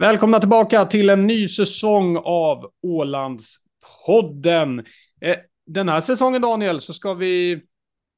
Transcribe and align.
Välkomna 0.00 0.40
tillbaka 0.40 0.84
till 0.84 1.10
en 1.10 1.26
ny 1.26 1.48
säsong 1.48 2.16
av 2.16 2.70
Ålandspodden. 2.82 4.78
Eh, 5.20 5.36
den 5.66 5.88
här 5.88 6.00
säsongen, 6.00 6.42
Daniel, 6.42 6.80
så 6.80 6.94
ska 6.94 7.14
vi... 7.14 7.62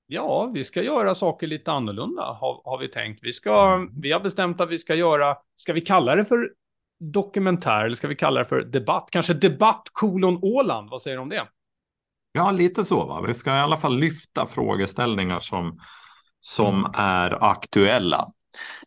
Ja, 0.07 0.50
vi 0.55 0.64
ska 0.64 0.82
göra 0.82 1.14
saker 1.14 1.46
lite 1.46 1.73
annorlunda, 1.73 2.23
har, 2.23 2.63
har 2.64 2.79
vi 2.79 2.89
tänkt. 2.89 3.21
Vi, 3.23 3.32
ska, 3.32 3.87
vi 4.00 4.13
har 4.13 4.21
bestämt 4.21 4.61
att 4.61 4.71
vi 4.71 4.79
ska 4.79 4.95
göra... 4.95 5.37
Ska 5.57 5.73
vi 5.73 5.81
kalla 5.81 6.17
det 6.17 6.25
för 6.25 6.50
dokumentär 7.00 7.85
eller 7.85 7.96
ska 7.96 8.09
vi 8.09 8.17
kalla 8.17 8.40
det 8.40 8.49
för 8.49 8.61
debatt? 8.61 9.09
Kanske 9.11 9.35
debatt 9.35 9.82
kolon 9.93 10.39
Åland, 10.43 10.90
vad 10.90 11.03
säger 11.03 11.17
du 11.17 11.23
om 11.23 11.29
det? 11.29 11.49
Ja, 12.32 12.51
lite 12.51 12.85
så. 12.85 13.04
Va? 13.04 13.25
Vi 13.26 13.35
ska 13.35 13.51
i 13.57 13.61
alla 13.61 13.76
fall 13.76 13.99
lyfta 13.99 14.46
frågeställningar 14.46 15.39
som, 15.39 15.79
som 16.40 16.79
mm. 16.79 16.93
är 16.95 17.45
aktuella 17.51 18.29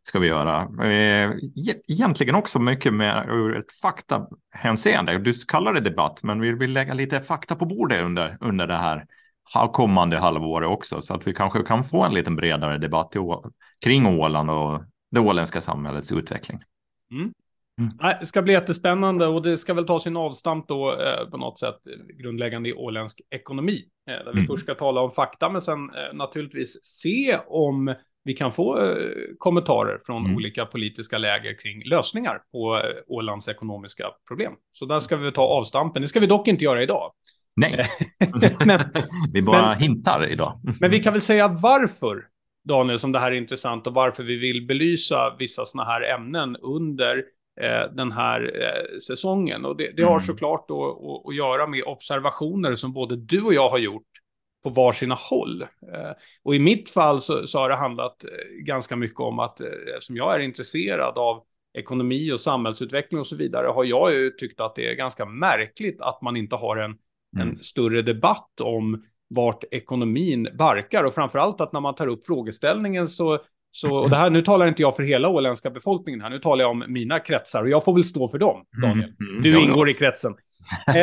ska 0.01 0.19
vi 0.19 0.27
göra. 0.27 0.61
Eh, 0.83 1.29
e-, 1.29 1.81
egentligen 1.87 2.35
också 2.35 2.59
mycket 2.59 2.93
mer 2.93 3.29
ur 3.29 3.57
ett 3.57 3.71
faktahänseende. 3.71 5.17
Du 5.17 5.33
kallar 5.33 5.73
det 5.73 5.79
debatt, 5.79 6.23
men 6.23 6.41
vi 6.41 6.51
vill 6.51 6.73
lägga 6.73 6.93
lite 6.93 7.19
fakta 7.19 7.55
på 7.55 7.65
bordet 7.65 8.01
under, 8.01 8.37
under 8.41 8.67
det 8.67 8.77
här 8.77 9.05
kommande 9.71 10.17
halvåret 10.17 10.69
också, 10.69 11.01
så 11.01 11.13
att 11.13 11.27
vi 11.27 11.33
kanske 11.33 11.63
kan 11.63 11.83
få 11.83 12.03
en 12.03 12.13
lite 12.13 12.31
bredare 12.31 12.77
debatt 12.77 13.13
kring 13.83 14.19
Åland 14.19 14.49
och 14.49 14.83
det 15.11 15.19
åländska 15.19 15.61
samhällets 15.61 16.11
utveckling. 16.11 16.59
Mm. 17.11 17.33
Mm. 17.79 18.17
Det 18.19 18.25
ska 18.25 18.41
bli 18.41 18.53
jättespännande 18.53 19.27
och 19.27 19.41
det 19.41 19.57
ska 19.57 19.73
väl 19.73 19.85
ta 19.85 19.99
sin 19.99 20.17
avstamp 20.17 20.67
då 20.67 20.91
eh, 20.91 21.29
på 21.29 21.37
något 21.37 21.59
sätt 21.59 21.79
grundläggande 22.19 22.69
i 22.69 22.73
åländsk 22.73 23.21
ekonomi. 23.29 23.83
Eh, 24.09 24.25
där 24.25 24.31
vi 24.33 24.39
mm. 24.39 24.45
först 24.45 24.63
ska 24.63 24.75
tala 24.75 25.01
om 25.01 25.11
fakta 25.11 25.49
men 25.49 25.61
sen 25.61 25.89
eh, 25.89 26.13
naturligtvis 26.13 26.85
se 26.85 27.37
om 27.47 27.95
vi 28.25 28.33
kan 28.33 28.51
få 28.51 28.79
eh, 28.79 28.95
kommentarer 29.37 29.99
från 30.05 30.25
mm. 30.25 30.35
olika 30.35 30.65
politiska 30.65 31.17
läger 31.17 31.59
kring 31.59 31.83
lösningar 31.83 32.41
på 32.51 32.77
eh, 32.77 32.83
Ålands 33.07 33.47
ekonomiska 33.47 34.05
problem. 34.27 34.53
Så 34.71 34.85
där 34.85 34.99
ska 34.99 35.17
vi 35.17 35.31
ta 35.31 35.41
avstampen. 35.41 36.01
Det 36.01 36.07
ska 36.07 36.19
vi 36.19 36.27
dock 36.27 36.47
inte 36.47 36.63
göra 36.63 36.83
idag. 36.83 37.11
Nej, 37.55 37.87
men, 38.65 38.79
vi 39.33 39.41
bara 39.41 39.67
men, 39.67 39.77
hintar 39.77 40.27
idag. 40.31 40.59
men 40.79 40.91
vi 40.91 41.03
kan 41.03 41.13
väl 41.13 41.21
säga 41.21 41.47
varför, 41.47 42.25
Daniel, 42.63 42.99
som 42.99 43.11
det 43.11 43.19
här 43.19 43.31
är 43.31 43.35
intressant 43.35 43.87
och 43.87 43.93
varför 43.93 44.23
vi 44.23 44.35
vill 44.35 44.67
belysa 44.67 45.35
vissa 45.39 45.65
sådana 45.65 45.89
här 45.89 46.01
ämnen 46.01 46.55
under 46.55 47.23
den 47.95 48.11
här 48.11 48.61
eh, 48.61 48.99
säsongen. 48.99 49.65
Och 49.65 49.77
det, 49.77 49.91
det 49.97 50.03
har 50.03 50.11
mm. 50.11 50.21
såklart 50.21 50.67
då 50.67 50.85
att, 50.85 51.29
att 51.29 51.35
göra 51.35 51.67
med 51.67 51.83
observationer 51.83 52.75
som 52.75 52.93
både 52.93 53.15
du 53.15 53.41
och 53.41 53.53
jag 53.53 53.69
har 53.69 53.77
gjort 53.77 54.07
på 54.65 54.69
varsina 54.69 55.15
håll. 55.15 55.61
Eh, 55.61 56.11
och 56.43 56.55
i 56.55 56.59
mitt 56.59 56.89
fall 56.89 57.21
så, 57.21 57.47
så 57.47 57.59
har 57.59 57.69
det 57.69 57.75
handlat 57.75 58.23
eh, 58.23 58.29
ganska 58.63 58.95
mycket 58.95 59.19
om 59.19 59.39
att 59.39 59.61
eh, 59.61 59.67
eftersom 59.93 60.15
jag 60.15 60.35
är 60.35 60.39
intresserad 60.39 61.17
av 61.17 61.43
ekonomi 61.77 62.31
och 62.31 62.39
samhällsutveckling 62.39 63.19
och 63.19 63.27
så 63.27 63.35
vidare 63.35 63.67
har 63.67 63.83
jag 63.83 64.13
ju 64.13 64.29
tyckt 64.29 64.59
att 64.59 64.75
det 64.75 64.91
är 64.91 64.93
ganska 64.93 65.25
märkligt 65.25 66.01
att 66.01 66.21
man 66.21 66.37
inte 66.37 66.55
har 66.55 66.77
en, 66.77 66.97
mm. 67.35 67.49
en 67.49 67.63
större 67.63 68.01
debatt 68.01 68.61
om 68.61 69.03
vart 69.27 69.63
ekonomin 69.71 70.47
barkar 70.53 71.03
och 71.03 71.13
framförallt 71.13 71.61
att 71.61 71.73
när 71.73 71.79
man 71.79 71.95
tar 71.95 72.07
upp 72.07 72.25
frågeställningen 72.25 73.07
så 73.07 73.39
så, 73.75 73.95
och 73.95 74.09
det 74.09 74.15
här, 74.15 74.29
nu 74.29 74.41
talar 74.41 74.67
inte 74.67 74.81
jag 74.81 74.95
för 74.95 75.03
hela 75.03 75.29
åländska 75.29 75.69
befolkningen 75.69 76.21
här, 76.21 76.29
nu 76.29 76.39
talar 76.39 76.63
jag 76.63 76.71
om 76.71 76.83
mina 76.87 77.19
kretsar 77.19 77.63
och 77.63 77.69
jag 77.69 77.83
får 77.83 77.93
väl 77.93 78.03
stå 78.03 78.29
för 78.29 78.37
dem, 78.37 78.65
Daniel. 78.81 79.13
Mm, 79.19 79.31
mm, 79.31 79.43
du 79.43 79.59
ingår 79.59 79.89
i 79.89 79.93
kretsen. 79.93 80.35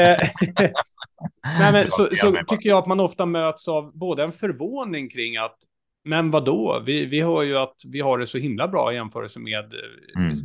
Nej, 1.59 1.73
men 1.73 1.91
så, 1.91 2.09
så 2.17 2.37
tycker 2.49 2.69
jag 2.69 2.79
att 2.79 2.87
man 2.87 3.01
ofta 3.01 3.27
möts 3.27 3.69
av 3.69 3.99
både 3.99 4.25
en 4.25 4.33
förvåning 4.33 5.11
kring 5.11 5.37
att 5.37 5.57
men 6.05 6.31
vad 6.31 6.45
då? 6.45 6.83
Vi, 6.87 7.07
vi 7.07 7.21
hör 7.21 7.43
ju 7.43 7.59
att 7.59 7.77
vi 7.87 8.01
har 8.01 8.19
det 8.19 8.27
så 8.27 8.39
himla 8.39 8.69
bra 8.69 8.93
i 8.93 8.95
jämförelse 8.95 9.41
med 9.41 9.73
eh, 9.73 10.23
mm. 10.23 10.37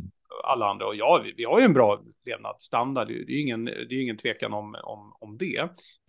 Alla 0.44 0.66
andra. 0.66 0.86
Och 0.86 0.96
ja, 0.96 1.20
vi, 1.24 1.34
vi, 1.36 1.44
har 1.44 1.58
ju 1.58 1.64
en 1.64 1.72
bra 1.72 2.02
levnadsstandard. 2.26 3.08
Det 3.08 3.32
är 3.32 3.40
ingen, 3.40 3.64
det 3.64 3.94
är 3.94 4.02
ingen 4.02 4.16
tvekan 4.16 4.52
om, 4.52 4.76
om, 4.82 5.12
om 5.20 5.38
det. 5.38 5.58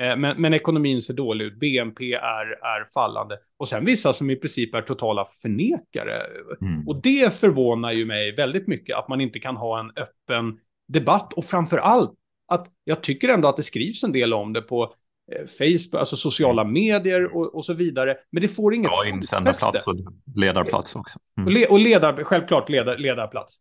Eh, 0.01 0.17
men, 0.17 0.41
men 0.41 0.53
ekonomin 0.53 1.01
ser 1.01 1.13
dålig 1.13 1.45
ut. 1.45 1.59
BNP 1.59 2.13
är, 2.13 2.45
är 2.65 2.93
fallande. 2.93 3.37
Och 3.57 3.67
sen 3.67 3.85
vissa 3.85 4.13
som 4.13 4.29
i 4.29 4.35
princip 4.35 4.75
är 4.75 4.81
totala 4.81 5.27
förnekare. 5.41 6.21
Mm. 6.61 6.87
Och 6.87 7.01
det 7.01 7.33
förvånar 7.39 7.91
ju 7.91 8.05
mig 8.05 8.35
väldigt 8.35 8.67
mycket 8.67 8.97
att 8.97 9.07
man 9.07 9.21
inte 9.21 9.39
kan 9.39 9.57
ha 9.57 9.79
en 9.79 9.91
öppen 9.95 10.59
debatt. 10.87 11.33
Och 11.33 11.45
framför 11.45 11.77
allt 11.77 12.13
att 12.47 12.67
jag 12.83 13.03
tycker 13.03 13.29
ändå 13.29 13.47
att 13.47 13.57
det 13.57 13.63
skrivs 13.63 14.03
en 14.03 14.11
del 14.11 14.33
om 14.33 14.53
det 14.53 14.61
på 14.61 14.93
eh, 15.31 15.47
Facebook, 15.47 15.99
alltså 15.99 16.15
sociala 16.15 16.61
mm. 16.61 16.73
medier 16.73 17.35
och, 17.35 17.55
och 17.55 17.65
så 17.65 17.73
vidare. 17.73 18.17
Men 18.31 18.41
det 18.41 18.47
får 18.47 18.73
inget 18.73 18.91
Ja, 18.91 19.07
insändarplats 19.07 19.87
och 19.87 19.95
ledarplats 20.35 20.95
också. 20.95 21.19
Mm. 21.37 21.47
Och, 21.47 21.53
le, 21.53 21.67
och 21.67 21.79
ledar, 21.79 22.23
självklart 22.23 22.69
ledar, 22.69 22.97
ledarplats. 22.97 23.57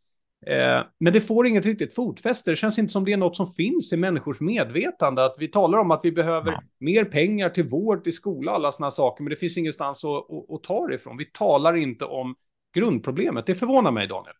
Eh, 0.46 0.86
men 1.00 1.12
det 1.12 1.20
får 1.20 1.46
inget 1.46 1.66
riktigt 1.66 1.94
fotfäste. 1.94 2.50
Det 2.50 2.56
känns 2.56 2.78
inte 2.78 2.92
som 2.92 3.04
det 3.04 3.12
är 3.12 3.16
något 3.16 3.36
som 3.36 3.46
finns 3.46 3.92
i 3.92 3.96
människors 3.96 4.40
medvetande. 4.40 5.24
Att 5.24 5.36
vi 5.38 5.48
talar 5.48 5.78
om 5.78 5.90
att 5.90 6.00
vi 6.04 6.12
behöver 6.12 6.52
ja. 6.52 6.62
mer 6.80 7.04
pengar 7.04 7.48
till 7.48 7.68
vård, 7.68 8.04
till 8.04 8.12
skola, 8.12 8.52
alla 8.52 8.72
sådana 8.72 8.90
saker. 8.90 9.24
Men 9.24 9.30
det 9.30 9.36
finns 9.36 9.58
ingenstans 9.58 10.04
att, 10.04 10.10
att, 10.10 10.50
att 10.50 10.62
ta 10.62 10.86
det 10.86 10.94
ifrån. 10.94 11.16
Vi 11.16 11.24
talar 11.24 11.76
inte 11.76 12.04
om 12.04 12.34
grundproblemet. 12.74 13.46
Det 13.46 13.54
förvånar 13.54 13.90
mig, 13.90 14.06
Daniel. 14.06 14.34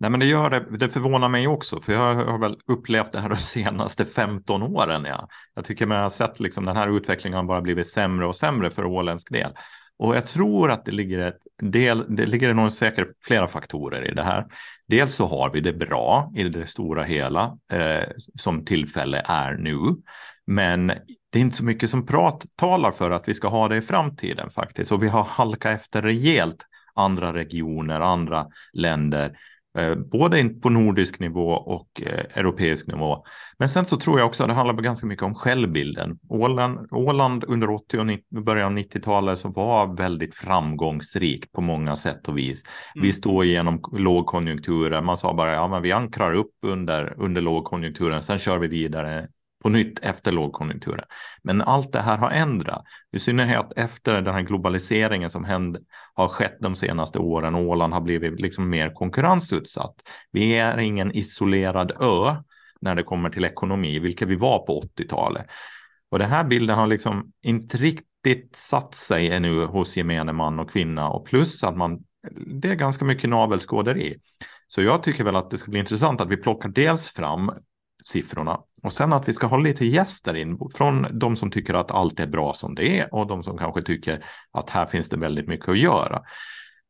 Nej, 0.00 0.10
men 0.10 0.20
det 0.20 0.26
gör 0.26 0.50
det. 0.50 0.76
Det 0.76 0.88
förvånar 0.88 1.28
mig 1.28 1.48
också, 1.48 1.80
för 1.80 1.92
jag 1.92 2.14
har 2.14 2.38
väl 2.38 2.56
upplevt 2.66 3.12
det 3.12 3.20
här 3.20 3.28
de 3.28 3.36
senaste 3.36 4.04
15 4.04 4.62
åren. 4.62 5.04
Ja. 5.04 5.28
Jag 5.54 5.64
tycker 5.64 5.86
man 5.86 6.02
har 6.02 6.10
sett 6.10 6.40
liksom 6.40 6.64
den 6.64 6.76
här 6.76 6.96
utvecklingen 6.96 7.36
har 7.36 7.44
bara 7.44 7.60
blivit 7.60 7.86
sämre 7.86 8.26
och 8.26 8.36
sämre 8.36 8.70
för 8.70 8.84
åländsk 8.84 9.32
del. 9.32 9.52
Och 9.98 10.16
jag 10.16 10.26
tror 10.26 10.70
att 10.70 10.84
det 10.84 10.92
ligger 10.92 11.18
ett 11.18 11.38
del, 11.62 12.16
det 12.16 12.26
ligger 12.26 12.54
nog 12.54 12.72
säkert 12.72 13.08
flera 13.24 13.48
faktorer 13.48 14.10
i 14.10 14.14
det 14.14 14.22
här. 14.22 14.46
Dels 14.92 15.14
så 15.14 15.26
har 15.26 15.50
vi 15.50 15.60
det 15.60 15.72
bra 15.72 16.32
i 16.36 16.44
det 16.44 16.66
stora 16.66 17.02
hela 17.02 17.58
eh, 17.72 18.08
som 18.34 18.64
tillfälle 18.64 19.22
är 19.24 19.54
nu. 19.54 19.76
Men 20.46 20.86
det 21.30 21.38
är 21.38 21.40
inte 21.40 21.56
så 21.56 21.64
mycket 21.64 21.90
som 21.90 22.06
prat 22.06 22.46
talar 22.56 22.90
för 22.90 23.10
att 23.10 23.28
vi 23.28 23.34
ska 23.34 23.48
ha 23.48 23.68
det 23.68 23.76
i 23.76 23.80
framtiden 23.80 24.50
faktiskt. 24.50 24.92
Och 24.92 25.02
vi 25.02 25.08
har 25.08 25.24
halkat 25.24 25.74
efter 25.74 26.02
rejält 26.02 26.66
andra 26.94 27.32
regioner, 27.32 28.00
andra 28.00 28.46
länder 28.72 29.36
både 30.10 30.48
på 30.48 30.70
nordisk 30.70 31.20
nivå 31.20 31.50
och 31.50 32.02
eh, 32.02 32.38
europeisk 32.38 32.86
nivå. 32.86 33.24
Men 33.58 33.68
sen 33.68 33.84
så 33.84 33.96
tror 33.96 34.18
jag 34.18 34.26
också 34.26 34.42
att 34.42 34.48
det 34.48 34.54
handlar 34.54 34.74
ganska 34.74 35.06
mycket 35.06 35.24
om 35.24 35.34
självbilden. 35.34 36.18
Åland, 36.28 36.88
Åland 36.90 37.44
under 37.44 37.70
80 37.70 37.98
och 37.98 38.06
90, 38.06 38.42
början 38.42 38.72
av 38.72 38.78
90-talet 38.78 39.38
så 39.38 39.48
var 39.48 39.96
väldigt 39.96 40.34
framgångsrikt 40.34 41.52
på 41.52 41.60
många 41.60 41.96
sätt 41.96 42.28
och 42.28 42.38
vis. 42.38 42.62
Mm. 42.94 43.06
Vi 43.06 43.12
står 43.12 43.44
igenom 43.44 43.80
lågkonjunkturer. 43.92 45.00
Man 45.00 45.16
sa 45.16 45.34
bara 45.34 45.52
ja, 45.52 45.68
men 45.68 45.82
vi 45.82 45.92
ankrar 45.92 46.34
upp 46.34 46.54
under, 46.66 47.14
under 47.16 47.40
lågkonjunkturen. 47.40 48.22
Sen 48.22 48.38
kör 48.38 48.58
vi 48.58 48.68
vidare 48.68 49.28
på 49.62 49.68
nytt 49.68 49.98
efter 49.98 50.32
lågkonjunkturen. 50.32 51.04
Men 51.42 51.62
allt 51.62 51.92
det 51.92 52.00
här 52.00 52.18
har 52.18 52.30
ändrat, 52.30 52.84
i 53.12 53.18
synnerhet 53.18 53.72
efter 53.76 54.22
den 54.22 54.34
här 54.34 54.42
globaliseringen 54.42 55.30
som 55.30 55.44
hände, 55.44 55.80
har 56.14 56.28
skett 56.28 56.56
de 56.60 56.76
senaste 56.76 57.18
åren. 57.18 57.54
Åland 57.54 57.92
har 57.92 58.00
blivit 58.00 58.40
liksom 58.40 58.70
mer 58.70 58.90
konkurrensutsatt. 58.90 59.94
Vi 60.32 60.54
är 60.54 60.78
ingen 60.78 61.12
isolerad 61.12 61.92
ö 62.00 62.36
när 62.80 62.94
det 62.94 63.02
kommer 63.02 63.30
till 63.30 63.44
ekonomi, 63.44 63.98
vilket 63.98 64.28
vi 64.28 64.36
var 64.36 64.58
på 64.58 64.80
80-talet. 64.80 65.46
Och 66.10 66.18
den 66.18 66.30
här 66.30 66.44
bilden 66.44 66.76
har 66.76 66.86
liksom 66.86 67.32
inte 67.42 67.76
riktigt 67.76 68.56
satt 68.56 68.94
sig 68.94 69.32
ännu 69.32 69.64
hos 69.64 69.96
gemene 69.96 70.32
man 70.32 70.58
och 70.58 70.70
kvinna 70.70 71.08
och 71.08 71.26
plus 71.26 71.64
att 71.64 71.76
man 71.76 71.98
det 72.46 72.70
är 72.70 72.74
ganska 72.74 73.04
mycket 73.04 73.30
navelskåderi. 73.30 74.16
Så 74.66 74.82
jag 74.82 75.02
tycker 75.02 75.24
väl 75.24 75.36
att 75.36 75.50
det 75.50 75.58
ska 75.58 75.70
bli 75.70 75.80
intressant 75.80 76.20
att 76.20 76.28
vi 76.28 76.36
plockar 76.36 76.68
dels 76.68 77.08
fram 77.08 77.50
siffrorna. 78.04 78.60
Och 78.82 78.92
sen 78.92 79.12
att 79.12 79.28
vi 79.28 79.32
ska 79.32 79.46
ha 79.46 79.56
lite 79.56 79.86
gäster 79.86 80.36
in 80.36 80.58
från 80.74 81.18
de 81.18 81.36
som 81.36 81.50
tycker 81.50 81.74
att 81.74 81.90
allt 81.90 82.20
är 82.20 82.26
bra 82.26 82.52
som 82.52 82.74
det 82.74 82.98
är 82.98 83.14
och 83.14 83.26
de 83.26 83.42
som 83.42 83.58
kanske 83.58 83.82
tycker 83.82 84.24
att 84.52 84.70
här 84.70 84.86
finns 84.86 85.08
det 85.08 85.16
väldigt 85.16 85.48
mycket 85.48 85.68
att 85.68 85.78
göra. 85.78 86.22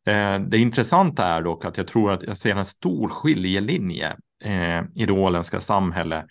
Eh, 0.07 0.41
det 0.41 0.59
intressanta 0.59 1.27
är 1.27 1.43
dock 1.43 1.65
att 1.65 1.77
jag 1.77 1.87
tror 1.87 2.13
att 2.13 2.23
jag 2.23 2.37
ser 2.37 2.57
en 2.57 2.67
stor 2.67 3.09
skiljelinje 3.09 4.17
eh, 4.45 4.83
i 4.95 5.07
det 5.07 5.13
åländska 5.13 5.61
samhället 5.61 6.27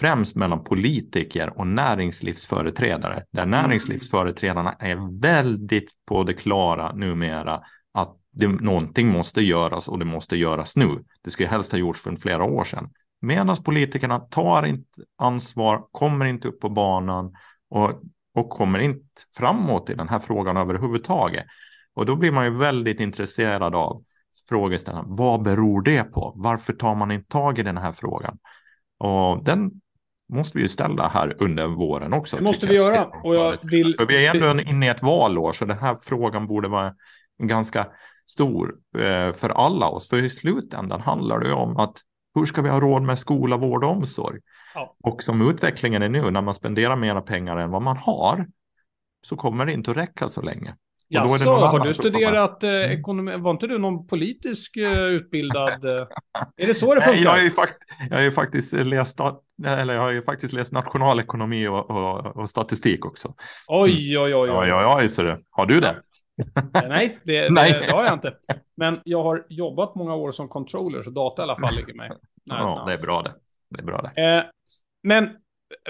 främst 0.00 0.36
mellan 0.36 0.64
politiker 0.64 1.58
och 1.58 1.66
näringslivsföreträdare, 1.66 3.22
där 3.30 3.42
mm. 3.42 3.50
näringslivsföreträdarna 3.50 4.72
är 4.72 5.20
väldigt 5.20 5.90
på 6.06 6.22
det 6.22 6.32
klara 6.32 6.92
numera 6.92 7.60
att 7.94 8.16
det, 8.30 8.48
någonting 8.48 9.08
måste 9.08 9.42
göras 9.42 9.88
och 9.88 9.98
det 9.98 10.04
måste 10.04 10.36
göras 10.36 10.76
nu. 10.76 11.04
Det 11.24 11.30
skulle 11.30 11.48
helst 11.48 11.72
ha 11.72 11.78
gjorts 11.78 12.00
för 12.00 12.16
flera 12.16 12.44
år 12.44 12.64
sedan. 12.64 12.90
Medan 13.22 13.56
politikerna 13.56 14.18
tar 14.18 14.66
inte 14.66 15.02
ansvar, 15.18 15.84
kommer 15.92 16.26
inte 16.26 16.48
upp 16.48 16.60
på 16.60 16.68
banan 16.68 17.34
och, 17.70 17.90
och 18.34 18.50
kommer 18.50 18.78
inte 18.78 19.22
framåt 19.36 19.90
i 19.90 19.94
den 19.94 20.08
här 20.08 20.18
frågan 20.18 20.56
överhuvudtaget. 20.56 21.44
Och 21.94 22.06
då 22.06 22.16
blir 22.16 22.32
man 22.32 22.44
ju 22.44 22.50
väldigt 22.50 23.00
intresserad 23.00 23.74
av 23.74 24.04
frågeställaren. 24.48 25.06
Vad 25.08 25.42
beror 25.42 25.82
det 25.82 26.04
på? 26.04 26.32
Varför 26.36 26.72
tar 26.72 26.94
man 26.94 27.10
inte 27.10 27.28
tag 27.28 27.58
i 27.58 27.62
den 27.62 27.76
här 27.78 27.92
frågan? 27.92 28.38
Och 28.98 29.44
den 29.44 29.70
måste 30.32 30.58
vi 30.58 30.62
ju 30.62 30.68
ställa 30.68 31.08
här 31.08 31.36
under 31.38 31.66
våren 31.66 32.12
också. 32.12 32.36
Det 32.36 32.42
måste 32.42 32.66
vi 32.66 32.74
göra. 32.74 33.04
Och 33.06 33.34
jag 33.34 33.58
vill... 33.62 33.94
För 33.94 34.06
vi 34.06 34.26
är 34.26 34.34
ändå 34.34 34.62
inne 34.62 34.86
i 34.86 34.88
ett 34.88 35.02
valår, 35.02 35.52
så 35.52 35.64
den 35.64 35.78
här 35.78 35.94
frågan 35.94 36.46
borde 36.46 36.68
vara 36.68 36.94
ganska 37.42 37.86
stor 38.26 38.74
eh, 38.98 39.32
för 39.32 39.48
alla 39.48 39.88
oss. 39.88 40.08
För 40.08 40.22
i 40.22 40.28
slutändan 40.28 41.00
handlar 41.00 41.40
det 41.40 41.46
ju 41.46 41.54
om 41.54 41.76
att 41.76 41.96
hur 42.34 42.46
ska 42.46 42.62
vi 42.62 42.68
ha 42.68 42.80
råd 42.80 43.02
med 43.02 43.18
skola, 43.18 43.56
vård 43.56 43.84
och 43.84 43.90
omsorg? 43.90 44.40
Ja. 44.74 44.96
Och 45.02 45.22
som 45.22 45.50
utvecklingen 45.50 46.02
är 46.02 46.08
nu, 46.08 46.30
när 46.30 46.42
man 46.42 46.54
spenderar 46.54 46.96
mera 46.96 47.20
pengar 47.20 47.56
än 47.56 47.70
vad 47.70 47.82
man 47.82 47.96
har, 47.96 48.46
så 49.22 49.36
kommer 49.36 49.66
det 49.66 49.72
inte 49.72 49.90
att 49.90 49.96
räcka 49.96 50.28
så 50.28 50.42
länge. 50.42 50.74
Jaså, 51.08 51.50
har 51.50 51.78
du 51.78 51.94
studerat 51.94 52.62
eh, 52.62 52.70
mm. 52.70 52.90
ekonomi? 52.90 53.36
Var 53.36 53.50
inte 53.50 53.66
du 53.66 53.78
någon 53.78 54.06
politisk 54.06 54.76
eh, 54.76 54.92
utbildad? 55.16 55.84
Eh, 55.84 56.06
är 56.56 56.66
det 56.66 56.74
så 56.74 56.94
det 56.94 57.00
funkar? 57.00 57.12
Nej, 57.12 57.22
jag, 57.22 57.30
har 57.30 57.38
ju 57.38 57.50
fakt 57.50 57.74
jag, 58.10 58.16
har 58.16 58.22
ju 58.22 58.32
faktiskt 58.32 58.72
läst, 58.72 59.20
eller 59.66 59.94
jag 59.94 60.00
har 60.00 60.10
ju 60.10 60.22
faktiskt 60.22 60.52
läst 60.52 60.72
nationalekonomi 60.72 61.68
och, 61.68 61.90
och, 61.90 62.36
och 62.36 62.48
statistik 62.48 63.06
också. 63.06 63.34
Oj, 63.68 64.18
oj, 64.18 64.34
oj. 64.34 64.50
oj. 64.50 64.50
oj, 64.50 64.72
oj, 64.72 64.84
oj 64.96 65.08
så 65.08 65.22
det. 65.22 65.38
Har 65.50 65.66
du 65.66 65.80
det? 65.80 65.96
Eh, 66.74 66.88
nej, 66.88 67.18
det, 67.24 67.50
Nej. 67.50 67.72
Det, 67.72 67.86
det, 67.86 67.92
har 67.92 68.04
jag 68.04 68.12
inte. 68.12 68.36
Men 68.76 69.00
jag 69.04 69.22
har 69.22 69.46
jobbat 69.48 69.94
många 69.94 70.14
år 70.14 70.32
som 70.32 70.48
controller, 70.48 71.02
så 71.02 71.10
data 71.10 71.42
i 71.42 71.44
alla 71.44 71.56
fall 71.56 71.74
ligger 71.74 71.94
mig. 71.94 72.08
Nej, 72.44 72.58
ja, 72.58 72.84
det 72.86 72.92
är 72.92 73.02
bra 73.02 73.22
det. 73.22 73.34
Det 73.70 73.80
är 73.80 73.86
bra 73.86 74.12
det. 74.14 74.22
Eh, 74.22 74.44
men 75.02 75.30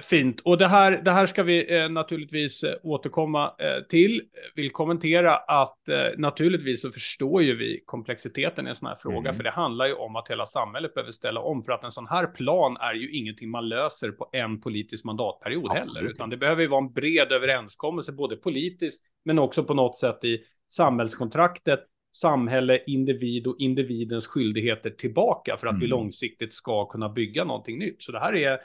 Fint, 0.03 0.41
och 0.41 0.59
det 0.59 0.69
här, 0.69 1.01
det 1.05 1.11
här 1.11 1.27
ska 1.27 1.43
vi 1.43 1.79
eh, 1.79 1.89
naturligtvis 1.89 2.63
eh, 2.65 2.75
återkomma 2.83 3.55
eh, 3.59 3.83
till. 3.89 4.21
Vill 4.55 4.71
kommentera 4.71 5.37
att 5.37 5.89
eh, 5.89 5.97
naturligtvis 6.19 6.83
så 6.83 6.91
förstår 6.91 7.43
ju 7.43 7.57
vi 7.57 7.83
komplexiteten 7.87 8.67
i 8.67 8.69
en 8.69 8.75
sån 8.75 8.89
här 8.89 8.97
fråga, 8.97 9.19
mm. 9.19 9.35
för 9.35 9.45
det 9.45 9.51
handlar 9.51 9.87
ju 9.87 9.93
om 9.93 10.17
att 10.17 10.29
hela 10.29 10.47
samhället 10.47 10.95
behöver 10.95 11.13
ställa 11.13 11.41
om, 11.41 11.65
för 11.65 11.73
att 11.73 11.85
en 11.85 11.91
sån 11.91 12.07
här 12.07 12.27
plan 12.27 12.77
är 12.81 12.95
ju 12.95 13.11
ingenting 13.11 13.51
man 13.51 13.69
löser 13.69 14.11
på 14.11 14.29
en 14.33 14.61
politisk 14.61 15.05
mandatperiod 15.05 15.71
Absolut. 15.71 15.97
heller, 15.97 16.11
utan 16.11 16.31
det 16.31 16.37
behöver 16.37 16.63
ju 16.63 16.69
vara 16.69 16.85
en 16.85 16.93
bred 16.93 17.33
överenskommelse, 17.33 18.13
både 18.13 18.37
politiskt, 18.37 19.05
men 19.25 19.39
också 19.39 19.65
på 19.65 19.75
något 19.75 19.97
sätt 19.97 20.25
i 20.25 20.41
samhällskontraktet, 20.69 21.81
samhälle, 22.17 22.83
individ 22.87 23.47
och 23.47 23.57
individens 23.59 24.27
skyldigheter 24.27 24.91
tillbaka 24.91 25.57
för 25.57 25.67
att 25.67 25.73
mm. 25.73 25.81
vi 25.81 25.87
långsiktigt 25.87 26.55
ska 26.55 26.87
kunna 26.87 27.09
bygga 27.09 27.45
någonting 27.45 27.79
nytt. 27.79 28.03
Så 28.03 28.13
det 28.13 28.19
här 28.19 28.35
är 28.35 28.59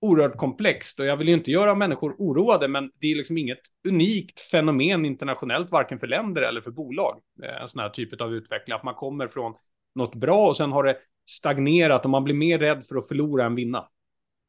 oerhört 0.00 0.36
komplext 0.36 1.00
och 1.00 1.06
jag 1.06 1.16
vill 1.16 1.28
ju 1.28 1.34
inte 1.34 1.50
göra 1.50 1.74
människor 1.74 2.14
oroade, 2.18 2.68
men 2.68 2.90
det 3.00 3.12
är 3.12 3.16
liksom 3.16 3.38
inget 3.38 3.60
unikt 3.88 4.40
fenomen 4.40 5.04
internationellt, 5.04 5.70
varken 5.70 5.98
för 5.98 6.06
länder 6.06 6.42
eller 6.42 6.60
för 6.60 6.70
bolag. 6.70 7.20
Eh, 7.42 7.62
en 7.62 7.68
sån 7.68 7.80
här 7.80 7.88
typ 7.88 8.20
av 8.20 8.34
utveckling, 8.34 8.76
att 8.76 8.84
man 8.84 8.94
kommer 8.94 9.28
från 9.28 9.54
något 9.94 10.14
bra 10.14 10.48
och 10.48 10.56
sen 10.56 10.72
har 10.72 10.84
det 10.84 10.96
stagnerat 11.30 12.04
och 12.04 12.10
man 12.10 12.24
blir 12.24 12.34
mer 12.34 12.58
rädd 12.58 12.84
för 12.84 12.96
att 12.96 13.08
förlora 13.08 13.44
än 13.44 13.54
vinna. 13.54 13.88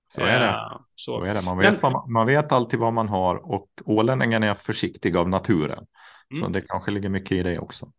Så 0.07 0.21
är 0.21 0.39
det. 0.39 0.45
Uh, 0.45 0.77
så. 0.95 1.19
så. 1.19 1.25
är 1.25 1.33
det. 1.33 1.41
Man, 1.41 1.57
vet, 1.57 1.81
men, 1.81 1.93
man 2.07 2.27
vet 2.27 2.51
alltid 2.51 2.79
vad 2.79 2.93
man 2.93 3.09
har 3.09 3.51
och 3.51 3.67
ålänningen 3.85 4.43
är 4.43 4.53
försiktig 4.53 5.17
av 5.17 5.29
naturen. 5.29 5.85
Mm. 6.33 6.43
Så 6.43 6.49
det 6.49 6.61
kanske 6.61 6.91
ligger 6.91 7.09
mycket 7.09 7.31
i 7.31 7.43
det 7.43 7.59
också. 7.59 7.91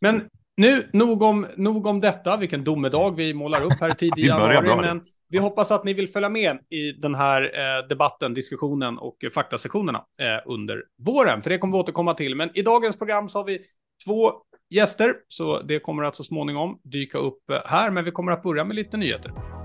Men 0.00 0.28
nu, 0.58 0.90
nog 0.92 1.22
om, 1.22 1.46
nog 1.56 1.86
om 1.86 2.00
detta, 2.00 2.36
vilken 2.36 2.64
domedag 2.64 3.10
vi 3.16 3.34
målar 3.34 3.64
upp 3.64 3.80
här 3.80 3.90
tidigt 3.94 4.18
i 4.18 4.26
januari. 4.26 4.76
men 4.80 5.02
vi 5.28 5.38
hoppas 5.38 5.70
att 5.70 5.84
ni 5.84 5.94
vill 5.94 6.08
följa 6.08 6.28
med 6.28 6.58
i 6.70 6.92
den 6.92 7.14
här 7.14 7.42
eh, 7.42 7.88
debatten, 7.88 8.34
diskussionen 8.34 8.98
och 8.98 9.24
eh, 9.24 9.30
faktasessionerna 9.30 9.98
eh, 9.98 10.52
under 10.52 10.82
våren. 11.06 11.42
För 11.42 11.50
det 11.50 11.58
kommer 11.58 11.76
vi 11.76 11.82
återkomma 11.82 12.14
till. 12.14 12.34
Men 12.34 12.50
i 12.54 12.62
dagens 12.62 12.98
program 12.98 13.28
så 13.28 13.38
har 13.38 13.44
vi 13.44 13.60
två 14.06 14.32
gäster, 14.70 15.14
så 15.28 15.62
det 15.62 15.78
kommer 15.78 16.02
att 16.02 16.16
så 16.16 16.24
småningom 16.24 16.80
dyka 16.84 17.18
upp 17.18 17.50
eh, 17.50 17.58
här. 17.64 17.90
Men 17.90 18.04
vi 18.04 18.10
kommer 18.10 18.32
att 18.32 18.42
börja 18.42 18.64
med 18.64 18.76
lite 18.76 18.96
nyheter. 18.96 19.57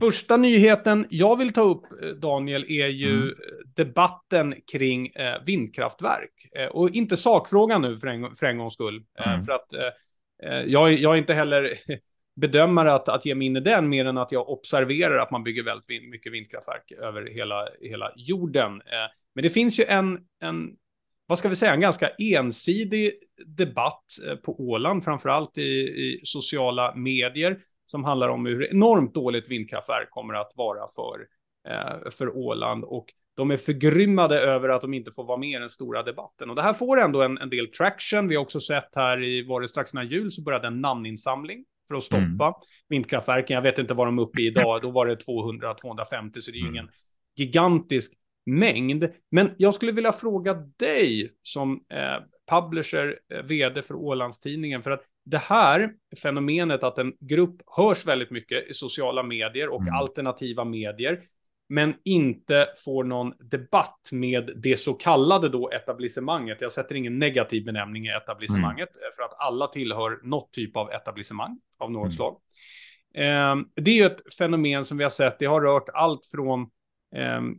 Första 0.00 0.36
nyheten 0.36 1.06
jag 1.10 1.36
vill 1.36 1.52
ta 1.52 1.60
upp, 1.60 1.84
eh, 2.02 2.08
Daniel, 2.08 2.64
är 2.68 2.86
ju 2.86 3.22
mm. 3.22 3.34
debatten 3.76 4.54
kring 4.72 5.06
eh, 5.06 5.42
vindkraftverk. 5.46 6.48
Eh, 6.56 6.66
och 6.66 6.90
inte 6.90 7.16
sakfrågan 7.16 7.82
nu 7.82 7.98
för 7.98 8.06
en, 8.06 8.36
för 8.36 8.46
en 8.46 8.58
gångs 8.58 8.74
skull. 8.74 9.04
Mm. 9.26 9.44
för 9.44 9.52
att 9.52 9.66
jag, 10.66 10.92
jag 10.92 11.14
är 11.14 11.18
inte 11.18 11.34
heller 11.34 11.74
bedömare 12.36 12.94
att, 12.94 13.08
att 13.08 13.26
ge 13.26 13.34
mig 13.34 13.46
in 13.46 13.56
i 13.56 13.60
den, 13.60 13.88
mer 13.88 14.04
än 14.04 14.18
att 14.18 14.32
jag 14.32 14.48
observerar 14.48 15.18
att 15.18 15.30
man 15.30 15.44
bygger 15.44 15.62
väldigt 15.62 16.10
mycket 16.10 16.32
vindkraftverk 16.32 16.92
över 16.92 17.26
hela, 17.26 17.68
hela 17.80 18.12
jorden. 18.16 18.82
men 19.34 19.42
det 19.42 19.50
finns 19.50 19.80
ju 19.80 19.84
en, 19.84 20.18
en, 20.42 20.70
vad 21.26 21.38
ska 21.38 21.48
vi 21.48 21.56
säga, 21.56 21.74
en 21.74 21.80
ganska 21.80 22.08
ensidig 22.18 23.12
debatt 23.46 24.04
på 24.44 24.60
Åland, 24.60 25.04
framförallt 25.04 25.58
i, 25.58 25.62
i 25.62 26.20
sociala 26.24 26.94
medier 26.94 27.58
som 27.90 28.04
handlar 28.04 28.28
om 28.28 28.46
hur 28.46 28.70
enormt 28.70 29.14
dåligt 29.14 29.48
vindkraftverk 29.48 30.10
kommer 30.10 30.34
att 30.34 30.52
vara 30.54 30.88
för, 30.88 31.26
eh, 31.68 32.10
för 32.10 32.36
Åland. 32.36 32.84
Och 32.84 33.06
de 33.36 33.50
är 33.50 33.56
förgrymmade 33.56 34.40
över 34.40 34.68
att 34.68 34.82
de 34.82 34.94
inte 34.94 35.12
får 35.12 35.24
vara 35.24 35.38
med 35.38 35.48
i 35.48 35.58
den 35.58 35.68
stora 35.68 36.02
debatten. 36.02 36.50
Och 36.50 36.56
det 36.56 36.62
här 36.62 36.72
får 36.72 37.00
ändå 37.00 37.22
en, 37.22 37.38
en 37.38 37.50
del 37.50 37.66
traction. 37.66 38.28
Vi 38.28 38.34
har 38.36 38.42
också 38.42 38.60
sett 38.60 38.88
här 38.94 39.22
i, 39.22 39.46
var 39.46 39.60
det 39.60 39.68
strax 39.68 39.94
innan 39.94 40.08
jul, 40.08 40.30
så 40.30 40.42
började 40.42 40.66
en 40.66 40.80
namninsamling 40.80 41.64
för 41.88 41.94
att 41.94 42.02
stoppa 42.02 42.44
mm. 42.46 42.54
vindkraftverken. 42.88 43.54
Jag 43.54 43.62
vet 43.62 43.78
inte 43.78 43.94
vad 43.94 44.06
de 44.06 44.18
är 44.18 44.22
uppe 44.22 44.40
i 44.40 44.46
idag, 44.46 44.82
då 44.82 44.90
var 44.90 45.06
det 45.06 45.14
200-250, 45.14 46.40
så 46.40 46.50
det 46.50 46.58
är 46.58 46.60
ju 46.60 46.68
ingen 46.68 46.88
gigantisk 47.36 48.12
mängd. 48.46 49.08
Men 49.30 49.50
jag 49.56 49.74
skulle 49.74 49.92
vilja 49.92 50.12
fråga 50.12 50.54
dig 50.76 51.30
som 51.42 51.84
eh, 51.92 52.24
publisher, 52.50 53.18
eh, 53.34 53.42
vd 53.42 53.82
för 53.82 53.94
Ålandstidningen, 53.94 54.82
för 54.82 54.90
att 54.90 55.04
det 55.24 55.38
här 55.38 55.92
fenomenet 56.22 56.84
att 56.84 56.98
en 56.98 57.12
grupp 57.20 57.62
hörs 57.76 58.06
väldigt 58.06 58.30
mycket 58.30 58.70
i 58.70 58.74
sociala 58.74 59.22
medier 59.22 59.68
och 59.68 59.82
mm. 59.82 59.94
alternativa 59.94 60.64
medier, 60.64 61.20
men 61.68 61.94
inte 62.04 62.68
får 62.84 63.04
någon 63.04 63.32
debatt 63.40 64.08
med 64.12 64.50
det 64.56 64.76
så 64.76 64.94
kallade 64.94 65.48
då 65.48 65.70
etablissemanget. 65.70 66.60
Jag 66.60 66.72
sätter 66.72 66.94
ingen 66.94 67.18
negativ 67.18 67.64
benämning 67.64 68.06
i 68.06 68.10
etablissemanget, 68.10 68.96
mm. 68.96 69.10
för 69.16 69.22
att 69.22 69.40
alla 69.40 69.66
tillhör 69.66 70.20
något 70.22 70.52
typ 70.52 70.76
av 70.76 70.90
etablissemang 70.90 71.60
av 71.78 71.92
något 71.92 72.02
mm. 72.02 72.12
slag. 72.12 72.36
Eh, 73.14 73.56
det 73.76 73.90
är 73.90 73.96
ju 73.96 74.06
ett 74.06 74.34
fenomen 74.38 74.84
som 74.84 74.98
vi 74.98 75.04
har 75.04 75.10
sett, 75.10 75.38
det 75.38 75.46
har 75.46 75.60
rört 75.60 75.88
allt 75.94 76.26
från 76.26 76.70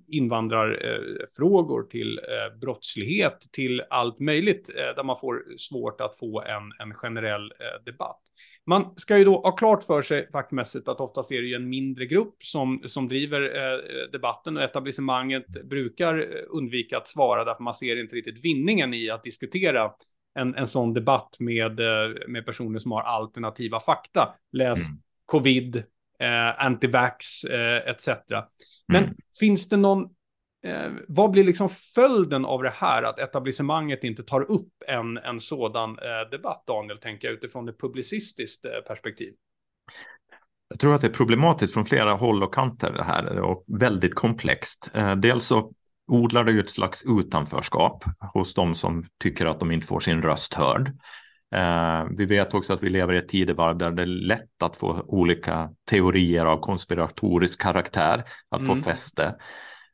invandrarfrågor 0.08 1.84
till 1.84 2.20
eh, 2.20 2.60
brottslighet, 2.60 3.39
till 3.51 3.84
allt 3.89 4.20
möjligt 4.20 4.70
eh, 4.70 4.96
där 4.96 5.03
man 5.03 5.20
får 5.20 5.43
svårt 5.58 6.01
att 6.01 6.20
få 6.20 6.41
en, 6.41 6.88
en 6.88 6.93
generell 6.93 7.51
eh, 7.51 7.84
debatt. 7.86 8.22
Man 8.65 8.93
ska 8.96 9.17
ju 9.17 9.24
då 9.24 9.41
ha 9.41 9.51
klart 9.51 9.84
för 9.84 10.01
sig 10.01 10.31
faktmässigt 10.31 10.88
att 10.88 11.01
oftast 11.01 11.31
är 11.31 11.41
det 11.41 11.48
ju 11.48 11.55
en 11.55 11.70
mindre 11.70 12.05
grupp 12.05 12.36
som, 12.43 12.81
som 12.86 13.08
driver 13.08 13.41
eh, 13.41 13.79
debatten 14.12 14.58
och 14.58 14.63
etablissemanget 14.63 15.48
brukar 15.48 16.27
undvika 16.48 16.98
att 16.98 17.08
svara 17.08 17.43
därför 17.43 17.63
man 17.63 17.74
ser 17.74 18.00
inte 18.00 18.15
riktigt 18.15 18.46
vinningen 18.46 18.93
i 18.93 19.10
att 19.10 19.24
diskutera 19.24 19.91
en, 20.39 20.55
en 20.55 20.67
sån 20.67 20.93
debatt 20.93 21.36
med, 21.39 21.79
med 22.27 22.46
personer 22.46 22.79
som 22.79 22.91
har 22.91 23.01
alternativa 23.01 23.79
fakta. 23.79 24.36
Läs 24.51 24.89
mm. 24.89 25.01
covid, 25.25 25.84
eh, 26.22 26.66
antivax 26.66 27.44
eh, 27.44 27.90
etc. 27.90 28.10
Men 28.88 29.04
mm. 29.04 29.16
finns 29.40 29.70
det 29.70 29.78
någon, 29.78 30.04
eh, 30.66 30.92
vad 31.08 31.32
blir 31.32 31.44
liksom 31.44 31.70
följden 31.70 32.46
av 32.46 32.63
det 32.63 32.74
här 32.75 33.04
att 33.04 33.20
etablissemanget 33.20 34.04
inte 34.04 34.24
tar 34.24 34.51
upp 34.51 34.74
en, 34.88 35.18
en 35.18 35.40
sådan 35.40 35.90
eh, 35.90 36.30
debatt, 36.32 36.63
Daniel, 36.68 36.98
tänker 36.98 37.28
jag 37.28 37.36
utifrån 37.36 37.70
ett 37.70 37.80
publicistiskt 37.80 38.66
eh, 38.66 38.72
perspektiv? 38.88 39.34
Jag 40.70 40.80
tror 40.80 40.96
att 40.96 41.01
det 41.01 41.08
är 41.08 41.12
problematiskt 41.12 41.74
från 41.74 41.86
flera 41.86 42.13
håll 42.13 42.44
och 42.44 42.54
kanter 42.54 42.94
det 42.94 43.04
här 43.04 43.40
och 43.40 43.63
väldigt 43.68 44.16
komplext. 44.16 44.92
Eh, 44.94 45.16
dels 45.16 45.46
så 45.46 45.72
odlar 46.08 46.44
det 46.44 46.51
ju 46.51 46.60
ett 46.60 46.70
slags 46.70 47.04
utanförskap 47.06 48.04
hos 48.34 48.54
de 48.54 48.75
som 48.75 49.06
tycker 49.24 49.46
att 49.46 49.60
de 49.60 49.72
inte 49.72 49.88
får 49.88 50.00
sin 50.00 50.22
röst 50.22 50.54
hörd. 50.54 50.92
Eh, 51.55 52.05
vi 52.17 52.25
vet 52.25 52.53
också 52.53 52.74
att 52.74 52.84
vi 52.84 52.89
lever 52.89 53.13
i 53.13 53.17
ett 53.17 53.29
tidevarv 53.29 53.77
där 53.77 53.91
det 53.91 54.01
är 54.01 54.05
lätt 54.05 54.63
att 54.63 54.75
få 54.75 55.03
olika 55.08 55.70
teorier 55.89 56.46
av 56.46 56.58
konspiratorisk 56.58 57.62
karaktär 57.62 58.24
att 58.50 58.62
mm. 58.62 58.75
få 58.75 58.81
fäste, 58.81 59.36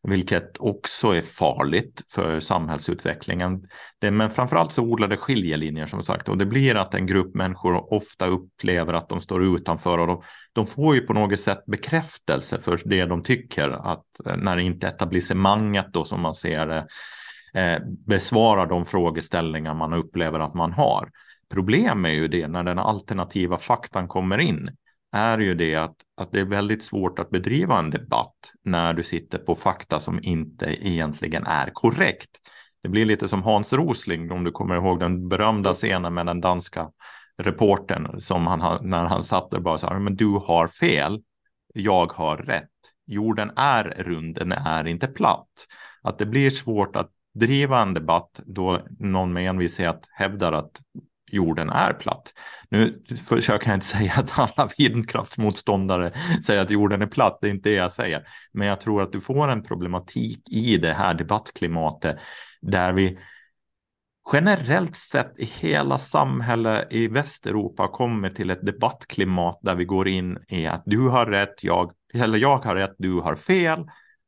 vilket 0.03 0.57
också 0.59 1.15
är 1.15 1.21
farligt 1.21 2.03
för 2.15 2.39
samhällsutvecklingen. 2.39 3.67
Det, 3.99 4.11
men 4.11 4.29
framförallt 4.29 4.71
så 4.71 4.83
odlar 4.83 5.07
det 5.07 5.17
skiljelinjer 5.17 5.85
som 5.85 6.03
sagt 6.03 6.29
och 6.29 6.37
det 6.37 6.45
blir 6.45 6.75
att 6.75 6.93
en 6.93 7.05
grupp 7.05 7.35
människor 7.35 7.93
ofta 7.93 8.27
upplever 8.27 8.93
att 8.93 9.09
de 9.09 9.21
står 9.21 9.43
utanför 9.43 9.97
och 9.97 10.07
de, 10.07 10.21
de 10.53 10.67
får 10.67 10.95
ju 10.95 11.01
på 11.01 11.13
något 11.13 11.39
sätt 11.39 11.65
bekräftelse 11.65 12.59
för 12.59 12.81
det 12.85 13.05
de 13.05 13.23
tycker 13.23 13.69
att 13.69 14.05
eh, 14.25 14.37
när 14.37 14.57
inte 14.57 14.87
etablissemanget 14.87 15.87
då 15.93 16.05
som 16.05 16.21
man 16.21 16.33
ser 16.33 16.67
det 16.67 16.87
eh, 17.61 17.79
besvarar 18.07 18.65
de 18.65 18.85
frågeställningar 18.85 19.73
man 19.73 19.93
upplever 19.93 20.39
att 20.39 20.53
man 20.53 20.71
har 20.73 21.09
problem 21.53 22.05
är 22.05 22.09
ju 22.09 22.27
det 22.27 22.47
när 22.47 22.63
den 22.63 22.79
alternativa 22.79 23.57
faktan 23.57 24.07
kommer 24.07 24.37
in 24.37 24.69
är 25.11 25.37
ju 25.37 25.55
det 25.55 25.75
att, 25.75 25.95
att 26.17 26.31
det 26.31 26.39
är 26.39 26.45
väldigt 26.45 26.83
svårt 26.83 27.19
att 27.19 27.29
bedriva 27.29 27.79
en 27.79 27.89
debatt 27.89 28.53
när 28.63 28.93
du 28.93 29.03
sitter 29.03 29.37
på 29.37 29.55
fakta 29.55 29.99
som 29.99 30.19
inte 30.23 30.87
egentligen 30.87 31.45
är 31.45 31.69
korrekt. 31.73 32.29
Det 32.83 32.89
blir 32.89 33.05
lite 33.05 33.27
som 33.27 33.43
Hans 33.43 33.73
Rosling, 33.73 34.31
om 34.31 34.43
du 34.43 34.51
kommer 34.51 34.75
ihåg 34.75 34.99
den 34.99 35.27
berömda 35.27 35.73
scenen 35.73 36.13
med 36.13 36.25
den 36.25 36.41
danska 36.41 36.89
reporten 37.37 38.21
som 38.21 38.47
han, 38.47 38.89
när 38.89 39.05
han 39.05 39.23
satt 39.23 39.51
där 39.51 39.59
bara 39.59 39.77
sa, 39.77 39.99
men 39.99 40.15
du 40.15 40.27
har 40.27 40.67
fel. 40.67 41.21
jag 41.73 42.11
har 42.13 42.37
rätt. 42.37 42.69
Jorden 43.05 43.51
är 43.55 43.83
rund, 43.83 44.35
den 44.35 44.51
är 44.51 44.87
inte 44.87 45.07
platt. 45.07 45.49
Att 46.01 46.17
det 46.17 46.25
blir 46.25 46.49
svårt 46.49 46.95
att 46.95 47.11
driva 47.33 47.81
en 47.81 47.93
debatt 47.93 48.41
då 48.45 48.81
någon 48.99 49.33
med 49.33 49.49
envishet 49.49 50.07
hävdar 50.11 50.51
att 50.51 50.81
jorden 51.27 51.69
är 51.69 51.93
platt. 51.93 52.33
Nu 52.69 53.03
försöker 53.27 53.69
jag 53.69 53.77
inte 53.77 53.85
säga 53.97 54.13
att 54.17 54.39
alla 54.39 54.69
vindkraftsmotståndare 54.77 56.11
säger 56.45 56.61
att 56.61 56.71
jorden 56.71 57.01
är 57.01 57.07
platt, 57.07 57.37
det 57.41 57.47
är 57.47 57.51
inte 57.51 57.69
det 57.69 57.75
jag 57.75 57.91
säger. 57.91 58.27
Men 58.51 58.67
jag 58.67 58.81
tror 58.81 59.01
att 59.01 59.11
du 59.11 59.21
får 59.21 59.47
en 59.47 59.63
problematik 59.63 60.51
i 60.51 60.77
det 60.77 60.93
här 60.93 61.13
debattklimatet 61.13 62.17
där 62.61 62.93
vi 62.93 63.17
generellt 64.33 64.95
sett 64.95 65.39
i 65.39 65.45
hela 65.45 65.97
samhället 65.97 66.87
i 66.91 67.07
Västeuropa 67.07 67.87
kommer 67.87 68.29
till 68.29 68.49
ett 68.49 68.65
debattklimat 68.65 69.59
där 69.61 69.75
vi 69.75 69.85
går 69.85 70.07
in 70.07 70.37
i 70.47 70.67
att 70.67 70.83
du 70.85 70.99
har 70.99 71.25
rätt, 71.25 71.63
jag, 71.63 71.91
eller 72.13 72.37
jag 72.37 72.57
har 72.57 72.75
rätt, 72.75 72.95
du 72.97 73.19
har 73.19 73.35
fel 73.35 73.85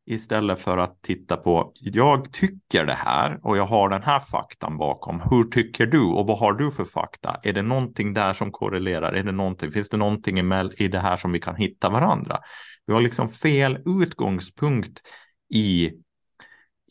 istället 0.10 0.60
för 0.60 0.78
att 0.78 1.02
titta 1.02 1.38
på 1.38 1.72
jag 1.76 2.34
tycker 2.34 2.86
det 2.86 2.94
här 2.94 3.40
och 3.44 3.58
jag 3.58 3.66
har 3.66 3.90
den 3.90 4.04
här 4.04 4.20
faktan 4.20 4.78
bakom. 4.78 5.22
Hur 5.30 5.44
tycker 5.44 5.86
du 5.86 6.02
och 6.02 6.28
vad 6.28 6.38
har 6.38 6.54
du 6.54 6.72
för 6.72 6.86
fakta? 6.86 7.38
Är 7.44 7.54
det 7.54 7.62
någonting 7.62 8.14
där 8.14 8.34
som 8.34 8.52
korrelerar? 8.52 9.14
Är 9.14 9.24
det 9.24 9.32
någonting? 9.32 9.72
Finns 9.72 9.90
det 9.90 9.98
någonting 9.98 10.40
i 10.78 10.88
det 10.88 11.00
här 11.00 11.18
som 11.18 11.32
vi 11.32 11.40
kan 11.40 11.56
hitta 11.56 11.90
varandra? 11.90 12.38
Vi 12.86 12.94
har 12.94 13.02
liksom 13.02 13.30
fel 13.30 13.80
utgångspunkt 13.86 15.02
i 15.54 15.92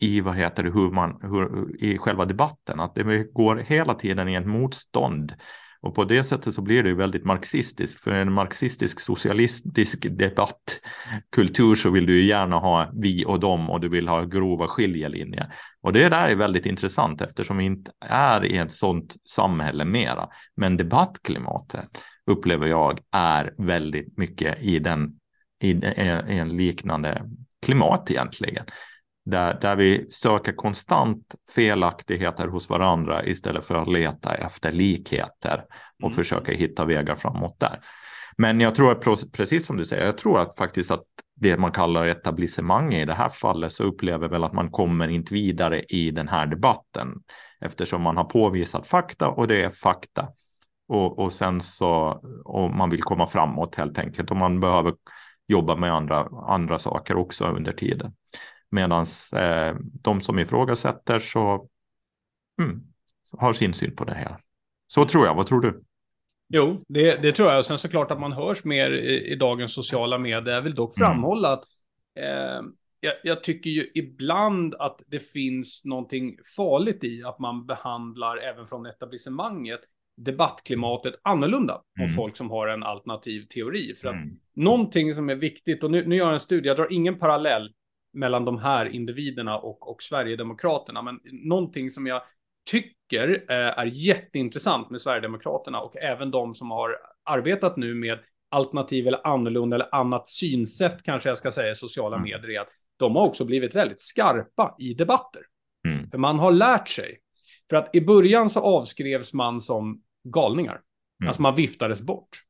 i 0.00 0.20
vad 0.20 0.36
heter 0.36 0.62
det, 0.62 0.70
hur 0.70 0.90
man, 0.90 1.18
hur, 1.22 1.76
i 1.84 1.98
själva 1.98 2.24
debatten, 2.24 2.80
att 2.80 2.94
det 2.94 3.32
går 3.32 3.56
hela 3.56 3.94
tiden 3.94 4.28
i 4.28 4.34
ett 4.34 4.46
motstånd 4.46 5.34
och 5.80 5.94
på 5.94 6.04
det 6.04 6.24
sättet 6.24 6.54
så 6.54 6.62
blir 6.62 6.82
det 6.82 6.88
ju 6.88 6.94
väldigt 6.94 7.24
marxistiskt. 7.24 8.00
För 8.00 8.10
en 8.10 8.32
marxistisk 8.32 9.00
socialistisk 9.00 10.06
debattkultur 10.10 11.74
så 11.74 11.90
vill 11.90 12.06
du 12.06 12.20
ju 12.20 12.26
gärna 12.26 12.56
ha 12.56 12.90
vi 12.94 13.24
och 13.24 13.40
dem 13.40 13.70
och 13.70 13.80
du 13.80 13.88
vill 13.88 14.08
ha 14.08 14.24
grova 14.24 14.66
skiljelinjer. 14.66 15.54
Och 15.82 15.92
det 15.92 16.08
där 16.08 16.28
är 16.28 16.36
väldigt 16.36 16.66
intressant 16.66 17.20
eftersom 17.20 17.56
vi 17.56 17.64
inte 17.64 17.92
är 18.00 18.44
i 18.44 18.56
ett 18.56 18.72
sådant 18.72 19.16
samhälle 19.24 19.84
mera. 19.84 20.28
Men 20.56 20.76
debattklimatet 20.76 22.04
upplever 22.26 22.66
jag 22.66 23.00
är 23.12 23.54
väldigt 23.58 24.18
mycket 24.18 24.62
i, 24.62 24.78
den, 24.78 25.12
i, 25.62 25.70
i 25.70 26.38
en 26.38 26.56
liknande 26.56 27.22
klimat 27.62 28.10
egentligen 28.10 28.64
där, 29.30 29.58
där 29.60 29.76
vi 29.76 30.06
söker 30.10 30.52
konstant 30.52 31.34
felaktigheter 31.54 32.48
hos 32.48 32.70
varandra 32.70 33.24
istället 33.24 33.64
för 33.64 33.74
att 33.74 33.88
leta 33.88 34.34
efter 34.34 34.72
likheter 34.72 35.64
och 36.02 36.08
mm. 36.08 36.16
försöka 36.16 36.52
hitta 36.52 36.84
vägar 36.84 37.14
framåt 37.14 37.60
där. 37.60 37.80
Men 38.36 38.60
jag 38.60 38.74
tror 38.74 38.92
att 38.92 39.32
precis 39.32 39.66
som 39.66 39.76
du 39.76 39.84
säger, 39.84 40.06
jag 40.06 40.18
tror 40.18 40.40
att 40.40 40.56
faktiskt 40.56 40.90
att 40.90 41.04
det 41.34 41.56
man 41.56 41.72
kallar 41.72 42.06
etablissemang 42.06 42.94
i 42.94 43.04
det 43.04 43.14
här 43.14 43.28
fallet 43.28 43.72
så 43.72 43.84
upplever 43.84 44.28
väl 44.28 44.44
att 44.44 44.52
man 44.52 44.70
kommer 44.70 45.08
inte 45.08 45.34
vidare 45.34 45.82
i 45.82 46.10
den 46.10 46.28
här 46.28 46.46
debatten 46.46 47.08
eftersom 47.60 48.02
man 48.02 48.16
har 48.16 48.24
påvisat 48.24 48.86
fakta 48.86 49.28
och 49.28 49.48
det 49.48 49.64
är 49.64 49.70
fakta. 49.70 50.28
Och, 50.88 51.18
och 51.18 51.32
sen 51.32 51.60
så 51.60 52.20
och 52.44 52.70
man 52.70 52.90
vill 52.90 53.02
komma 53.02 53.26
framåt 53.26 53.74
helt 53.74 53.98
enkelt 53.98 54.30
och 54.30 54.36
man 54.36 54.60
behöver 54.60 54.94
jobba 55.48 55.76
med 55.76 55.92
andra, 55.92 56.28
andra 56.46 56.78
saker 56.78 57.16
också 57.16 57.44
under 57.44 57.72
tiden. 57.72 58.12
Medan 58.70 59.04
eh, 59.36 59.76
de 60.02 60.20
som 60.20 60.38
ifrågasätter 60.38 61.20
så, 61.20 61.68
mm, 62.60 62.80
har 63.38 63.52
sin 63.52 63.72
syn 63.72 63.96
på 63.96 64.04
det 64.04 64.14
här. 64.14 64.36
Så 64.86 65.04
tror 65.04 65.26
jag. 65.26 65.34
Vad 65.34 65.46
tror 65.46 65.60
du? 65.60 65.82
Jo, 66.48 66.84
det, 66.88 67.16
det 67.16 67.32
tror 67.32 67.52
jag. 67.52 67.64
Sen 67.64 67.78
såklart 67.78 68.10
att 68.10 68.20
man 68.20 68.32
hörs 68.32 68.64
mer 68.64 68.90
i, 68.90 69.32
i 69.32 69.36
dagens 69.36 69.74
sociala 69.74 70.18
medier. 70.18 70.54
Jag 70.54 70.62
vill 70.62 70.74
dock 70.74 70.98
mm. 70.98 71.06
framhålla 71.06 71.48
mm. 71.48 71.58
att 71.58 71.64
eh, 72.16 72.68
jag, 73.00 73.14
jag, 73.22 73.42
tycker 73.42 73.70
ju 73.70 73.90
ibland 73.94 74.74
att 74.74 75.02
det 75.06 75.18
finns 75.18 75.84
någonting 75.84 76.38
farligt 76.56 77.04
i 77.04 77.24
att 77.24 77.38
man 77.38 77.66
behandlar 77.66 78.36
även 78.36 78.66
från 78.66 78.86
etablissemanget 78.86 79.80
debattklimatet 80.18 81.14
annorlunda 81.22 81.82
mm. 81.98 82.08
mot 82.08 82.16
folk 82.16 82.36
som 82.36 82.50
har 82.50 82.66
en 82.66 82.82
alternativ 82.82 83.46
teori. 83.46 83.94
För 83.94 84.08
att 84.08 84.14
mm. 84.14 84.38
någonting 84.54 85.14
som 85.14 85.28
är 85.30 85.34
viktigt, 85.34 85.84
och 85.84 85.90
nu, 85.90 86.06
nu 86.06 86.16
gör 86.16 86.24
jag 86.24 86.34
en 86.34 86.40
studie, 86.40 86.68
jag 86.68 86.76
drar 86.76 86.92
ingen 86.92 87.18
parallell 87.18 87.72
mellan 88.12 88.44
de 88.44 88.58
här 88.58 88.86
individerna 88.86 89.58
och, 89.58 89.90
och 89.90 90.02
Sverigedemokraterna. 90.02 91.02
Men 91.02 91.20
någonting 91.24 91.90
som 91.90 92.06
jag 92.06 92.22
tycker 92.70 93.44
eh, 93.50 93.78
är 93.78 93.84
jätteintressant 93.84 94.90
med 94.90 95.00
Sverigedemokraterna 95.00 95.80
och 95.80 95.96
även 95.96 96.30
de 96.30 96.54
som 96.54 96.70
har 96.70 96.96
arbetat 97.24 97.76
nu 97.76 97.94
med 97.94 98.18
alternativ 98.50 99.06
eller 99.06 99.26
annorlunda 99.26 99.76
eller 99.76 99.94
annat 99.94 100.28
synsätt 100.28 101.02
kanske 101.02 101.28
jag 101.28 101.38
ska 101.38 101.50
säga 101.50 101.70
i 101.70 101.74
sociala 101.74 102.16
mm. 102.16 102.30
medier 102.30 102.50
är 102.50 102.60
att 102.60 102.68
de 102.96 103.16
har 103.16 103.26
också 103.26 103.44
blivit 103.44 103.74
väldigt 103.74 104.00
skarpa 104.00 104.74
i 104.78 104.94
debatter. 104.94 105.42
Mm. 105.86 106.10
För 106.10 106.18
man 106.18 106.38
har 106.38 106.52
lärt 106.52 106.88
sig. 106.88 107.18
För 107.70 107.76
att 107.76 107.94
i 107.94 108.00
början 108.00 108.50
så 108.50 108.60
avskrevs 108.60 109.34
man 109.34 109.60
som 109.60 110.02
galningar. 110.24 110.80
Mm. 111.22 111.28
Alltså 111.28 111.42
man 111.42 111.54
viftades 111.54 112.02
bort. 112.02 112.42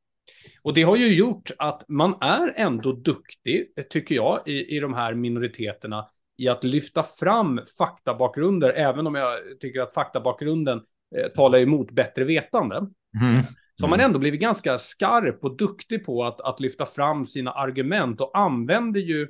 Och 0.61 0.73
det 0.73 0.83
har 0.83 0.95
ju 0.95 1.13
gjort 1.13 1.51
att 1.57 1.83
man 1.87 2.17
är 2.21 2.53
ändå 2.55 2.91
duktig, 2.91 3.67
tycker 3.89 4.15
jag, 4.15 4.39
i, 4.45 4.75
i 4.75 4.79
de 4.79 4.93
här 4.93 5.13
minoriteterna 5.13 6.05
i 6.37 6.47
att 6.47 6.63
lyfta 6.63 7.03
fram 7.03 7.61
faktabakgrunder, 7.77 8.69
även 8.69 9.07
om 9.07 9.15
jag 9.15 9.39
tycker 9.59 9.81
att 9.81 9.93
faktabakgrunden 9.93 10.81
eh, 11.17 11.27
talar 11.27 11.59
emot 11.59 11.91
bättre 11.91 12.23
vetande. 12.23 12.75
Mm. 12.75 13.43
Så 13.79 13.87
man 13.87 13.99
ändå 13.99 14.19
blivit 14.19 14.41
ganska 14.41 14.77
skarp 14.77 15.43
och 15.43 15.57
duktig 15.57 16.05
på 16.05 16.23
att, 16.23 16.41
att 16.41 16.59
lyfta 16.59 16.85
fram 16.85 17.25
sina 17.25 17.51
argument 17.51 18.21
och 18.21 18.37
använder 18.37 19.01
ju 19.01 19.27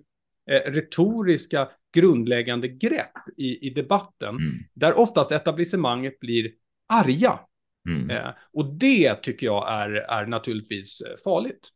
eh, 0.52 0.72
retoriska 0.72 1.70
grundläggande 1.94 2.68
grepp 2.68 3.12
i, 3.38 3.68
i 3.68 3.70
debatten, 3.70 4.30
mm. 4.30 4.52
där 4.74 5.00
oftast 5.00 5.32
etablissemanget 5.32 6.20
blir 6.20 6.52
arga 6.94 7.40
Mm. 7.90 8.10
Eh, 8.10 8.30
och 8.54 8.66
det 8.66 9.16
tycker 9.16 9.46
jag 9.46 9.72
är, 9.72 9.90
är 9.90 10.26
naturligtvis 10.26 11.02
eh, 11.02 11.16
farligt. 11.24 11.70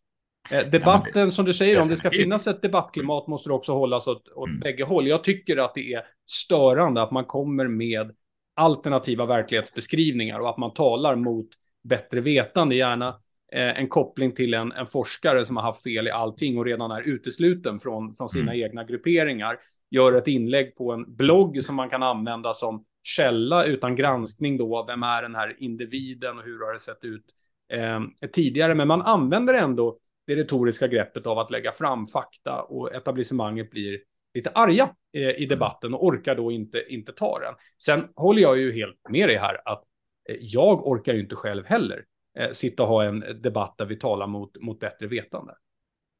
Eh, 0.52 0.70
debatten, 0.70 1.12
ja, 1.16 1.26
det, 1.26 1.32
som 1.32 1.46
du 1.46 1.54
säger, 1.54 1.82
om 1.82 1.88
det 1.88 1.96
ska 1.96 2.10
finnas 2.10 2.48
ett 2.48 2.62
debattklimat 2.62 3.28
måste 3.28 3.50
det 3.50 3.54
också 3.54 3.74
hållas 3.74 4.08
åt, 4.08 4.30
åt 4.30 4.50
mm. 4.50 4.60
bägge 4.60 4.84
håll. 4.84 5.08
Jag 5.08 5.24
tycker 5.24 5.58
att 5.58 5.74
det 5.76 5.94
är 5.94 6.04
störande 6.32 7.02
att 7.02 7.12
man 7.12 7.26
kommer 7.26 7.68
med 7.68 8.12
alternativa 8.56 9.26
verklighetsbeskrivningar 9.26 10.40
och 10.40 10.50
att 10.50 10.58
man 10.58 10.74
talar 10.74 11.16
mot 11.16 11.48
bättre 11.84 12.22
vetande, 12.22 12.76
gärna 12.76 13.08
eh, 13.54 13.80
en 13.80 13.90
koppling 13.90 14.32
till 14.32 14.54
en, 14.54 14.72
en, 14.72 14.88
forskare 14.88 15.46
som 15.46 15.58
har 15.58 15.64
haft 15.64 15.84
fel 15.84 16.08
i 16.08 16.12
allting 16.12 16.58
och 16.58 16.66
redan 16.66 16.92
är 16.92 17.02
utesluten 17.02 17.80
från, 17.80 18.16
från 18.16 18.30
sina 18.30 18.54
mm. 18.54 18.66
egna 18.66 18.84
grupperingar, 18.84 19.58
gör 19.92 20.14
ett 20.14 20.28
inlägg 20.28 20.76
på 20.76 20.92
en 20.92 21.16
blogg 21.16 21.64
som 21.64 21.76
man 21.76 21.90
kan 21.90 22.04
använda 22.04 22.54
som 22.54 22.86
källa 23.04 23.66
utan 23.66 23.96
granskning 23.96 24.58
då, 24.58 24.86
vem 24.88 25.04
är 25.04 25.22
den 25.22 25.36
här 25.36 25.56
individen 25.60 26.38
och 26.38 26.44
hur 26.44 26.60
har 26.66 26.74
det 26.74 26.80
sett 26.80 27.06
ut 27.06 27.26
eh, 27.70 28.02
tidigare, 28.32 28.76
men 28.76 28.88
man 28.88 29.02
använder 29.02 29.54
ändå 29.54 30.00
det 30.28 30.36
retoriska 30.36 30.88
greppet 30.88 31.28
av 31.28 31.40
att 31.40 31.52
lägga 31.52 31.72
fram 31.72 32.08
fakta 32.08 32.62
och 32.62 32.96
etablissemanget 32.96 33.70
blir 33.70 34.00
lite 34.34 34.50
arga 34.50 34.96
eh, 35.14 35.42
i 35.42 35.46
debatten 35.46 35.94
och 35.94 36.06
orkar 36.06 36.36
då 36.36 36.52
inte, 36.52 36.94
inte 36.94 37.12
ta 37.12 37.40
den. 37.40 37.54
Sen 37.84 38.10
håller 38.16 38.42
jag 38.42 38.58
ju 38.58 38.72
helt 38.72 39.10
med 39.10 39.30
dig 39.30 39.38
här 39.38 39.62
att 39.66 39.84
eh, 40.30 40.36
jag 40.40 40.88
orkar 40.88 41.14
ju 41.14 41.20
inte 41.20 41.36
själv 41.36 41.66
heller 41.66 42.06
eh, 42.40 42.52
sitta 42.52 42.84
och 42.84 42.90
ha 42.90 43.04
en 43.04 43.20
debatt 43.42 43.76
där 43.78 43.86
vi 43.86 43.96
talar 43.96 44.28
mot, 44.28 44.62
mot 44.62 44.80
bättre 44.80 45.08
vetande. 45.08 45.54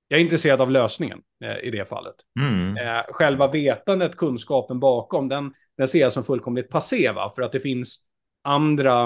Jag 0.08 0.20
är 0.20 0.24
intresserad 0.24 0.62
av 0.62 0.72
lösningen 0.72 1.22
eh, 1.44 1.58
i 1.58 1.72
det 1.72 1.90
fallet. 1.90 2.16
Mm. 2.40 2.78
Eh, 2.78 3.04
själva 3.10 3.48
vetandet, 3.48 4.18
kunskapen 4.18 4.80
bakom, 4.80 5.30
den, 5.30 5.54
den 5.78 5.88
ser 5.88 6.00
jag 6.00 6.14
som 6.14 6.24
fullkomligt 6.24 6.70
passé, 6.70 7.12
va? 7.12 7.34
för 7.36 7.42
att 7.42 7.52
det 7.52 7.60
finns 7.60 8.00
andra, 8.44 9.04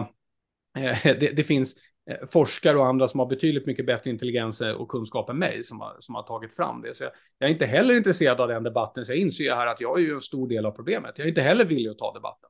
eh, 0.77 0.97
det, 1.03 1.35
det, 1.35 1.43
finns 1.43 1.75
eh, 2.11 2.27
forskare 2.27 2.77
och 2.77 2.87
andra 2.87 3.07
som 3.07 3.19
har 3.19 3.27
betydligt 3.27 3.65
mycket 3.65 3.85
bättre 3.85 4.09
intelligens 4.09 4.61
och 4.61 4.89
kunskap 4.89 5.29
än 5.29 5.39
mig 5.39 5.63
som 5.63 5.79
har, 5.81 5.95
som 5.99 6.15
har 6.15 6.23
tagit 6.23 6.55
fram 6.55 6.81
det. 6.81 6.95
Så 6.95 7.03
jag, 7.03 7.11
jag 7.37 7.49
är 7.49 7.53
inte 7.53 7.65
heller 7.65 7.93
intresserad 7.93 8.41
av 8.41 8.47
den 8.47 8.63
debatten, 8.63 9.05
så 9.05 9.11
jag 9.11 9.19
inser 9.19 9.55
här 9.55 9.67
att 9.67 9.81
jag 9.81 9.99
är 9.99 10.03
ju 10.03 10.13
en 10.13 10.21
stor 10.21 10.47
del 10.47 10.65
av 10.65 10.71
problemet. 10.71 11.13
Jag 11.17 11.25
är 11.25 11.29
inte 11.29 11.41
heller 11.41 11.65
villig 11.65 11.89
att 11.89 11.97
ta 11.97 12.13
debatten. 12.13 12.49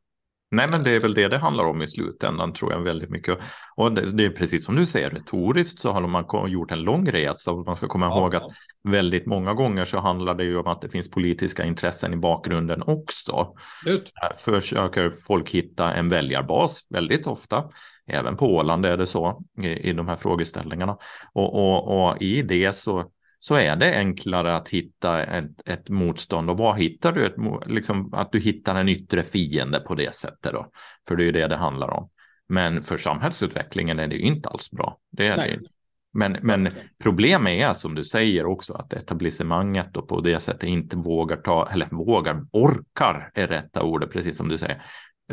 Nej, 0.52 0.68
men 0.68 0.84
det 0.84 0.92
är 0.92 1.00
väl 1.00 1.14
det 1.14 1.28
det 1.28 1.38
handlar 1.38 1.64
om 1.64 1.82
i 1.82 1.88
slutändan 1.88 2.54
tror 2.54 2.72
jag 2.72 2.80
väldigt 2.80 3.10
mycket. 3.10 3.38
Och 3.76 3.92
det, 3.92 4.12
det 4.12 4.26
är 4.26 4.30
precis 4.30 4.66
som 4.66 4.76
du 4.76 4.86
säger, 4.86 5.10
retoriskt 5.10 5.80
så 5.80 5.92
har 5.92 6.08
man 6.08 6.52
gjort 6.52 6.72
en 6.72 6.82
lång 6.82 7.12
resa 7.12 7.52
och 7.52 7.66
man 7.66 7.76
ska 7.76 7.88
komma 7.88 8.06
ja, 8.06 8.18
ihåg 8.18 8.36
att 8.36 8.52
väldigt 8.84 9.26
många 9.26 9.54
gånger 9.54 9.86
så 9.86 9.98
handlar 9.98 10.36
det 10.36 10.44
ju 10.44 10.58
om 10.58 10.68
att 10.68 10.82
det 10.82 10.90
finns 10.90 11.10
politiska 11.10 11.66
intressen 11.66 12.14
i 12.14 12.18
bakgrunden 12.18 12.84
också. 12.86 13.54
Ut. 13.86 14.12
Där 14.22 14.38
försöker 14.38 15.12
folk 15.28 15.50
hitta 15.50 15.94
en 15.94 16.10
väljarbas 16.10 16.88
väldigt 16.90 17.28
ofta. 17.28 17.64
Även 18.08 18.38
på 18.38 18.56
Åland 18.56 18.86
är 18.86 18.98
det 18.98 19.06
så 19.06 19.42
i, 19.62 19.68
i 19.68 19.94
de 19.94 20.08
här 20.08 20.16
frågeställningarna. 20.16 20.98
Och, 21.34 21.54
och, 21.56 22.08
och 22.08 22.22
i 22.22 22.42
det 22.42 22.76
så 22.76 23.12
så 23.40 23.56
är 23.56 23.76
det 23.76 23.98
enklare 23.98 24.56
att 24.56 24.70
hitta 24.70 25.24
ett, 25.24 25.70
ett 25.70 25.90
motstånd. 25.90 26.50
Och 26.50 26.58
vad 26.58 26.78
hittar 26.78 27.12
du? 27.12 27.26
Ett, 27.26 27.36
liksom, 27.66 28.14
att 28.14 28.32
du 28.32 28.40
hittar 28.40 28.76
en 28.76 28.90
yttre 28.90 29.24
fiende 29.24 29.80
på 29.80 29.96
det 29.96 30.16
sättet 30.16 30.54
då. 30.54 30.72
För 31.08 31.16
det 31.16 31.24
är 31.24 31.26
ju 31.26 31.32
det 31.32 31.48
det 31.48 31.56
handlar 31.56 31.90
om. 31.90 32.10
Men 32.50 32.82
för 32.82 32.98
samhällsutvecklingen 32.98 34.00
är 34.00 34.08
det 34.08 34.16
ju 34.16 34.22
inte 34.22 34.50
alls 34.50 34.72
bra. 34.72 34.98
Det 35.12 35.28
är 35.28 35.38
Nej. 35.38 35.58
det 35.62 35.68
Men, 36.14 36.38
men 36.42 36.70
problemet 37.04 37.54
är 37.54 37.74
som 37.74 37.96
du 37.96 38.04
säger 38.04 38.46
också 38.46 38.74
att 38.74 38.94
etablissemanget 38.94 39.94
då 39.94 40.02
på 40.02 40.22
det 40.22 40.40
sättet 40.40 40.64
inte 40.64 40.98
vågar 40.98 41.38
ta, 41.38 41.68
eller 41.72 41.88
vågar, 41.92 42.46
orkar 42.52 43.32
är 43.34 43.48
rätta 43.48 43.84
ordet, 43.84 44.12
precis 44.12 44.38
som 44.38 44.48
du 44.48 44.58
säger, 44.58 44.82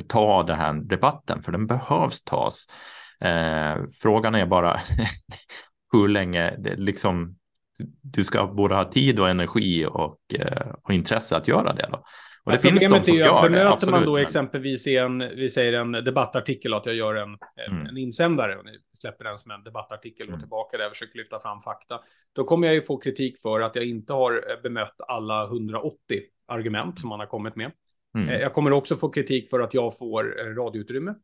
ta 0.07 0.43
den 0.43 0.57
här 0.57 0.73
debatten, 0.73 1.43
för 1.43 1.53
den 1.53 1.67
behövs 1.67 2.23
tas. 2.23 2.67
Eh, 3.21 3.75
frågan 4.03 4.35
är 4.35 4.47
bara 4.47 4.81
hur 5.93 6.09
länge 6.09 6.57
det 6.59 6.77
liksom 6.77 7.37
du 8.03 8.25
ska 8.25 8.47
både 8.47 8.75
ha 8.75 8.85
tid 8.85 9.21
och 9.21 9.29
energi 9.29 9.87
och, 9.87 10.19
eh, 10.39 10.75
och 10.83 10.95
intresse 10.95 11.37
att 11.37 11.49
göra 11.49 11.73
det. 11.73 11.89
Då. 11.93 12.05
Och 12.45 12.53
det 12.53 12.59
finns 12.59 12.81
de 12.81 13.05
som 13.05 13.15
är 13.15 13.19
gör 13.19 13.43
bemöter 13.43 13.87
det, 13.87 13.91
man 13.91 14.05
då 14.05 14.13
men... 14.13 14.23
exempelvis 14.23 14.87
i 14.87 14.97
en, 14.97 15.19
vi 15.19 15.51
säger 15.51 15.73
en 15.73 15.93
debattartikel, 15.93 16.75
att 16.75 16.87
jag 16.87 16.95
gör 16.95 17.15
en, 17.15 17.39
mm. 17.71 17.87
en 17.87 17.97
insändare 17.97 18.57
och 18.57 18.65
släpper 18.93 19.25
den 19.25 19.39
som 19.39 19.51
en 19.51 19.65
debattartikel 19.65 20.27
och 20.27 20.33
mm. 20.33 20.41
tillbaka 20.41 20.77
där 20.77 20.85
jag 20.85 20.93
försöker 20.93 21.19
lyfta 21.19 21.39
fram 21.39 21.61
fakta. 21.61 22.01
Då 22.33 22.45
kommer 22.45 22.67
jag 22.67 22.75
ju 22.75 22.83
få 22.83 22.97
kritik 22.97 23.41
för 23.43 23.61
att 23.61 23.77
jag 23.77 23.85
inte 23.85 24.13
har 24.13 24.33
eh, 24.33 24.63
bemött 24.63 24.97
alla 25.09 25.45
180 25.45 25.97
argument 26.49 27.01
som 27.01 27.09
man 27.09 27.21
har 27.21 27.27
kommit 27.27 27.57
med. 27.57 27.73
Mm. 28.19 28.29
Eh, 28.29 28.41
jag 28.41 28.53
kommer 28.53 28.73
också 28.73 28.97
få 28.97 29.09
kritik 29.09 29.51
för 29.51 29.61
att 29.61 29.75
jag 29.75 29.99
får 29.99 30.55
radioutrymme 30.55 31.15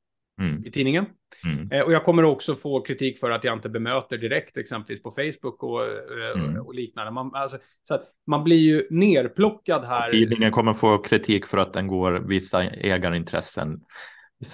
mm. 0.40 0.66
i 0.66 0.70
tidningen. 0.70 1.06
Mm. 1.44 1.72
Eh, 1.72 1.80
och 1.80 1.92
jag 1.92 2.04
kommer 2.04 2.24
också 2.24 2.54
få 2.54 2.80
kritik 2.80 3.18
för 3.18 3.30
att 3.30 3.44
jag 3.44 3.56
inte 3.56 3.68
bemöter 3.68 4.18
direkt, 4.18 4.56
exempelvis 4.56 5.02
på 5.02 5.10
Facebook 5.10 5.62
och, 5.62 5.84
eh, 5.84 6.40
mm. 6.42 6.66
och 6.66 6.74
liknande. 6.74 7.10
Man, 7.10 7.34
alltså, 7.34 7.58
så 7.82 7.94
att 7.94 8.04
man 8.26 8.44
blir 8.44 8.56
ju 8.56 8.86
nerplockad 8.90 9.84
här. 9.84 10.04
Och 10.04 10.10
tidningen 10.10 10.52
kommer 10.52 10.74
få 10.74 10.98
kritik 10.98 11.46
för 11.46 11.58
att 11.58 11.72
den 11.72 11.86
går 11.86 12.12
vissa 12.28 12.62
ägarintressen 12.62 13.80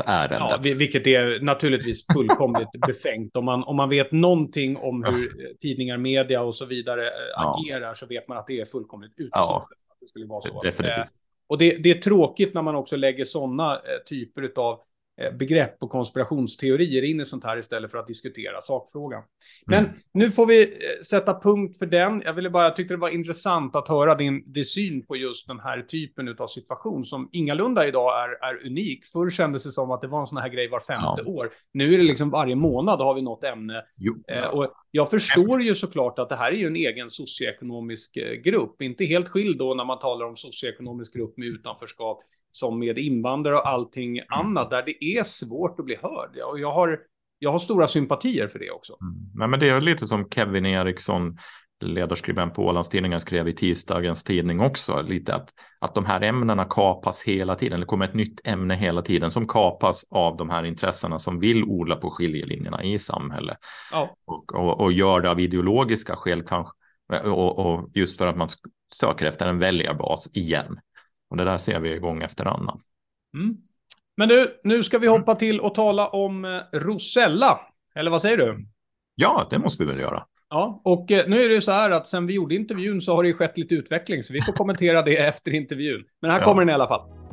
ärenden. 0.05 0.49
Ja, 0.51 0.59
vilket 0.63 1.07
är 1.07 1.41
naturligtvis 1.41 2.07
fullkomligt 2.15 2.69
befängt. 2.87 3.37
Om 3.37 3.45
man, 3.45 3.65
om 3.65 3.77
man 3.77 3.89
vet 3.89 4.13
någonting 4.13 4.77
om 4.77 5.05
hur 5.05 5.55
tidningar, 5.61 5.97
media 5.97 6.43
och 6.43 6.55
så 6.55 6.67
vidare 6.67 7.07
eh, 7.07 7.13
ja. 7.37 7.57
agerar 7.59 7.95
så 7.95 8.07
vet 8.07 8.29
man 8.29 8.39
att 8.39 8.47
det 8.47 8.61
är 8.61 8.65
fullkomligt 8.65 9.11
uteslutet. 9.11 9.33
Ja, 9.33 9.69
det 10.01 10.07
skulle 10.07 10.27
vara 10.27 10.41
så. 10.41 10.61
Definitivt. 10.61 11.13
Och 11.49 11.59
det, 11.59 11.77
det, 11.77 11.91
är 11.91 12.01
tråkigt 12.01 12.55
när 12.55 12.63
man 12.63 12.75
också 12.75 12.97
lägger 12.97 13.25
sådana 13.25 13.81
typer 14.09 14.53
av 14.57 14.73
Eh, 14.73 14.79
begrepp 15.39 15.77
och 15.81 15.91
konspirationsteorier 15.91 17.03
in 17.03 17.21
i 17.21 17.25
sånt 17.25 17.45
här 17.45 17.57
istället 17.59 17.91
för 17.91 17.99
att 17.99 18.07
diskutera 18.07 18.61
sakfrågan. 18.61 19.23
Men 19.67 19.85
mm. 19.85 19.97
nu 20.15 20.31
får 20.31 20.47
vi 20.47 20.63
eh, 20.63 20.69
sätta 21.07 21.41
punkt 21.41 21.79
för 21.79 21.87
den. 21.87 22.23
Jag 22.25 22.33
ville 22.33 22.51
bara, 22.51 22.65
jag 22.65 22.77
tyckte 22.77 22.95
det 22.95 22.99
var 22.99 23.09
intressant 23.09 23.77
att 23.77 23.89
höra 23.89 24.15
din, 24.15 24.53
din 24.53 24.65
syn 24.65 25.07
på 25.07 25.17
just 25.17 25.49
den 25.49 25.61
här 25.61 25.83
typen 25.83 26.37
av 26.39 26.47
situation 26.47 27.05
som 27.05 27.29
ingalunda 27.33 27.87
idag 27.87 28.25
är, 28.25 28.49
är 28.49 28.67
unik. 28.67 29.07
Förr 29.07 29.31
kändes 29.31 29.65
det 29.65 29.71
som 29.71 29.91
att 29.91 30.01
det 30.01 30.09
var 30.09 30.21
en 30.21 30.27
sån 30.27 30.39
här 30.39 30.49
grej 30.49 30.69
var 30.69 30.81
femte 30.81 31.23
ja. 31.25 31.33
år. 31.33 31.51
Nu 31.73 31.95
är 31.95 31.99
det 31.99 32.05
liksom 32.05 32.31
varje 32.31 32.55
månad 32.55 32.99
har 32.99 33.15
vi 33.15 33.23
något 33.23 33.45
ämne. 33.45 33.83
Jo, 33.97 34.15
ja. 34.27 34.35
eh, 34.35 34.49
och 34.49 34.73
jag 34.91 35.11
förstår 35.11 35.63
ju 35.63 35.75
såklart 35.75 36.19
att 36.19 36.29
det 36.29 36.37
här 36.37 36.53
är 36.53 36.57
ju 36.57 36.67
en 36.67 36.77
egen 36.77 37.11
socioekonomisk 37.11 38.17
eh, 38.17 38.33
grupp, 38.33 38.83
inte 38.83 39.05
helt 39.05 39.29
skild 39.29 39.59
då 39.59 39.75
när 39.75 39.85
man 39.85 39.99
talar 39.99 40.27
om 40.27 40.37
socioekonomisk 40.37 41.15
grupp 41.15 41.37
med 41.37 41.49
utanförskap 41.49 42.23
som 42.57 42.79
med 42.79 42.99
invandrare 42.99 43.57
och 43.57 43.69
allting 43.69 44.19
mm. 44.19 44.27
annat, 44.29 44.71
där 44.71 44.83
det 44.83 45.05
är 45.05 45.25
svårt 45.25 45.81
att 45.81 45.87
bli 45.87 45.97
hörd. 46.03 46.31
Och 46.51 46.61
jag 46.61 46.73
har, 46.73 46.99
jag 47.39 47.53
har 47.53 47.59
stora 47.59 47.89
sympatier 47.89 48.49
för 48.49 48.59
det 48.59 48.71
också. 48.71 48.97
Mm. 49.01 49.15
Nej, 49.35 49.49
men 49.49 49.61
det 49.61 49.69
är 49.69 49.81
lite 49.81 50.07
som 50.07 50.29
Kevin 50.31 50.67
Eriksson, 50.67 51.39
ledarskribent 51.85 52.55
på 52.55 52.67
Ålandstidningen, 52.67 53.21
skrev 53.21 53.49
i 53.49 53.53
tisdagens 53.55 54.25
tidning 54.25 54.61
också, 54.61 55.03
lite 55.03 55.35
att, 55.35 55.51
att 55.79 55.95
de 55.95 56.05
här 56.05 56.21
ämnena 56.21 56.65
kapas 56.65 57.23
hela 57.23 57.55
tiden. 57.55 57.81
Det 57.81 57.87
kommer 57.87 58.05
ett 58.05 58.15
nytt 58.15 58.41
ämne 58.45 58.75
hela 58.75 59.03
tiden 59.03 59.31
som 59.31 59.47
kapas 59.47 60.05
av 60.11 60.37
de 60.37 60.51
här 60.51 60.65
intressena 60.65 61.19
som 61.19 61.41
vill 61.41 61.65
odla 61.65 61.97
på 61.97 62.11
skiljelinjerna 62.11 62.83
i 62.83 62.99
samhället. 62.99 63.57
Ja. 63.93 64.17
Och, 64.27 64.55
och, 64.55 64.81
och 64.81 64.93
gör 64.93 65.21
det 65.21 65.31
av 65.31 65.41
ideologiska 65.41 66.17
skäl 66.17 66.43
kanske. 66.43 66.73
Och, 67.25 67.59
och, 67.59 67.91
just 67.95 68.19
för 68.19 68.27
att 68.27 68.37
man 68.37 68.49
söker 68.95 69.27
efter 69.27 69.47
en 69.47 69.59
väljarbas 69.59 70.29
igen. 70.33 70.81
Och 71.31 71.37
det 71.37 71.45
där 71.45 71.59
ser 71.59 71.81
vi 71.81 71.99
gång 71.99 72.23
efter 72.23 72.45
annan. 72.45 72.81
Mm. 73.35 73.57
Men 74.17 74.29
du, 74.29 74.61
nu 74.65 74.83
ska 74.83 74.99
vi 74.99 75.07
hoppa 75.07 75.35
till 75.35 75.61
och 75.61 75.75
tala 75.75 76.09
om 76.09 76.45
eh, 76.45 76.61
Rosella. 76.73 77.59
Eller 77.95 78.11
vad 78.11 78.23
säger 78.23 78.37
du? 78.37 78.67
Ja, 79.15 79.47
det 79.51 79.59
måste 79.59 79.85
vi 79.85 79.91
väl 79.91 80.01
göra. 80.01 80.23
Ja, 80.51 80.81
och 80.85 81.13
eh, 81.13 81.29
nu 81.29 81.43
är 81.43 81.49
det 81.49 81.55
ju 81.55 81.61
så 81.61 81.73
här 81.73 81.91
att 81.91 82.07
sen 82.07 82.27
vi 82.27 82.35
gjorde 82.35 82.55
intervjun 82.55 83.01
så 83.01 83.15
har 83.15 83.23
det 83.23 83.29
ju 83.29 83.35
skett 83.35 83.59
lite 83.59 83.75
utveckling, 83.75 84.23
så 84.23 84.33
vi 84.33 84.43
får 84.43 84.53
kommentera 84.53 85.03
det 85.03 85.17
efter 85.27 85.55
intervjun. 85.55 86.05
Men 86.21 86.31
här 86.31 86.39
ja. 86.39 86.45
kommer 86.45 86.63
den 86.63 86.69
i 86.69 86.73
alla 86.73 86.89
fall. 86.89 87.26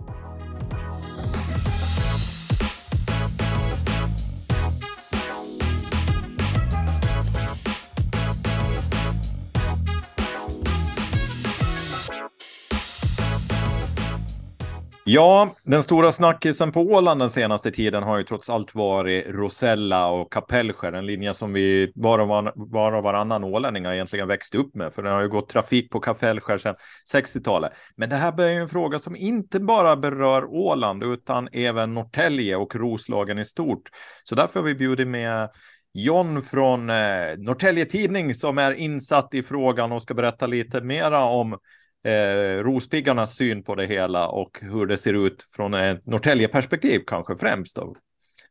Ja, 15.14 15.56
den 15.64 15.84
stora 15.84 16.12
snackisen 16.12 16.72
på 16.72 16.82
Åland 16.82 17.22
den 17.22 17.30
senaste 17.30 17.72
tiden 17.72 18.04
har 18.04 18.18
ju 18.18 18.24
trots 18.24 18.50
allt 18.50 18.76
varit 18.76 19.28
Rosella 19.28 20.08
och 20.08 20.32
Kapellskär, 20.32 20.94
en 20.94 21.06
linje 21.06 21.34
som 21.34 21.54
vi 21.54 21.92
var 21.96 22.20
och, 22.20 22.28
var, 22.28 22.54
var 22.56 22.92
och 22.92 23.04
varannan 23.04 23.44
ålänning 23.44 23.86
har 23.86 23.94
egentligen 23.94 24.28
växt 24.28 24.56
upp 24.56 24.76
med, 24.76 24.94
för 24.94 25.04
det 25.04 25.10
har 25.10 25.22
ju 25.22 25.30
gått 25.30 25.50
trafik 25.50 25.92
på 25.92 26.00
Kapellskär 26.00 26.58
sedan 26.58 26.76
60-talet. 27.14 27.72
Men 27.96 28.10
det 28.10 28.16
här 28.16 28.32
börjar 28.32 28.52
ju 28.52 28.62
en 28.62 28.70
fråga 28.70 29.00
som 29.00 29.16
inte 29.16 29.60
bara 29.60 29.96
berör 29.96 30.46
Åland, 30.46 31.04
utan 31.04 31.50
även 31.52 31.94
Norrtälje 31.94 32.56
och 32.56 32.76
Roslagen 32.76 33.40
i 33.40 33.46
stort. 33.46 33.90
Så 34.24 34.36
därför 34.36 34.60
har 34.60 34.68
vi 34.68 34.76
bjudit 34.76 35.08
med 35.08 35.50
John 35.94 36.42
från 36.42 36.90
eh, 36.90 37.38
Norrtälje 37.38 37.86
Tidning 37.86 38.36
som 38.36 38.58
är 38.58 38.72
insatt 38.72 39.34
i 39.34 39.44
frågan 39.44 39.92
och 39.92 40.02
ska 40.02 40.14
berätta 40.14 40.48
lite 40.48 40.82
mera 40.82 41.24
om 41.24 41.58
eh, 42.04 42.64
Rospiggarnas 42.64 43.36
syn 43.36 43.64
på 43.64 43.76
det 43.76 43.86
hela 43.86 44.28
och 44.28 44.60
hur 44.62 44.86
det 44.86 44.98
ser 44.98 45.14
ut 45.14 45.48
från 45.56 45.74
ett 45.74 46.06
Norrtälje-perspektiv 46.06 47.02
kanske 47.08 47.36
främst. 47.36 47.76
Då. 47.76 47.96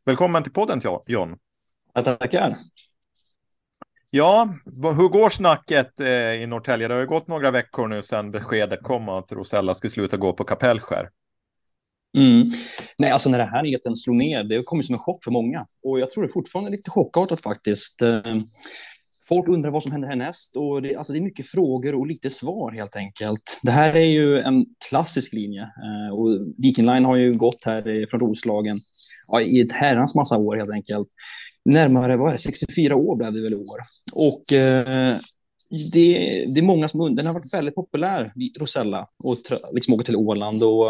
Välkommen 0.05 0.43
till 0.43 0.53
podden 0.53 0.81
John. 1.07 1.37
Ja, 1.93 2.01
tackar. 2.01 2.49
Ja, 4.11 4.53
hur 4.65 5.09
går 5.09 5.29
snacket 5.29 5.99
eh, 5.99 6.07
i 6.07 6.47
Norrtälje? 6.47 6.87
Det 6.87 6.93
har 6.93 7.01
ju 7.01 7.07
gått 7.07 7.27
några 7.27 7.51
veckor 7.51 7.87
nu 7.87 8.01
sedan 8.01 8.31
beskedet 8.31 8.83
kom 8.83 9.09
att 9.09 9.31
Rosella 9.31 9.73
skulle 9.73 9.91
sluta 9.91 10.17
gå 10.17 10.33
på 10.33 10.43
Kapellskär. 10.43 11.09
Mm. 12.17 12.47
Nej, 12.97 13.11
alltså 13.11 13.29
när 13.29 13.37
det 13.37 13.45
här 13.45 13.63
nyheten 13.63 13.95
slog 13.95 14.15
ner, 14.15 14.43
det 14.43 14.61
kom 14.65 14.83
som 14.83 14.93
en 14.93 14.99
chock 14.99 15.23
för 15.23 15.31
många. 15.31 15.65
Och 15.83 15.99
jag 15.99 16.09
tror 16.09 16.23
det 16.23 16.33
fortfarande 16.33 16.69
är 16.69 16.71
lite 16.71 16.89
chockartat 16.89 17.41
faktiskt. 17.41 18.01
Folk 19.33 19.49
undrar 19.49 19.71
vad 19.71 19.83
som 19.83 19.91
händer 19.91 20.07
härnäst 20.07 20.55
och 20.55 20.81
det, 20.81 20.95
alltså 20.95 21.13
det 21.13 21.19
är 21.19 21.23
mycket 21.23 21.47
frågor 21.47 21.95
och 21.95 22.07
lite 22.07 22.29
svar 22.29 22.71
helt 22.71 22.95
enkelt. 22.95 23.59
Det 23.63 23.71
här 23.71 23.95
är 23.95 24.05
ju 24.05 24.39
en 24.39 24.65
klassisk 24.89 25.33
linje 25.33 25.61
eh, 25.61 26.15
och 26.15 26.29
Viking 26.57 26.85
Line 26.85 27.05
har 27.05 27.15
ju 27.15 27.33
gått 27.33 27.63
här 27.65 28.07
från 28.09 28.19
Roslagen 28.19 28.79
ja, 29.27 29.41
i 29.41 29.61
ett 29.61 29.71
herrans 29.71 30.15
massa 30.15 30.37
år 30.37 30.55
helt 30.55 30.71
enkelt. 30.71 31.07
Närmare 31.65 32.17
vad 32.17 32.27
är 32.27 32.31
det, 32.31 32.39
64 32.39 32.95
år 32.95 33.15
blev 33.15 33.33
det 33.33 33.41
väl 33.41 33.53
i 33.53 33.55
år. 33.55 33.79
Och 34.13 34.53
eh, 34.53 35.17
det, 35.93 36.13
det, 36.53 36.59
är 36.59 36.63
många 36.63 36.87
som 36.87 37.01
undrar. 37.01 37.23
Den 37.23 37.25
har 37.25 37.33
varit 37.33 37.53
väldigt 37.53 37.75
populär, 37.75 38.31
Rosella, 38.59 39.07
och 39.23 39.37
liksom 39.73 39.93
åker 39.93 40.05
till 40.05 40.15
Åland. 40.15 40.63
Och, 40.63 40.85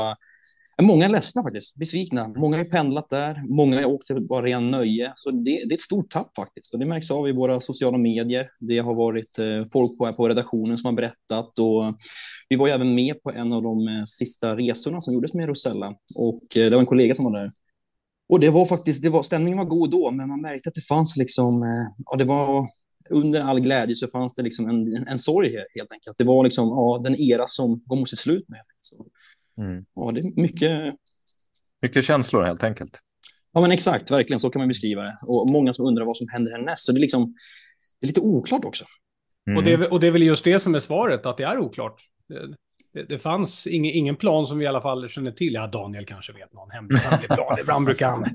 Många 0.82 1.06
är 1.06 1.10
ledsna 1.10 1.44
faktiskt, 1.44 1.78
besvikna. 1.78 2.28
Många 2.28 2.58
har 2.58 2.66
pendlat 2.66 3.10
där, 3.10 3.42
många 3.50 3.78
har 3.78 3.86
åkt 3.86 4.08
till 4.08 4.28
bara 4.28 4.46
ren 4.46 4.70
nöje. 4.70 5.14
Så 5.16 5.32
det, 5.32 5.40
det, 5.42 5.74
är 5.74 5.74
ett 5.74 5.82
stort 5.82 6.10
tapp 6.10 6.32
faktiskt. 6.36 6.74
Och 6.74 6.80
det 6.80 6.86
märks 6.86 7.12
av 7.12 7.30
i 7.30 7.32
våra 7.32 7.60
sociala 7.60 7.98
medier. 7.98 8.50
Det 8.60 8.80
har 8.80 8.96
varit 8.96 9.40
eh, 9.40 9.66
folk 9.74 9.98
på, 9.98 10.14
på 10.14 10.30
redaktionen 10.30 10.78
som 10.78 10.88
har 10.88 10.94
berättat. 10.94 11.60
Och 11.60 11.84
vi 12.50 12.56
var 12.56 12.68
ju 12.68 12.74
även 12.74 12.96
med 12.96 13.24
på 13.24 13.32
en 13.32 13.54
av 13.54 13.64
de 13.64 13.88
eh, 13.88 14.04
sista 14.06 14.56
resorna 14.58 15.02
som 15.02 15.14
gjordes 15.14 15.34
med 15.34 15.48
Rosella. 15.48 15.96
Och 16.18 16.58
eh, 16.58 16.66
det 16.66 16.72
var 16.72 16.80
en 16.80 16.86
kollega 16.86 17.16
som 17.16 17.26
var 17.26 17.38
där. 17.38 17.50
Och 18.30 18.40
det 18.40 18.50
var 18.50 18.66
faktiskt, 18.66 19.04
det 19.04 19.10
var, 19.10 19.24
stämningen 19.24 19.58
var 19.58 19.66
god 19.66 19.92
då, 19.92 20.12
men 20.12 20.30
man 20.30 20.42
märkte 20.42 20.70
att 20.70 20.76
det 20.76 20.88
fanns 20.88 21.18
liksom, 21.18 21.64
ja 22.06 22.18
det 22.18 22.26
var 22.26 22.68
under 23.10 23.42
all 23.42 23.60
glädje 23.60 23.96
så 23.96 24.08
fanns 24.08 24.36
det 24.36 24.42
liksom 24.44 24.70
en, 24.70 24.96
en, 24.96 25.08
en 25.08 25.20
sorg 25.20 25.56
helt 25.76 25.92
enkelt. 25.92 26.18
Det 26.18 26.24
var 26.24 26.44
liksom, 26.44 26.68
ja, 26.68 27.02
den 27.04 27.16
era 27.16 27.48
som 27.48 27.84
går 27.86 27.96
mot 27.96 28.10
sitt 28.10 28.20
slut 28.20 28.50
med. 28.50 28.60
Så 28.80 29.06
Mm. 29.58 29.86
Ja, 29.96 30.12
det 30.12 30.20
är 30.20 30.42
mycket... 30.42 30.96
Mycket 31.82 32.06
känslor 32.06 32.44
helt 32.44 32.64
enkelt. 32.64 33.00
Ja, 33.54 33.62
men 33.62 33.72
exakt, 33.72 34.12
verkligen 34.12 34.40
så 34.40 34.50
kan 34.50 34.60
man 34.60 34.68
beskriva 34.68 35.02
det. 35.02 35.14
Och 35.28 35.50
många 35.52 35.74
som 35.74 35.86
undrar 35.86 36.06
vad 36.06 36.18
som 36.18 36.28
händer 36.30 36.52
härnäst. 36.52 36.86
Så 36.86 36.92
det 36.92 37.00
är, 37.00 37.02
liksom, 37.02 37.36
det 38.00 38.06
är 38.06 38.08
lite 38.08 38.22
oklart 38.22 38.66
också. 38.66 38.86
Mm. 39.48 39.58
Och, 39.58 39.64
det, 39.64 39.88
och 39.88 40.00
det 40.00 40.08
är 40.08 40.12
väl 40.12 40.24
just 40.24 40.44
det 40.44 40.60
som 40.60 40.76
är 40.76 40.80
svaret, 40.80 41.26
att 41.26 41.38
det 41.38 41.44
är 41.44 41.60
oklart. 41.60 42.02
Det, 42.94 43.04
det, 43.04 43.20
fanns 43.20 43.68
ingen, 43.68 43.92
ingen 43.92 44.16
plan 44.16 44.48
som 44.48 44.58
vi 44.58 44.66
i 44.66 44.68
alla 44.68 44.82
fall 44.82 45.10
känner 45.10 45.32
till. 45.32 45.54
Ja, 45.54 45.68
Daniel 45.68 46.06
kanske 46.06 46.34
vet 46.34 46.54
någon 46.54 46.72
hemlig 46.72 47.00
plan. 47.28 47.58
Ibland 47.60 47.86
brukar 47.86 48.10
han, 48.10 48.26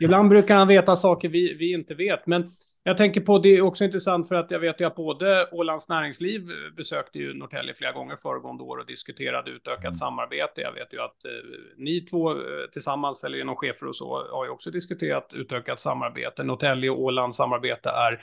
ibland 0.00 0.28
brukar 0.28 0.56
han 0.56 0.68
veta 0.68 0.96
saker 0.96 1.28
vi, 1.28 1.54
vi 1.54 1.72
inte 1.72 1.94
vet. 1.94 2.26
Men 2.26 2.48
jag 2.82 2.96
tänker 2.96 3.20
på, 3.20 3.38
det 3.38 3.56
är 3.56 3.62
också 3.62 3.84
intressant 3.84 4.28
för 4.28 4.34
att 4.34 4.50
jag 4.50 4.58
vet 4.58 4.80
ju 4.80 4.84
att 4.84 4.94
både 4.94 5.48
Ålands 5.52 5.88
Näringsliv 5.88 6.48
besökte 6.76 7.18
ju 7.18 7.34
Norrtälje 7.34 7.74
flera 7.74 7.92
gånger 7.92 8.16
föregående 8.16 8.62
år 8.62 8.78
och 8.78 8.86
diskuterade 8.86 9.50
utökat 9.50 9.84
mm. 9.84 9.94
samarbete. 9.94 10.60
Jag 10.60 10.72
vet 10.72 10.92
ju 10.92 11.00
att 11.00 11.24
eh, 11.24 11.30
ni 11.76 12.00
två 12.00 12.30
eh, 12.30 12.36
tillsammans, 12.72 13.24
eller 13.24 13.38
genom 13.38 13.56
chefer 13.56 13.86
och 13.86 13.96
så, 13.96 14.28
har 14.32 14.44
ju 14.44 14.50
också 14.50 14.70
diskuterat 14.70 15.32
utökat 15.34 15.80
samarbete. 15.80 16.42
Norrtälje 16.42 16.90
och 16.90 17.00
Ålands 17.00 17.36
samarbete 17.36 17.90
är 17.90 18.20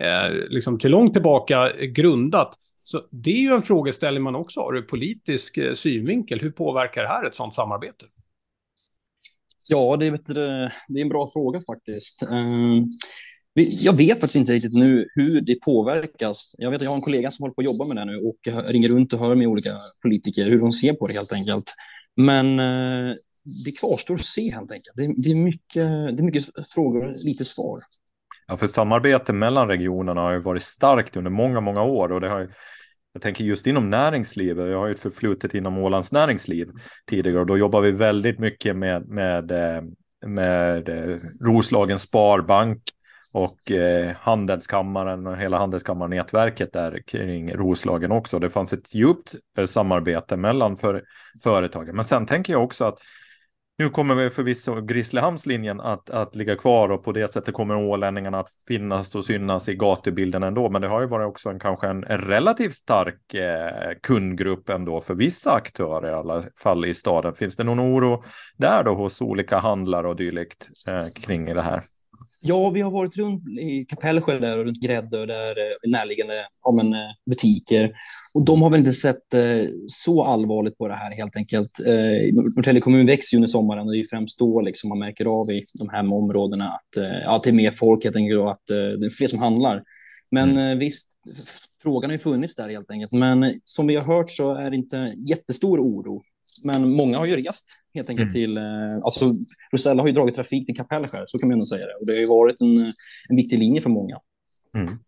eh, 0.00 0.34
liksom 0.48 0.78
till 0.78 0.90
långt 0.90 1.12
tillbaka 1.12 1.72
grundat. 1.76 2.58
Så 2.88 3.06
det 3.10 3.30
är 3.30 3.40
ju 3.40 3.50
en 3.50 3.62
frågeställning 3.62 4.22
man 4.22 4.34
också 4.34 4.60
har 4.60 4.76
ur 4.76 4.82
politisk 4.82 5.56
eh, 5.56 5.72
synvinkel. 5.72 6.40
Hur 6.40 6.50
påverkar 6.50 7.02
det 7.02 7.08
här 7.08 7.26
ett 7.26 7.34
sådant 7.34 7.54
samarbete? 7.54 8.04
Ja, 9.68 9.96
det 9.96 10.06
är, 10.06 10.10
det 10.92 11.00
är 11.00 11.02
en 11.02 11.08
bra 11.08 11.28
fråga 11.32 11.60
faktiskt. 11.60 12.22
Ehm, 12.22 12.84
jag 13.82 13.96
vet 13.96 14.20
faktiskt 14.20 14.36
inte 14.36 14.52
riktigt 14.52 14.72
nu 14.72 15.08
hur 15.14 15.40
det 15.40 15.60
påverkas. 15.60 16.54
Jag 16.58 16.70
vet 16.70 16.78
att 16.78 16.82
jag 16.82 16.90
har 16.90 16.96
en 16.96 17.02
kollega 17.02 17.30
som 17.30 17.42
håller 17.42 17.54
på 17.54 17.60
att 17.60 17.64
jobba 17.64 17.84
med 17.84 17.96
det 17.96 18.04
nu 18.04 18.16
och 18.16 18.70
ringer 18.72 18.88
runt 18.88 19.12
och 19.12 19.18
hör 19.18 19.34
med 19.34 19.46
olika 19.46 19.70
politiker 20.02 20.46
hur 20.46 20.60
de 20.60 20.72
ser 20.72 20.92
på 20.92 21.06
det 21.06 21.12
helt 21.12 21.32
enkelt. 21.32 21.74
Men 22.16 22.58
eh, 22.58 23.14
det 23.64 23.72
kvarstår 23.78 24.14
att 24.14 24.24
se 24.24 24.52
helt 24.52 24.72
enkelt. 24.72 24.96
Det, 24.96 25.14
det, 25.16 25.30
är 25.30 25.34
mycket, 25.34 25.74
det 26.16 26.22
är 26.22 26.22
mycket 26.22 26.68
frågor 26.68 27.06
och 27.06 27.14
lite 27.24 27.44
svar. 27.44 27.78
Ja, 28.46 28.56
för 28.56 28.66
samarbete 28.66 29.32
mellan 29.32 29.68
regionerna 29.68 30.20
har 30.20 30.32
ju 30.32 30.38
varit 30.38 30.62
starkt 30.62 31.16
under 31.16 31.30
många, 31.30 31.60
många 31.60 31.82
år 31.82 32.12
och 32.12 32.20
det 32.20 32.28
har 32.28 32.48
jag 33.16 33.22
tänker 33.22 33.44
just 33.44 33.66
inom 33.66 33.90
näringslivet, 33.90 34.70
jag 34.70 34.78
har 34.78 34.86
ju 34.86 34.94
ett 34.94 35.00
förflutet 35.00 35.54
inom 35.54 35.78
Ålands 35.78 36.12
näringsliv 36.12 36.68
tidigare 37.06 37.40
och 37.40 37.46
då 37.46 37.58
jobbar 37.58 37.80
vi 37.80 37.90
väldigt 37.90 38.38
mycket 38.38 38.76
med, 38.76 39.08
med, 39.08 39.50
eh, 39.50 39.82
med 40.26 40.88
eh, 40.88 41.16
Roslagens 41.40 42.02
Sparbank 42.02 42.82
och 43.32 43.70
eh, 43.70 44.16
Handelskammaren 44.20 45.26
och 45.26 45.36
hela 45.36 45.58
handelskammarnätverket 45.58 46.72
där 46.72 47.02
kring 47.06 47.54
Roslagen 47.54 48.12
också. 48.12 48.38
Det 48.38 48.50
fanns 48.50 48.72
ett 48.72 48.94
djupt 48.94 49.34
eh, 49.58 49.66
samarbete 49.66 50.36
mellan 50.36 50.76
för, 50.76 51.02
företagen. 51.42 51.96
Men 51.96 52.04
sen 52.04 52.26
tänker 52.26 52.52
jag 52.52 52.64
också 52.64 52.84
att 52.84 52.98
nu 53.78 53.90
kommer 53.90 54.28
förvisso 54.28 54.80
Grisslehamnslinjen 54.80 55.80
att, 55.80 56.10
att 56.10 56.36
ligga 56.36 56.56
kvar 56.56 56.88
och 56.88 57.04
på 57.04 57.12
det 57.12 57.28
sättet 57.28 57.54
kommer 57.54 57.76
ålänningarna 57.76 58.40
att 58.40 58.50
finnas 58.68 59.14
och 59.14 59.24
synas 59.24 59.68
i 59.68 59.74
gatubilden 59.74 60.42
ändå. 60.42 60.70
Men 60.70 60.82
det 60.82 60.88
har 60.88 61.00
ju 61.00 61.06
varit 61.06 61.26
också 61.26 61.48
en, 61.48 61.58
kanske 61.58 61.88
en 61.88 62.02
relativt 62.04 62.74
stark 62.74 63.34
eh, 63.34 63.92
kundgrupp 64.02 64.68
ändå 64.68 65.00
för 65.00 65.14
vissa 65.14 65.52
aktörer 65.52 66.08
i 66.08 66.12
alla 66.12 66.44
fall 66.62 66.84
i 66.84 66.94
staden. 66.94 67.34
Finns 67.34 67.56
det 67.56 67.64
någon 67.64 67.80
oro 67.80 68.24
där 68.56 68.84
då 68.84 68.94
hos 68.94 69.20
olika 69.20 69.58
handlare 69.58 70.08
och 70.08 70.16
dylikt 70.16 70.68
eh, 70.88 71.08
kring 71.22 71.44
det 71.44 71.62
här? 71.62 71.82
Ja, 72.40 72.70
vi 72.70 72.80
har 72.80 72.90
varit 72.90 73.16
runt 73.16 73.48
i 73.48 73.84
Kapellskär 73.88 74.40
där 74.40 74.58
och 74.58 74.64
runt 74.64 74.82
Gräddö, 74.82 75.26
där 75.26 75.50
eh, 75.50 75.90
närliggande 75.90 76.34
ja, 76.62 76.74
men, 76.82 76.92
eh, 76.92 77.08
butiker. 77.30 77.92
Och 78.34 78.44
de 78.44 78.62
har 78.62 78.70
väl 78.70 78.78
inte 78.78 78.92
sett 78.92 79.34
eh, 79.34 79.64
så 79.86 80.24
allvarligt 80.24 80.78
på 80.78 80.88
det 80.88 80.94
här 80.94 81.16
helt 81.16 81.36
enkelt. 81.36 81.70
Eh, 81.86 82.34
Norrtälje 82.56 82.80
kommun 82.80 83.06
växer 83.06 83.34
ju 83.34 83.38
under 83.38 83.48
sommaren 83.48 83.86
och 83.86 83.92
det 83.92 84.00
är 84.00 84.06
främst 84.10 84.38
då 84.38 84.60
liksom 84.60 84.88
man 84.88 84.98
märker 84.98 85.24
av 85.24 85.50
i 85.50 85.64
de 85.78 85.88
här 85.88 86.12
områdena 86.12 86.68
att, 86.68 86.96
eh, 86.96 87.18
ja, 87.24 87.36
att 87.36 87.42
det 87.42 87.50
är 87.50 87.54
mer 87.54 87.72
folk 87.72 88.04
helt 88.04 88.16
enkelt 88.16 88.40
och 88.40 88.50
att 88.50 88.70
eh, 88.70 88.76
det 88.76 89.06
är 89.06 89.10
fler 89.10 89.28
som 89.28 89.38
handlar. 89.38 89.82
Men 90.30 90.50
mm. 90.50 90.70
Eh, 90.70 90.78
visst, 90.78 91.12
frågan 91.82 92.10
har 92.10 92.12
ju 92.12 92.18
funnits 92.18 92.56
där 92.56 92.68
helt 92.68 92.90
enkelt. 92.90 93.12
Men 93.12 93.54
som 93.64 93.86
vi 93.86 93.94
har 93.94 94.16
hört 94.16 94.30
så 94.30 94.54
är 94.54 94.70
det 94.70 94.76
inte 94.76 95.14
jättestor 95.28 95.80
oro 95.80 96.22
men 96.64 96.92
många 96.92 97.18
har 97.18 97.26
ju 97.26 97.36
rest 97.36 97.78
helt 97.94 98.10
enkelt 98.10 98.34
mm. 98.34 98.44
till, 98.44 98.56
eh, 98.56 99.04
alltså 99.04 99.24
Rosella 99.72 100.02
har 100.02 100.06
ju 100.06 100.14
dragit 100.14 100.34
trafik 100.34 100.66
till 100.66 100.76
Kapellskär, 100.76 101.24
så 101.26 101.38
kan 101.38 101.48
man 101.48 101.52
ändå 101.52 101.64
säga 101.64 101.86
det. 101.86 101.94
Och 101.94 102.06
det 102.06 102.12
har 102.12 102.20
ju 102.20 102.26
varit 102.26 102.60
en, 102.60 102.78
en 103.30 103.36
viktig 103.36 103.58
linje 103.58 103.82
för 103.82 103.90
många. 103.90 104.18
Mm. 104.74 104.98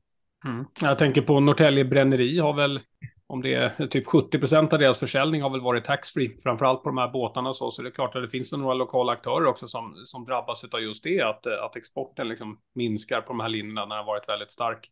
Mm. 0.45 0.65
Jag 0.81 0.99
tänker 0.99 1.23
på 1.23 1.41
Norrtälje 1.41 1.85
Bränneri 1.85 2.39
har 2.39 2.53
väl, 2.53 2.81
om 3.27 3.43
det 3.43 3.55
är 3.55 3.87
typ 3.87 4.07
70 4.07 4.39
procent 4.39 4.73
av 4.73 4.79
deras 4.79 4.99
försäljning 4.99 5.43
har 5.43 5.51
väl 5.51 5.61
varit 5.61 5.85
taxfree, 5.85 6.31
framförallt 6.43 6.83
på 6.83 6.89
de 6.89 6.99
här 6.99 7.09
båtarna 7.09 7.49
och 7.49 7.57
så. 7.57 7.71
Så 7.71 7.83
det 7.83 7.89
är 7.89 7.93
klart 7.93 8.17
att 8.17 8.23
det 8.23 8.31
finns 8.31 8.53
några 8.53 8.75
lokala 8.75 9.13
aktörer 9.13 9.47
också 9.47 9.69
som, 9.69 9.95
som 10.05 10.25
drabbas 10.25 10.65
av 10.65 10.81
just 10.81 11.05
det, 11.05 11.21
att, 11.21 11.47
att 11.47 11.77
exporten 11.77 12.29
liksom 12.29 12.59
minskar 12.75 13.21
på 13.21 13.33
de 13.33 13.41
här 13.41 13.49
linjerna 13.49 13.81
när 13.81 13.97
den 13.97 13.99
har 13.99 14.07
varit 14.07 14.29
väldigt 14.29 14.51
stark. 14.51 14.91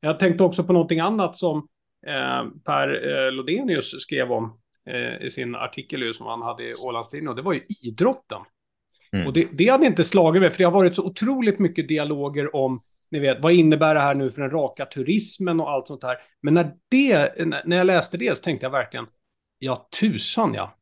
Jag 0.00 0.18
tänkte 0.18 0.44
också 0.44 0.64
på 0.64 0.72
någonting 0.72 1.00
annat 1.00 1.36
som 1.36 1.68
eh, 2.06 2.50
Per 2.64 2.88
eh, 3.08 3.32
Lodenius 3.32 4.00
skrev 4.00 4.32
om 4.32 4.58
eh, 4.90 5.26
i 5.26 5.30
sin 5.30 5.54
artikel 5.54 6.14
som 6.14 6.26
han 6.26 6.42
hade 6.42 6.62
i 6.62 6.72
Ålandstidningen. 6.88 7.28
Och 7.28 7.36
det 7.36 7.42
var 7.42 7.52
ju 7.52 7.60
idrotten. 7.84 8.40
Mm. 9.12 9.26
Och 9.26 9.32
det, 9.32 9.48
det 9.52 9.68
hade 9.68 9.86
inte 9.86 10.04
slagit 10.04 10.42
mig, 10.42 10.50
för 10.50 10.58
det 10.58 10.64
har 10.64 10.72
varit 10.72 10.94
så 10.94 11.04
otroligt 11.04 11.58
mycket 11.58 11.88
dialoger 11.88 12.56
om 12.56 12.80
ni 13.10 13.18
vet, 13.18 13.42
vad 13.42 13.52
innebär 13.52 13.94
det 13.94 14.00
här 14.00 14.14
nu 14.14 14.30
för 14.30 14.42
den 14.42 14.50
raka 14.50 14.86
turismen 14.86 15.60
och 15.60 15.70
allt 15.70 15.88
sånt 15.88 16.02
här. 16.02 16.16
Men 16.42 16.54
när, 16.54 16.72
det, 16.88 17.32
när 17.64 17.76
jag 17.76 17.86
läste 17.86 18.16
det 18.16 18.36
så 18.36 18.42
tänkte 18.42 18.66
jag 18.66 18.70
verkligen, 18.70 19.06
ja 19.58 19.88
tusan 20.00 20.54
ja. 20.54 20.72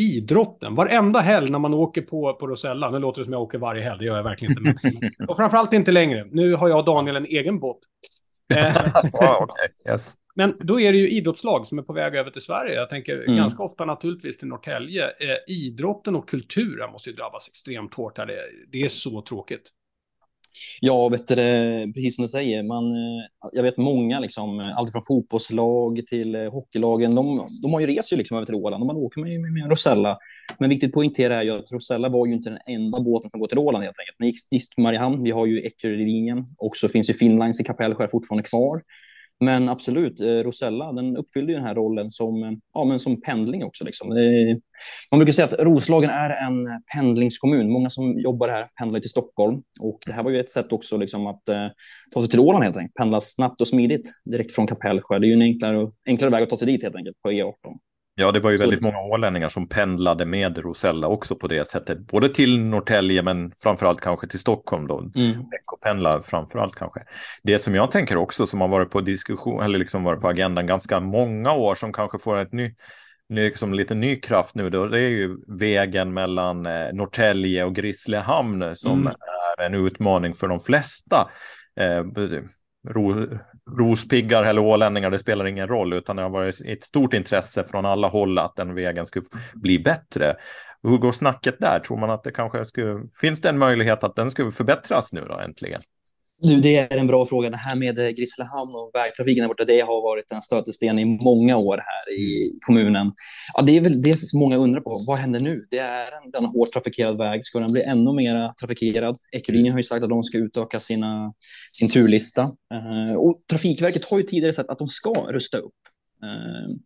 Idrotten, 0.00 0.74
varenda 0.74 1.20
helg 1.20 1.50
när 1.50 1.58
man 1.58 1.74
åker 1.74 2.02
på, 2.02 2.34
på 2.34 2.46
Rosella, 2.46 2.90
nu 2.90 2.98
låter 2.98 3.20
det 3.20 3.24
som 3.24 3.32
jag 3.32 3.42
åker 3.42 3.58
varje 3.58 3.82
helg, 3.82 3.98
det 3.98 4.04
gör 4.04 4.16
jag 4.16 4.24
verkligen 4.24 4.50
inte. 4.58 4.62
Men, 4.62 5.10
och 5.28 5.36
framförallt 5.36 5.72
inte 5.72 5.92
längre, 5.92 6.26
nu 6.30 6.54
har 6.54 6.68
jag 6.68 6.78
och 6.78 6.84
Daniel 6.84 7.16
en 7.16 7.26
egen 7.26 7.60
båt. 7.60 7.78
wow, 9.12 9.42
okay. 9.42 9.92
yes. 9.92 10.14
Men 10.36 10.56
då 10.60 10.80
är 10.80 10.92
det 10.92 10.98
ju 10.98 11.10
idrottslag 11.10 11.66
som 11.66 11.78
är 11.78 11.82
på 11.82 11.92
väg 11.92 12.14
över 12.14 12.30
till 12.30 12.42
Sverige. 12.42 12.74
Jag 12.74 12.90
tänker 12.90 13.22
mm. 13.22 13.36
ganska 13.36 13.62
ofta 13.62 13.84
naturligtvis 13.84 14.38
till 14.38 14.48
Norrtälje. 14.48 15.04
Eh, 15.04 15.54
idrotten 15.54 16.16
och 16.16 16.28
kulturen 16.28 16.92
måste 16.92 17.10
ju 17.10 17.16
drabbas 17.16 17.48
extremt 17.48 17.94
hårt 17.94 18.18
här. 18.18 18.26
Det, 18.26 18.38
det 18.72 18.82
är 18.82 18.88
så 18.88 19.22
tråkigt. 19.22 19.70
Ja, 20.80 21.08
vet 21.08 21.26
du, 21.26 21.34
precis 21.94 22.16
som 22.16 22.22
du 22.22 22.28
säger, 22.28 22.62
man, 22.62 22.84
eh, 22.84 23.48
jag 23.52 23.62
vet 23.62 23.76
många, 23.76 24.20
liksom, 24.20 24.72
allt 24.76 24.92
från 24.92 25.02
fotbollslag 25.08 26.06
till 26.06 26.34
eh, 26.34 26.52
hockeylagen, 26.52 27.14
de, 27.14 27.48
de 27.62 27.72
har 27.72 27.80
ju 27.80 27.86
rest 27.86 28.12
ju 28.12 28.16
liksom 28.16 28.36
över 28.36 28.46
till 28.46 28.54
Åland 28.54 28.82
och 28.82 28.86
man 28.86 28.96
åker 28.96 29.20
med, 29.20 29.40
med, 29.40 29.52
med 29.52 29.70
Rosella. 29.70 30.18
Men 30.58 30.70
viktigt 30.70 30.88
att 30.88 30.94
poängtera 30.94 31.36
är 31.36 31.42
ju 31.42 31.50
att 31.50 31.72
Rosella 31.72 32.08
var 32.08 32.26
ju 32.26 32.32
inte 32.32 32.50
den 32.50 32.58
enda 32.66 33.00
båten 33.00 33.30
som 33.30 33.40
går 33.40 33.46
till 33.46 33.58
Åland 33.58 33.84
helt 33.84 33.98
enkelt. 34.00 34.16
Men 34.18 34.28
gick 34.28 34.48
till 34.50 34.82
Mariehamn, 34.82 35.24
vi 35.24 35.30
har 35.30 35.46
ju 35.46 35.60
Eckerölinjen 35.60 36.44
och 36.58 36.76
så 36.76 36.88
finns 36.88 37.10
ju 37.10 37.14
Finnlines 37.14 37.60
i 37.60 37.64
Kapellskär 37.64 38.08
fortfarande 38.08 38.48
kvar. 38.48 38.80
Men 39.40 39.68
absolut, 39.68 40.20
eh, 40.20 40.26
Rosella 40.26 40.92
den 40.92 41.16
uppfyllde 41.16 41.52
ju 41.52 41.58
den 41.58 41.66
här 41.66 41.74
rollen 41.74 42.10
som, 42.10 42.42
eh, 42.42 42.50
ja, 42.74 42.84
men 42.84 42.98
som 42.98 43.20
pendling 43.20 43.64
också. 43.64 43.84
Liksom. 43.84 44.08
man 45.10 45.18
brukar 45.18 45.32
säga 45.32 45.46
att 45.46 45.60
Roslagen 45.60 46.10
är 46.10 46.30
en 46.30 46.82
pendlingskommun. 46.94 47.70
Många 47.70 47.90
som 47.90 48.18
jobbar 48.18 48.48
här 48.48 48.66
pendlar 48.78 49.00
till 49.00 49.10
Stockholm. 49.10 49.62
Och 49.80 49.98
det 50.06 50.12
här 50.12 50.22
var 50.22 50.30
ju 50.30 50.40
ett 50.40 50.50
sätt 50.50 50.72
också 50.72 50.96
liksom, 50.96 51.26
att 51.26 51.48
eh, 51.48 51.66
ta 52.14 52.20
sig 52.20 52.30
till 52.30 52.40
Åland 52.40 52.64
helt 52.64 52.76
enkelt. 52.76 52.94
Pendla 52.94 53.20
snabbt 53.20 53.60
och 53.60 53.68
smidigt 53.68 54.10
direkt 54.24 54.52
från 54.52 54.66
Kapellskär. 54.66 55.18
Det 55.18 55.26
är 55.26 55.28
ju 55.28 55.34
en 55.34 55.42
enklare, 55.42 55.90
enklare 56.06 56.30
väg 56.30 56.42
att 56.42 56.50
ta 56.50 56.56
sig 56.56 56.66
dit 56.66 56.82
helt 56.82 56.96
enkelt 56.96 57.22
på 57.22 57.30
E18. 57.30 57.52
Ja, 58.18 58.32
det 58.32 58.40
var 58.40 58.50
ju 58.50 58.56
väldigt 58.56 58.82
många 58.82 58.98
ålänningar 58.98 59.48
som 59.48 59.68
pendlade 59.68 60.26
med 60.26 60.58
Rosella 60.58 61.08
också 61.08 61.36
på 61.36 61.48
det 61.48 61.68
sättet. 61.68 61.98
Både 61.98 62.28
till 62.28 62.64
Norrtälje 62.64 63.22
men 63.22 63.52
framförallt 63.56 64.00
kanske 64.00 64.28
till 64.28 64.38
Stockholm 64.38 64.86
då. 64.86 64.98
Mm. 64.98 65.44
Veckopendlar 65.50 66.20
framförallt 66.20 66.74
kanske. 66.74 67.00
Det 67.42 67.58
som 67.58 67.74
jag 67.74 67.90
tänker 67.90 68.16
också 68.16 68.46
som 68.46 68.60
har 68.60 68.68
varit 68.68 68.90
på 68.90 69.00
diskussion 69.00 69.62
eller 69.62 69.78
liksom 69.78 70.04
varit 70.04 70.20
på 70.20 70.28
agendan 70.28 70.66
ganska 70.66 71.00
många 71.00 71.52
år 71.52 71.74
som 71.74 71.92
kanske 71.92 72.18
får 72.18 72.36
ett 72.36 72.52
ny, 72.52 72.74
liksom 73.28 73.74
lite 73.74 73.94
ny 73.94 74.20
kraft 74.20 74.54
nu 74.54 74.70
då. 74.70 74.86
Det 74.86 75.00
är 75.00 75.10
ju 75.10 75.36
vägen 75.58 76.14
mellan 76.14 76.66
eh, 76.66 76.92
Norrtälje 76.92 77.64
och 77.64 77.74
Grisslehamn 77.74 78.76
som 78.76 79.00
mm. 79.00 79.12
är 79.58 79.66
en 79.66 79.74
utmaning 79.74 80.34
för 80.34 80.48
de 80.48 80.60
flesta. 80.60 81.30
Eh, 81.80 82.04
ro, 82.88 83.28
rospiggar 83.70 84.44
eller 84.44 84.62
ålänningar, 84.62 85.10
det 85.10 85.18
spelar 85.18 85.46
ingen 85.46 85.68
roll, 85.68 85.92
utan 85.92 86.16
det 86.16 86.22
har 86.22 86.30
varit 86.30 86.60
ett 86.60 86.84
stort 86.84 87.14
intresse 87.14 87.64
från 87.64 87.86
alla 87.86 88.08
håll 88.08 88.38
att 88.38 88.56
den 88.56 88.74
vägen 88.74 89.06
skulle 89.06 89.24
bli 89.54 89.78
bättre. 89.78 90.34
Hur 90.82 90.98
går 90.98 91.12
snacket 91.12 91.58
där? 91.58 91.80
Tror 91.80 91.96
man 91.96 92.10
att 92.10 92.24
det 92.24 92.30
kanske 92.30 92.64
skulle, 92.64 93.02
finns 93.20 93.40
det 93.40 93.48
en 93.48 93.58
möjlighet 93.58 94.04
att 94.04 94.16
den 94.16 94.30
skulle 94.30 94.50
förbättras 94.50 95.12
nu 95.12 95.24
då 95.28 95.38
äntligen? 95.38 95.82
Du, 96.38 96.60
det 96.60 96.76
är 96.76 96.96
en 96.98 97.06
bra 97.06 97.26
fråga. 97.26 97.50
Det 97.50 97.56
här 97.56 97.76
med 97.76 97.98
eh, 97.98 98.08
Grisslehamn 98.08 98.70
och 98.74 98.90
vägtrafiken 98.94 99.42
där 99.42 99.48
borta, 99.48 99.64
det 99.64 99.80
har 99.80 100.02
varit 100.02 100.32
en 100.32 100.42
stötesten 100.42 100.98
i 100.98 101.04
många 101.04 101.56
år 101.56 101.76
här 101.76 102.14
i 102.14 102.52
kommunen. 102.66 103.12
Ja, 103.56 103.62
det 103.62 103.76
är 103.76 103.80
väl 103.80 104.02
det 104.02 104.20
som 104.20 104.40
många 104.40 104.56
undrar 104.56 104.80
på. 104.80 105.04
Vad 105.06 105.18
händer 105.18 105.40
nu? 105.40 105.66
Det 105.70 105.78
är 105.78 106.06
en, 106.06 106.44
en 106.44 106.44
hårt 106.44 106.72
trafikerad 106.72 107.18
väg. 107.18 107.44
Ska 107.44 107.58
den 107.58 107.72
bli 107.72 107.82
ännu 107.82 108.12
mer 108.12 108.52
trafikerad? 108.60 109.16
Ekolinjen 109.32 109.72
har 109.72 109.78
ju 109.78 109.82
sagt 109.82 110.02
att 110.02 110.10
de 110.10 110.22
ska 110.22 110.38
utöka 110.38 110.80
sina, 110.80 111.32
sin 111.72 111.88
turlista. 111.88 112.42
Eh, 112.42 113.16
och 113.16 113.42
Trafikverket 113.50 114.04
har 114.04 114.18
ju 114.18 114.24
tidigare 114.24 114.52
sagt 114.52 114.70
att 114.70 114.78
de 114.78 114.88
ska 114.88 115.10
rusta 115.10 115.58
upp 115.58 115.74
eh, 116.22 116.76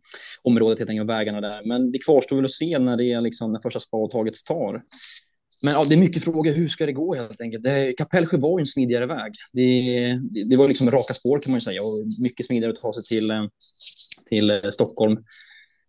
området, 0.42 0.78
helt 0.78 0.90
enkelt, 0.90 1.10
vägarna 1.10 1.40
där. 1.40 1.62
Men 1.64 1.92
det 1.92 1.98
kvarstår 1.98 2.36
väl 2.36 2.44
att 2.44 2.50
se 2.50 2.78
när 2.78 2.96
det 2.96 3.12
är 3.12 3.20
liksom 3.20 3.50
när 3.50 3.60
första 3.60 3.80
spadtaget 3.80 4.34
tar. 4.48 4.80
Men 5.62 5.74
ja, 5.74 5.84
det 5.88 5.94
är 5.94 5.98
mycket 5.98 6.24
frågor, 6.24 6.52
hur 6.52 6.68
ska 6.68 6.86
det 6.86 6.92
gå 6.92 7.14
helt 7.14 7.40
enkelt? 7.40 7.62
Det, 7.62 7.92
Kapellskär 7.92 8.38
var 8.38 8.58
ju 8.58 8.62
en 8.62 8.66
smidigare 8.66 9.06
väg. 9.06 9.32
Det, 9.52 9.82
det, 10.30 10.44
det, 10.44 10.56
var 10.56 10.68
liksom 10.68 10.90
raka 10.90 11.14
spår 11.14 11.40
kan 11.40 11.50
man 11.52 11.56
ju 11.56 11.64
säga 11.64 11.82
och 11.82 12.22
mycket 12.22 12.46
smidigare 12.46 12.72
att 12.72 12.80
ta 12.80 12.92
sig 12.92 13.02
till, 13.02 13.30
eh, 13.30 13.44
till 14.28 14.50
eh, 14.50 14.70
Stockholm. 14.70 15.18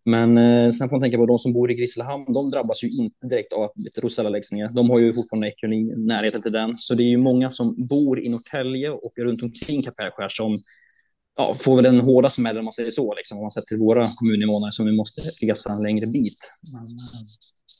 Men 0.04 0.38
eh, 0.38 0.70
sen 0.70 0.88
får 0.88 0.96
man 0.96 1.00
tänka 1.00 1.16
på 1.16 1.26
de 1.26 1.38
som 1.38 1.52
bor 1.52 1.70
i 1.70 1.74
Grisslehamn, 1.74 2.24
de 2.32 2.50
drabbas 2.50 2.84
ju 2.84 2.88
inte 2.88 3.26
direkt 3.26 3.52
av 3.52 3.62
att 3.62 3.98
Rosella 3.98 4.28
läggs 4.28 4.52
ner. 4.52 4.68
De 4.74 4.90
har 4.90 4.98
ju 4.98 5.12
fortfarande 5.12 5.48
ekonomi, 5.48 5.94
närheten 5.96 6.42
till 6.42 6.52
den. 6.52 6.74
Så 6.74 6.94
det 6.94 7.02
är 7.02 7.08
ju 7.08 7.16
många 7.16 7.50
som 7.50 7.86
bor 7.86 8.20
i 8.20 8.28
Norrtälje 8.28 8.90
och 8.90 9.12
runt 9.18 9.42
omkring 9.42 9.82
Kapellskär 9.82 10.28
som 10.28 10.56
ja, 11.36 11.54
får 11.54 11.76
väl 11.76 11.86
en 11.86 12.00
hårda 12.00 12.28
smällen 12.28 12.58
om 12.58 12.64
man 12.64 12.72
säger 12.72 12.90
så, 12.90 13.14
liksom, 13.14 13.38
om 13.38 13.44
man 13.44 13.50
sett 13.50 13.66
till 13.66 13.78
våra 13.78 14.06
kommuninvånare 14.16 14.72
som 14.72 14.86
vi 14.86 14.92
måste 14.92 15.46
resa 15.46 15.72
en 15.72 15.82
längre 15.82 16.06
bit. 16.06 16.38
Men, 16.72 16.82
eh, 16.82 16.88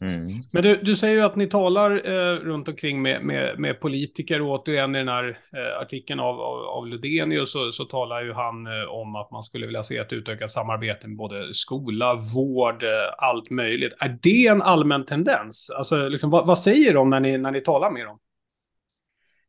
Mm. 0.01 0.35
Men 0.53 0.63
du, 0.63 0.77
du 0.77 0.97
säger 0.97 1.15
ju 1.15 1.23
att 1.23 1.37
ni 1.37 1.47
talar 1.47 1.91
eh, 1.91 2.37
runt 2.37 2.69
omkring 2.69 3.03
med, 3.03 3.25
med, 3.25 3.59
med 3.59 3.81
politiker. 3.81 4.43
Och 4.43 4.49
återigen 4.49 4.95
i 4.95 4.99
den 4.99 5.09
här 5.09 5.29
eh, 5.29 5.81
artikeln 5.83 6.21
av, 6.21 6.41
av, 6.41 6.65
av 6.65 6.87
Ludenius 6.87 7.53
så, 7.53 7.73
så 7.73 7.85
talar 7.85 8.23
ju 8.23 8.33
han 8.33 8.67
eh, 8.67 8.89
om 8.89 9.17
att 9.17 9.31
man 9.31 9.43
skulle 9.43 9.67
vilja 9.67 9.83
se 9.83 9.97
ett 9.97 10.13
utökat 10.13 10.51
samarbete 10.51 11.09
med 11.09 11.17
både 11.17 11.55
skola, 11.55 12.15
vård, 12.35 12.83
eh, 12.83 12.89
allt 13.19 13.51
möjligt. 13.51 13.93
Är 13.99 14.19
det 14.23 14.47
en 14.47 14.63
allmän 14.63 15.05
tendens? 15.05 15.71
Alltså, 15.77 16.09
liksom, 16.09 16.31
vad, 16.31 16.47
vad 16.47 16.59
säger 16.59 16.95
de 16.95 17.11
när 17.11 17.21
ni, 17.21 17.39
när 17.39 17.51
ni 17.51 17.61
talar 17.61 17.91
med 17.91 18.07
dem? 18.07 18.19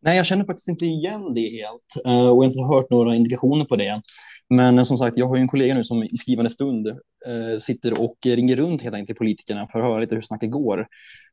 Nej, 0.06 0.18
jag 0.18 0.26
känner 0.26 0.46
faktiskt 0.46 0.70
inte 0.70 0.86
igen 0.86 1.34
det 1.34 1.50
helt 1.50 2.06
eh, 2.06 2.12
och 2.12 2.28
jag 2.28 2.36
har 2.36 2.46
inte 2.46 2.62
hört 2.62 2.90
några 2.90 3.16
indikationer 3.16 3.66
på 3.66 3.76
det. 3.76 4.02
Men 4.50 4.78
eh, 4.78 4.84
som 4.84 4.98
sagt, 4.98 5.18
jag 5.18 5.28
har 5.28 5.36
ju 5.36 5.42
en 5.42 5.48
kollega 5.48 5.74
nu 5.74 5.84
som 5.84 6.04
i 6.04 6.18
skrivande 6.18 6.50
stund 6.50 6.88
eh, 6.88 7.58
sitter 7.60 8.02
och 8.02 8.18
ringer 8.26 8.56
runt 8.56 8.82
helt 8.82 8.96
enkelt 8.96 9.08
till 9.08 9.16
politikerna 9.16 9.68
för 9.68 9.80
att 9.80 9.86
höra 9.86 10.00
lite 10.00 10.16
hur 10.16 10.22
snacket 10.22 10.52
går. 10.52 10.88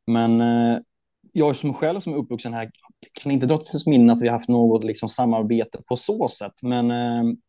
Men 0.06 0.40
jag 1.33 1.56
som 1.56 1.74
själv 1.74 2.00
som 2.00 2.12
är 2.12 2.16
uppvuxen 2.16 2.52
här 2.52 2.70
kan 3.12 3.33
inte 3.33 3.46
dra 3.46 3.59
till 3.59 3.80
minne 3.87 4.12
att 4.12 4.22
vi 4.22 4.28
haft 4.28 4.48
något 4.48 4.85
liksom, 4.85 5.09
samarbete 5.09 5.78
på 5.88 5.96
så 5.96 6.28
sätt. 6.28 6.52
Men 6.62 6.88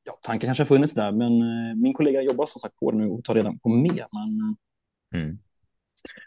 ja, 0.03 0.19
tanken 0.21 0.47
kanske 0.47 0.63
har 0.63 0.67
funnits 0.67 0.93
där. 0.93 1.12
Men 1.12 1.34
min 1.81 1.93
kollega 1.93 2.21
jobbar 2.21 2.45
som 2.45 2.60
sagt 2.60 2.75
på 2.75 2.91
det 2.91 2.97
nu 2.97 3.10
och 3.10 3.23
tar 3.23 3.36
reda 3.36 3.53
på 3.63 3.69
mer. 3.69 4.05
Men, 4.12 4.55
mm. 5.21 5.38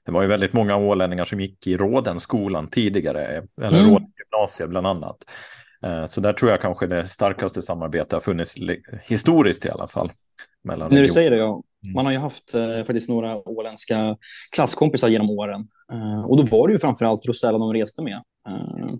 Det 0.04 0.12
var 0.12 0.22
ju 0.22 0.28
väldigt 0.28 0.52
många 0.52 0.76
ålänningar 0.76 1.24
som 1.24 1.40
gick 1.40 1.66
i 1.66 1.76
Rådenskolan 1.76 2.68
tidigare, 2.68 3.46
eller 3.62 3.78
mm. 3.78 3.90
Råden 3.90 4.12
gymnasiet 4.18 4.70
bland 4.70 4.86
annat. 4.86 5.16
Eh, 5.82 6.06
så 6.06 6.20
där 6.20 6.32
tror 6.32 6.50
jag 6.50 6.60
kanske 6.60 6.86
det 6.86 7.08
starkaste 7.08 7.62
samarbetet 7.62 8.12
har 8.12 8.20
funnits 8.20 8.56
historiskt 9.02 9.64
i 9.64 9.70
alla 9.70 9.86
fall. 9.86 10.12
Mellan 10.62 10.92
När 10.92 11.02
du 11.02 11.08
säger 11.08 11.30
det, 11.30 11.36
ja. 11.36 11.62
Mm. 11.84 11.94
Man 11.94 12.04
har 12.04 12.12
ju 12.12 12.18
haft 12.18 12.54
eh, 12.54 12.76
faktiskt 12.76 13.08
några 13.08 13.48
åländska 13.48 14.16
klasskompisar 14.52 15.08
genom 15.08 15.30
åren. 15.30 15.64
Eh, 15.92 16.24
och 16.24 16.36
då 16.36 16.42
var 16.42 16.68
det 16.68 16.72
ju 16.72 16.78
framför 16.78 17.04
allt 17.04 17.26
Rosella 17.26 17.58
de 17.58 17.72
reste 17.72 18.02
med. 18.02 18.22
Eh, 18.48 18.94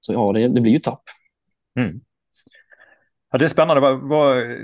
så 0.00 0.12
ja, 0.12 0.32
det, 0.32 0.48
det 0.48 0.60
blir 0.60 0.72
ju 0.72 0.78
tapp. 0.78 1.02
Mm. 1.78 2.00
Ja, 3.32 3.38
det 3.38 3.44
är 3.44 3.48
spännande. 3.48 3.80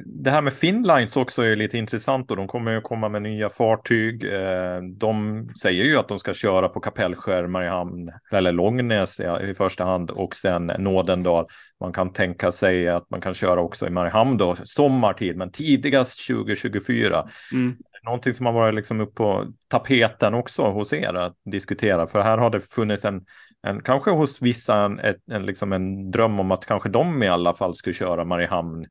Det 0.07 0.31
här 0.31 0.43
med 0.43 0.53
Finnlines 0.53 1.17
också 1.17 1.43
är 1.43 1.57
lite 1.57 1.79
intressant 1.79 2.31
och 2.31 2.37
de 2.37 2.49
kommer 2.49 2.73
ju 2.73 2.81
komma 2.81 3.09
med 3.09 3.23
nya 3.23 3.49
fartyg. 3.49 4.25
Eh, 4.25 4.83
de 4.83 5.49
säger 5.63 5.85
ju 5.85 5.97
att 5.97 6.09
de 6.09 6.19
ska 6.19 6.35
köra 6.35 6.69
på 6.69 6.81
Kapellskär, 6.81 7.47
Mariehamn 7.47 8.13
eller 8.33 8.53
Långnäs 8.53 9.21
i 9.21 9.55
första 9.55 9.85
hand 9.85 10.11
och 10.11 10.35
sen 10.35 10.67
Nådendal. 10.67 11.47
Man 11.81 11.93
kan 11.93 12.13
tänka 12.13 12.53
sig 12.53 12.89
att 12.89 13.11
man 13.11 13.21
kan 13.21 13.35
köra 13.35 13.61
också 13.61 13.87
i 13.87 13.91
Mariehamn 13.91 14.37
då 14.37 14.57
sommartid, 14.65 15.37
men 15.37 15.51
tidigast 15.51 16.27
2024. 16.27 17.29
Mm. 17.53 17.77
Någonting 18.05 18.35
som 18.35 18.47
har 18.47 18.53
varit 18.53 18.75
liksom 18.75 19.01
upp 19.01 19.15
på 19.15 19.47
tapeten 19.69 20.35
också 20.35 20.63
hos 20.63 20.93
er 20.93 21.15
att 21.15 21.37
diskutera, 21.45 22.07
för 22.07 22.21
här 22.21 22.39
har 22.39 22.51
det 22.51 22.61
funnits 22.61 23.05
en 23.05 23.21
en, 23.67 23.83
kanske 23.83 24.11
hos 24.11 24.43
vissa 24.43 24.85
en, 24.85 25.01
en, 25.31 25.43
liksom 25.43 25.73
en 25.73 26.11
dröm 26.11 26.41
om 26.41 26.51
att 26.51 26.67
kanske 26.67 26.89
de 26.89 27.23
i 27.23 27.29
alla 27.29 27.55
fall 27.55 27.75
skulle 27.75 27.95
köra 27.95 28.25
Mariehamn, 28.25 28.87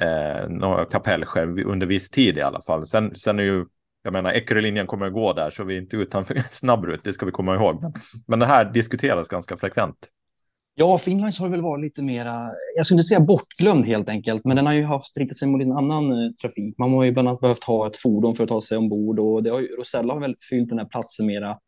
eh, 0.00 0.84
Kapellskär 0.90 1.64
under 1.64 1.86
viss 1.86 2.10
tid 2.10 2.38
i 2.38 2.42
alla 2.42 2.62
fall. 2.62 2.86
Sen, 2.86 3.14
sen 3.14 3.38
är 3.38 3.42
ju, 3.42 3.64
jag 4.02 4.12
menar, 4.12 4.32
Eckerölinjen 4.32 4.86
kommer 4.86 5.06
att 5.06 5.12
gå 5.12 5.32
där 5.32 5.50
så 5.50 5.64
vi 5.64 5.74
är 5.74 5.80
inte 5.80 5.96
utanför 5.96 6.42
snabbrut, 6.50 7.00
det 7.04 7.12
ska 7.12 7.26
vi 7.26 7.32
komma 7.32 7.54
ihåg. 7.54 7.82
Men, 7.82 7.92
men 8.26 8.38
det 8.38 8.46
här 8.46 8.64
diskuteras 8.64 9.28
ganska 9.28 9.56
frekvent. 9.56 10.08
Ja, 10.80 10.98
Finland 10.98 11.34
har 11.38 11.48
väl 11.48 11.62
varit 11.62 11.84
lite 11.84 12.02
mera, 12.02 12.50
jag 12.76 12.86
skulle 12.86 13.02
säga 13.02 13.20
bortglömd 13.20 13.84
helt 13.84 14.08
enkelt, 14.08 14.44
men 14.44 14.56
den 14.56 14.66
har 14.66 14.72
ju 14.72 14.84
haft 14.84 15.16
riktat 15.16 15.38
sig 15.38 15.48
mot 15.48 15.62
en 15.62 15.72
annan 15.72 16.10
eh, 16.10 16.30
trafik. 16.42 16.78
Man 16.78 16.92
har 16.92 17.04
ju 17.04 17.12
bland 17.12 17.28
annat 17.28 17.40
behövt 17.40 17.64
ha 17.64 17.86
ett 17.86 17.96
fordon 17.96 18.34
för 18.34 18.44
att 18.44 18.48
ta 18.48 18.60
sig 18.60 18.78
ombord 18.78 19.18
och 19.18 19.42
det 19.42 19.50
har 19.50 19.60
ju, 19.60 19.66
Rosella 19.66 20.12
har 20.12 20.20
väl 20.20 20.34
fyllt 20.50 20.68
den 20.68 20.78
här 20.78 20.86
platsen 20.86 21.26
mera 21.26 21.58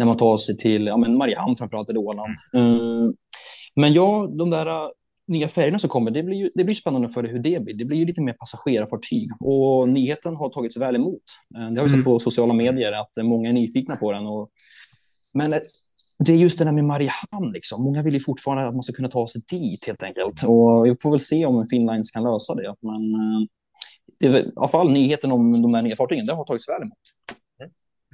när 0.00 0.06
man 0.06 0.16
tar 0.16 0.36
sig 0.36 0.56
till 0.56 0.86
ja, 0.86 0.96
men 0.96 1.16
Mariehamn 1.16 1.56
framförallt, 1.56 1.88
eller 1.90 2.00
Åland. 2.00 2.34
Mm. 2.54 3.14
men 3.76 3.92
ja, 3.92 4.28
de 4.38 4.50
där 4.50 4.66
uh, 4.66 4.90
nya 5.28 5.48
färgerna 5.48 5.78
som 5.78 5.90
kommer, 5.90 6.10
det 6.10 6.22
blir, 6.22 6.36
ju, 6.36 6.50
det 6.54 6.64
blir 6.64 6.74
spännande 6.74 7.08
för 7.08 7.22
hur 7.22 7.38
det 7.38 7.60
blir. 7.60 7.74
Det 7.74 7.84
blir 7.84 7.98
ju 7.98 8.06
lite 8.06 8.20
mer 8.20 8.32
passagerarfartyg 8.32 9.28
och 9.40 9.88
nyheten 9.88 10.36
har 10.36 10.48
tagits 10.48 10.76
väl 10.76 10.96
emot. 10.96 11.22
Uh, 11.56 11.70
det 11.70 11.80
har 11.80 11.84
vi 11.84 11.88
sett 11.88 11.94
mm. 11.94 12.04
på 12.04 12.18
sociala 12.18 12.54
medier 12.54 12.92
att 12.92 13.24
många 13.24 13.48
är 13.48 13.52
nyfikna 13.52 13.96
på 13.96 14.12
den. 14.12 14.26
Och, 14.26 14.50
men 15.34 15.50
det 16.24 16.32
är 16.32 16.36
just 16.36 16.58
det 16.58 16.64
där 16.64 16.72
med 16.72 16.84
Mariehamn, 16.84 17.52
liksom. 17.52 17.84
många 17.84 18.02
vill 18.02 18.14
ju 18.14 18.20
fortfarande 18.20 18.68
att 18.68 18.74
man 18.74 18.82
ska 18.82 18.92
kunna 18.92 19.08
ta 19.08 19.28
sig 19.28 19.42
dit 19.50 19.86
helt 19.86 20.02
enkelt. 20.02 20.42
Och 20.42 20.86
vi 20.86 20.96
får 21.02 21.10
väl 21.10 21.20
se 21.20 21.46
om 21.46 21.66
Finnlines 21.66 22.10
kan 22.10 22.24
lösa 22.24 22.54
det. 22.54 22.74
Men 22.80 23.02
det 24.20 24.26
är, 24.26 24.38
i 24.38 24.52
alla 24.56 24.68
fall 24.68 24.92
nyheten 24.92 25.32
om 25.32 25.62
de 25.62 25.74
här 25.74 25.82
nya 25.82 25.96
fartygen, 25.96 26.26
det 26.26 26.32
har 26.32 26.44
tagits 26.44 26.68
väl 26.68 26.82
emot. 26.82 26.98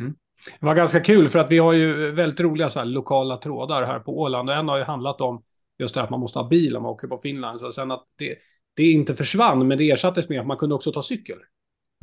Mm. 0.00 0.14
Det 0.60 0.66
var 0.66 0.74
ganska 0.74 1.00
kul 1.00 1.28
för 1.28 1.38
att 1.38 1.52
vi 1.52 1.58
har 1.58 1.72
ju 1.72 2.10
väldigt 2.10 2.40
roliga 2.40 2.70
så 2.70 2.78
här, 2.78 2.86
lokala 2.86 3.36
trådar 3.36 3.82
här 3.82 4.00
på 4.00 4.20
Åland 4.20 4.50
och 4.50 4.56
en 4.56 4.68
har 4.68 4.78
ju 4.78 4.84
handlat 4.84 5.20
om 5.20 5.42
just 5.78 5.94
det 5.94 6.02
att 6.02 6.10
man 6.10 6.20
måste 6.20 6.38
ha 6.38 6.48
bil 6.48 6.76
om 6.76 6.82
man 6.82 6.92
åker 6.92 7.08
på 7.08 7.18
Finland. 7.18 7.60
Så 7.60 7.72
sen 7.72 7.90
att 7.90 8.04
det, 8.16 8.36
det 8.76 8.90
inte 8.90 9.14
försvann, 9.14 9.68
men 9.68 9.78
det 9.78 9.90
ersattes 9.90 10.28
med 10.28 10.40
att 10.40 10.46
man 10.46 10.56
kunde 10.56 10.74
också 10.74 10.92
ta 10.92 11.02
cykel. 11.02 11.38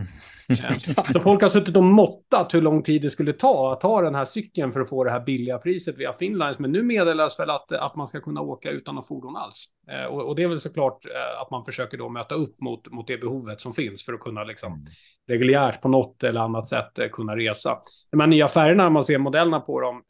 Så 0.81 1.19
folk 1.19 1.41
har 1.41 1.49
suttit 1.49 1.77
och 1.77 1.83
måttat 1.83 2.53
hur 2.53 2.61
lång 2.61 2.83
tid 2.83 3.01
det 3.01 3.09
skulle 3.09 3.33
ta 3.33 3.73
att 3.73 3.81
ta 3.81 4.01
den 4.01 4.15
här 4.15 4.25
cykeln 4.25 4.73
för 4.73 4.81
att 4.81 4.89
få 4.89 5.03
det 5.03 5.11
här 5.11 5.19
billiga 5.19 5.57
priset 5.57 5.97
via 5.97 6.13
Finlands. 6.13 6.59
Men 6.59 6.71
nu 6.71 6.83
meddelas 6.83 7.39
väl 7.39 7.49
att, 7.49 7.71
att 7.71 7.95
man 7.95 8.07
ska 8.07 8.19
kunna 8.19 8.41
åka 8.41 8.69
utan 8.69 8.95
något 8.95 9.07
fordon 9.07 9.35
alls. 9.35 9.65
Eh, 9.91 10.05
och, 10.05 10.27
och, 10.27 10.35
det 10.35 10.43
är 10.43 10.47
väl 10.47 10.59
såklart 10.59 11.05
eh, 11.05 11.41
att 11.41 11.51
man 11.51 11.65
försöker 11.65 11.97
då 11.97 12.09
möta 12.09 12.35
upp 12.35 12.61
mot, 12.61 12.91
mot 12.91 13.07
det 13.07 13.17
behovet 13.17 13.61
som 13.61 13.73
finns 13.73 14.05
för 14.05 14.13
att 14.13 14.19
kunna 14.19 14.43
liksom 14.43 14.73
mm. 14.73 14.85
reguljärt 15.27 15.81
på 15.81 15.89
något 15.89 16.23
eller 16.23 16.41
annat 16.41 16.67
sätt 16.67 16.99
eh, 16.99 17.07
kunna 17.07 17.35
resa. 17.35 17.77
De 18.11 18.19
här 18.19 18.27
nya 18.27 18.47
färgerna, 18.47 18.89
man 18.89 19.03
ser 19.03 19.17
modellerna 19.17 19.59
på 19.59 19.79
dem, 19.79 20.03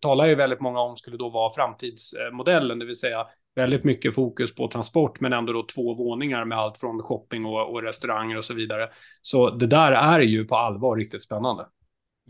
talar 0.00 0.26
ju 0.26 0.34
väldigt 0.34 0.60
många 0.60 0.80
om 0.80 0.96
skulle 0.96 1.16
då 1.16 1.30
vara 1.30 1.50
framtidsmodellen, 1.50 2.78
det 2.78 2.86
vill 2.86 2.98
säga 2.98 3.26
väldigt 3.54 3.84
mycket 3.84 4.14
fokus 4.14 4.54
på 4.54 4.68
transport, 4.68 5.20
men 5.20 5.32
ändå 5.32 5.52
då 5.52 5.66
två 5.74 5.94
våningar 5.94 6.44
med 6.44 6.58
allt 6.58 6.78
från 6.78 7.02
shopping 7.02 7.44
och, 7.44 7.72
och 7.72 7.82
restauranger 7.82 8.36
och 8.36 8.44
så 8.44 8.54
vidare. 8.54 8.88
Så 9.22 9.50
det 9.50 9.66
där 9.66 9.92
är 9.92 10.20
ju 10.20 10.44
på 10.44 10.56
allvar 10.56 10.96
riktigt 10.96 11.22
spännande. 11.22 11.66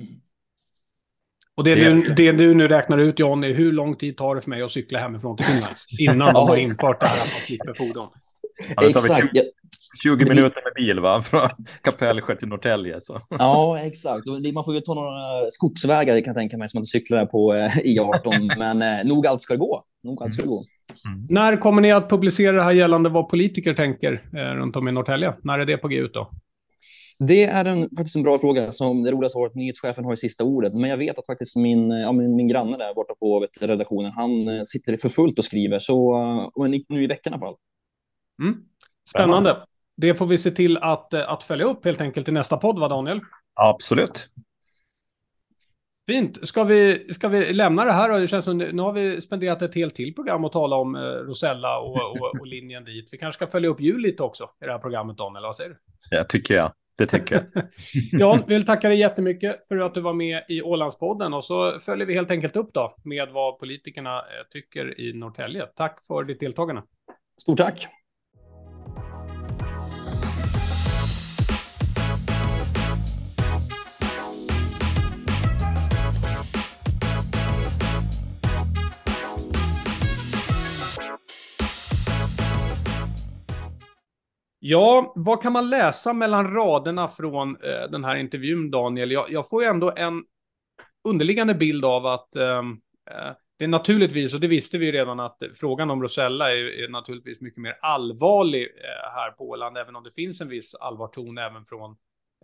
Mm. 0.00 0.12
Och 1.56 1.64
det, 1.64 1.74
du, 1.74 2.02
det 2.02 2.32
du 2.32 2.54
nu 2.54 2.68
räknar 2.68 2.98
ut, 2.98 3.18
John, 3.18 3.44
är 3.44 3.54
hur 3.54 3.72
lång 3.72 3.96
tid 3.96 4.16
tar 4.16 4.34
det 4.34 4.40
för 4.40 4.50
mig 4.50 4.62
att 4.62 4.70
cykla 4.70 4.98
hemifrån 4.98 5.36
till 5.36 5.46
Finland 5.46 5.74
innan 5.98 6.34
de 6.34 6.48
har 6.48 6.56
infört 6.56 7.00
det 7.00 7.06
här 7.06 7.16
att 7.16 7.32
man 7.32 7.40
slipper 7.40 7.74
fordon? 7.74 8.08
Ja, 8.76 8.88
exakt. 8.88 9.28
20, 9.32 9.42
20 10.02 10.24
minuter 10.24 10.62
med 10.64 10.72
bil, 10.76 11.00
va? 11.00 11.22
Från 11.30 11.48
Kapellskär 11.82 12.34
till 12.34 12.48
Norrtälje. 12.48 13.00
Så. 13.00 13.20
Ja, 13.30 13.78
exakt. 13.78 14.26
Man 14.54 14.64
får 14.64 14.74
ju 14.74 14.80
ta 14.80 14.94
några 14.94 15.50
skogsvägar, 15.50 16.20
kan 16.20 16.26
jag 16.26 16.36
tänka 16.36 16.56
mig, 16.56 16.68
som 16.68 16.78
man 16.78 16.84
cyklar 16.84 17.26
på 17.26 17.54
eh, 17.54 17.68
I18. 17.68 18.52
Men 18.58 18.82
eh, 18.82 19.04
nog 19.04 19.26
allt 19.26 19.40
ska 19.40 19.56
gå. 19.56 19.84
Nog 20.02 20.22
allt 20.22 20.32
ska 20.32 20.42
gå. 20.42 20.62
Mm. 21.08 21.26
När 21.30 21.56
kommer 21.56 21.82
ni 21.82 21.92
att 21.92 22.08
publicera 22.08 22.56
det 22.56 22.62
här 22.62 22.72
gällande 22.72 23.08
vad 23.08 23.28
politiker 23.28 23.74
tänker 23.74 24.28
eh, 24.32 24.38
runt 24.38 24.76
om 24.76 24.88
i 24.88 24.92
Norrtälje? 24.92 25.34
När 25.42 25.58
är 25.58 25.66
det 25.66 25.76
på 25.76 25.88
G 25.88 25.96
ut 25.96 26.14
då? 26.14 26.30
Det 27.18 27.44
är 27.44 27.64
en, 27.64 27.82
faktiskt 27.82 28.16
en 28.16 28.22
bra 28.22 28.38
fråga. 28.38 28.72
Som 28.72 29.02
det 29.02 29.10
roligaste 29.10 29.38
har 29.38 29.44
varit 29.44 29.54
nyhetschefen 29.54 30.04
har 30.04 30.12
ju 30.12 30.16
sista 30.16 30.44
ordet. 30.44 30.74
Men 30.74 30.90
jag 30.90 30.96
vet 30.96 31.18
att 31.18 31.26
faktiskt 31.26 31.56
min, 31.56 31.90
ja, 31.90 32.12
min, 32.12 32.36
min 32.36 32.48
granne 32.48 32.76
där 32.76 32.94
borta 32.94 33.14
på 33.20 33.40
vet, 33.40 33.62
redaktionen, 33.62 34.12
han 34.12 34.48
eh, 34.48 34.62
sitter 34.62 34.96
för 34.96 35.08
fullt 35.08 35.38
och 35.38 35.44
skriver. 35.44 35.78
Så 35.78 36.14
uh, 36.56 36.68
nu 36.88 37.04
i 37.04 37.06
veckan 37.06 37.32
i 37.32 37.34
alla 37.34 37.46
fall. 37.46 37.56
Mm. 38.42 38.56
Spännande. 39.08 39.56
Det 39.96 40.14
får 40.14 40.26
vi 40.26 40.38
se 40.38 40.50
till 40.50 40.76
att, 40.76 41.14
att 41.14 41.42
följa 41.42 41.66
upp 41.66 41.84
helt 41.84 42.00
enkelt 42.00 42.28
i 42.28 42.32
nästa 42.32 42.56
podd, 42.56 42.78
va 42.78 42.88
Daniel? 42.88 43.20
Absolut. 43.54 44.28
Fint. 46.06 46.48
Ska 46.48 46.64
vi, 46.64 47.12
ska 47.12 47.28
vi 47.28 47.52
lämna 47.52 47.84
det 47.84 47.92
här? 47.92 48.20
Det 48.20 48.26
känns 48.26 48.44
som 48.44 48.58
nu 48.58 48.82
har 48.82 48.92
vi 48.92 49.20
spenderat 49.20 49.62
ett 49.62 49.74
helt 49.74 49.94
till 49.94 50.14
program 50.14 50.44
och 50.44 50.52
tala 50.52 50.76
om 50.76 50.94
eh, 50.94 51.00
Rosella 51.00 51.78
och, 51.78 51.96
och, 51.96 52.40
och, 52.40 52.46
linjen 52.46 52.84
dit. 52.84 53.08
Vi 53.12 53.18
kanske 53.18 53.36
ska 53.36 53.50
följa 53.50 53.70
upp 53.70 53.80
jul 53.80 54.00
lite 54.00 54.22
också 54.22 54.44
i 54.44 54.64
det 54.64 54.72
här 54.72 54.78
programmet, 54.78 55.16
Daniel. 55.16 55.42
Vad 55.42 55.56
säger 55.56 55.70
du? 55.70 55.76
Ja, 56.10 56.24
tycker 56.24 56.54
jag. 56.54 56.72
Det 56.98 57.06
tycker 57.06 57.34
jag. 57.34 57.64
Jan, 58.20 58.42
vill 58.46 58.66
tacka 58.66 58.88
dig 58.88 58.98
jättemycket 58.98 59.68
för 59.68 59.76
att 59.76 59.94
du 59.94 60.00
var 60.00 60.12
med 60.12 60.44
i 60.48 60.62
Ålandspodden. 60.62 61.34
Och 61.34 61.44
så 61.44 61.78
följer 61.80 62.06
vi 62.06 62.14
helt 62.14 62.30
enkelt 62.30 62.56
upp 62.56 62.72
då 62.74 62.96
med 63.04 63.28
vad 63.28 63.58
politikerna 63.58 64.18
eh, 64.18 64.24
tycker 64.50 65.00
i 65.00 65.12
Norrtälje. 65.12 65.66
Tack 65.66 66.06
för 66.06 66.24
ditt 66.24 66.40
deltagande. 66.40 66.82
Stort 67.42 67.58
tack. 67.58 67.88
Ja, 84.66 85.12
vad 85.16 85.42
kan 85.42 85.52
man 85.52 85.70
läsa 85.70 86.12
mellan 86.12 86.54
raderna 86.54 87.08
från 87.08 87.56
eh, 87.56 87.90
den 87.90 88.04
här 88.04 88.16
intervjun, 88.16 88.70
Daniel? 88.70 89.10
Jag, 89.10 89.30
jag, 89.30 89.48
får 89.48 89.62
ju 89.62 89.68
ändå 89.68 89.92
en 89.96 90.24
underliggande 91.08 91.54
bild 91.54 91.84
av 91.84 92.06
att 92.06 92.36
ehm, 92.36 92.70
eh, 93.10 93.32
det 93.58 93.64
är 93.64 93.68
naturligtvis, 93.68 94.34
och 94.34 94.40
det 94.40 94.48
visste 94.48 94.78
vi 94.78 94.86
ju 94.86 94.92
redan, 94.92 95.20
att 95.20 95.42
frågan 95.54 95.90
om 95.90 96.02
Rosella 96.02 96.52
är, 96.52 96.84
är 96.84 96.88
naturligtvis 96.88 97.40
mycket 97.40 97.60
mer 97.60 97.78
allvarlig 97.82 98.62
eh, 98.62 99.12
här 99.14 99.30
på 99.30 99.48
Åland, 99.48 99.78
även 99.78 99.96
om 99.96 100.02
det 100.02 100.12
finns 100.12 100.40
en 100.40 100.48
viss 100.48 100.74
allvarton 100.74 101.38
även 101.38 101.64
från 101.64 101.96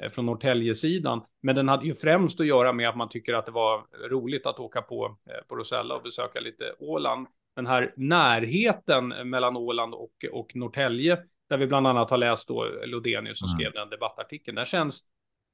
eh, 0.02 0.10
från 0.10 0.26
Norrtäljesidan. 0.26 1.22
Men 1.42 1.54
den 1.54 1.68
hade 1.68 1.86
ju 1.86 1.94
främst 1.94 2.40
att 2.40 2.46
göra 2.46 2.72
med 2.72 2.88
att 2.88 2.96
man 2.96 3.08
tycker 3.08 3.34
att 3.34 3.46
det 3.46 3.52
var 3.52 4.08
roligt 4.08 4.46
att 4.46 4.60
åka 4.60 4.82
på, 4.82 5.18
eh, 5.30 5.46
på 5.48 5.56
Rosella 5.56 5.94
och 5.94 6.02
besöka 6.02 6.40
lite 6.40 6.64
Åland. 6.78 7.26
Den 7.56 7.66
här 7.66 7.92
närheten 7.96 9.08
mellan 9.08 9.56
Åland 9.56 9.94
och, 9.94 10.24
och 10.32 10.56
Norrtälje, 10.56 11.18
där 11.50 11.56
vi 11.56 11.66
bland 11.66 11.86
annat 11.86 12.10
har 12.10 12.18
läst 12.18 12.48
då 12.48 12.66
Lodenius 12.84 13.38
som 13.38 13.48
mm. 13.48 13.58
skrev 13.58 13.72
den 13.72 13.90
debattartikeln, 13.90 14.54
den 14.54 14.64
känns 14.64 15.02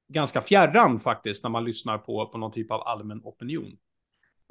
ganska 0.09 0.41
fjärran 0.41 1.01
faktiskt 1.01 1.43
när 1.43 1.51
man 1.51 1.65
lyssnar 1.65 1.99
på, 1.99 2.27
på 2.27 2.39
någon 2.39 2.53
typ 2.53 2.71
av 2.71 2.83
allmän 2.83 3.21
opinion. 3.25 3.77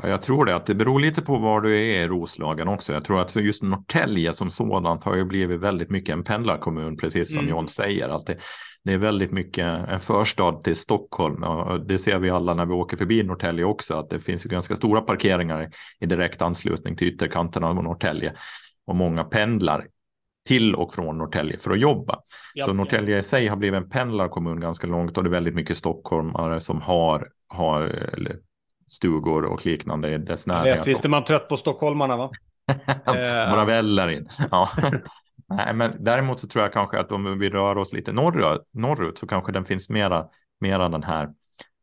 Ja, 0.04 0.10
jag 0.10 0.22
tror 0.22 0.46
det, 0.46 0.56
att 0.56 0.66
det 0.66 0.76
beror 0.76 1.00
lite 1.00 1.22
på 1.22 1.38
var 1.38 1.62
du 1.62 1.76
är 1.76 2.04
i 2.04 2.08
Roslagen 2.08 2.68
också. 2.68 2.94
Jag 2.94 3.06
tror 3.06 3.22
att 3.22 3.36
just 3.36 3.64
Norrtälje 3.64 4.34
som 4.34 4.52
sådant 4.52 5.04
har 5.04 5.16
ju 5.16 5.26
blivit 5.26 5.60
väldigt 5.60 5.90
mycket 5.90 6.14
en 6.14 6.24
pendlarkommun, 6.24 6.98
precis 6.98 7.34
som 7.34 7.40
mm. 7.40 7.50
John 7.50 7.68
säger. 7.68 8.10
Att 8.10 8.26
det, 8.26 8.38
det, 8.84 8.94
är 8.94 8.98
väldigt 8.98 9.32
mycket 9.32 9.66
en 9.66 10.00
förstad 10.00 10.52
till 10.52 10.76
Stockholm. 10.76 11.44
Och 11.44 11.86
det 11.86 12.00
ser 12.00 12.20
vi 12.20 12.30
alla 12.30 12.54
när 12.54 12.66
vi 12.66 12.74
åker 12.74 12.98
förbi 12.98 13.24
Norrtälje 13.24 13.66
också, 13.66 13.94
att 13.94 14.10
det 14.10 14.20
finns 14.20 14.46
ju 14.46 14.50
ganska 14.50 14.76
stora 14.76 15.02
parkeringar 15.02 15.72
i 16.00 16.06
direkt 16.06 16.42
anslutning 16.42 16.96
till 16.96 17.08
ytterkanterna 17.08 17.68
av 17.68 17.84
Norrtälje. 17.84 18.36
Och 18.88 18.96
många 18.96 19.24
pendlar 19.24 19.86
till 20.48 20.76
och 20.76 20.94
från 20.94 21.18
Norrtälje 21.18 21.58
för 21.58 21.72
att 21.72 21.80
jobba. 21.80 22.20
Ja, 22.54 22.66
så 22.66 22.74
Norrtälje 22.74 23.18
i 23.18 23.24
sig 23.24 23.48
har 23.48 23.56
blivit 23.56 23.78
en 23.78 23.90
pendlarkommun 23.90 24.60
ganska 24.60 24.88
långt 24.88 25.18
och 25.18 25.24
det 25.24 25.28
är 25.28 25.32
väldigt 25.32 25.56
mycket 25.56 25.78
stockholmare 25.78 26.60
som 26.60 26.82
har, 26.82 27.30
har 27.48 28.06
stugor 28.88 29.46
och 29.46 29.66
liknande 29.66 30.14
i 30.14 30.18
dess 30.18 30.48
närhet. 30.48 30.88
Visst 30.88 31.06
är 31.06 31.10
man 31.10 31.24
trött 31.24 31.50
på 31.50 31.58
stockholmarna 31.58 32.18
va? 32.18 32.32
Några 33.06 33.62
eh. 33.62 33.66
väller 33.66 34.12
in. 34.12 34.30
Ja. 34.52 34.70
Nej, 35.48 35.74
men 35.74 35.92
däremot 36.00 36.40
så 36.40 36.48
tror 36.48 36.64
jag 36.64 36.74
kanske 36.74 37.00
att 37.00 37.12
om 37.12 37.40
vi 37.40 37.50
rör 37.50 37.78
oss 37.78 37.94
lite 37.94 38.12
norrut, 38.12 38.62
norrut 38.72 39.18
så 39.18 39.28
kanske 39.28 39.52
den 39.52 39.66
finns 39.66 39.90
mera, 39.90 40.26
mera 40.60 40.90
den 40.90 41.04
här 41.04 41.30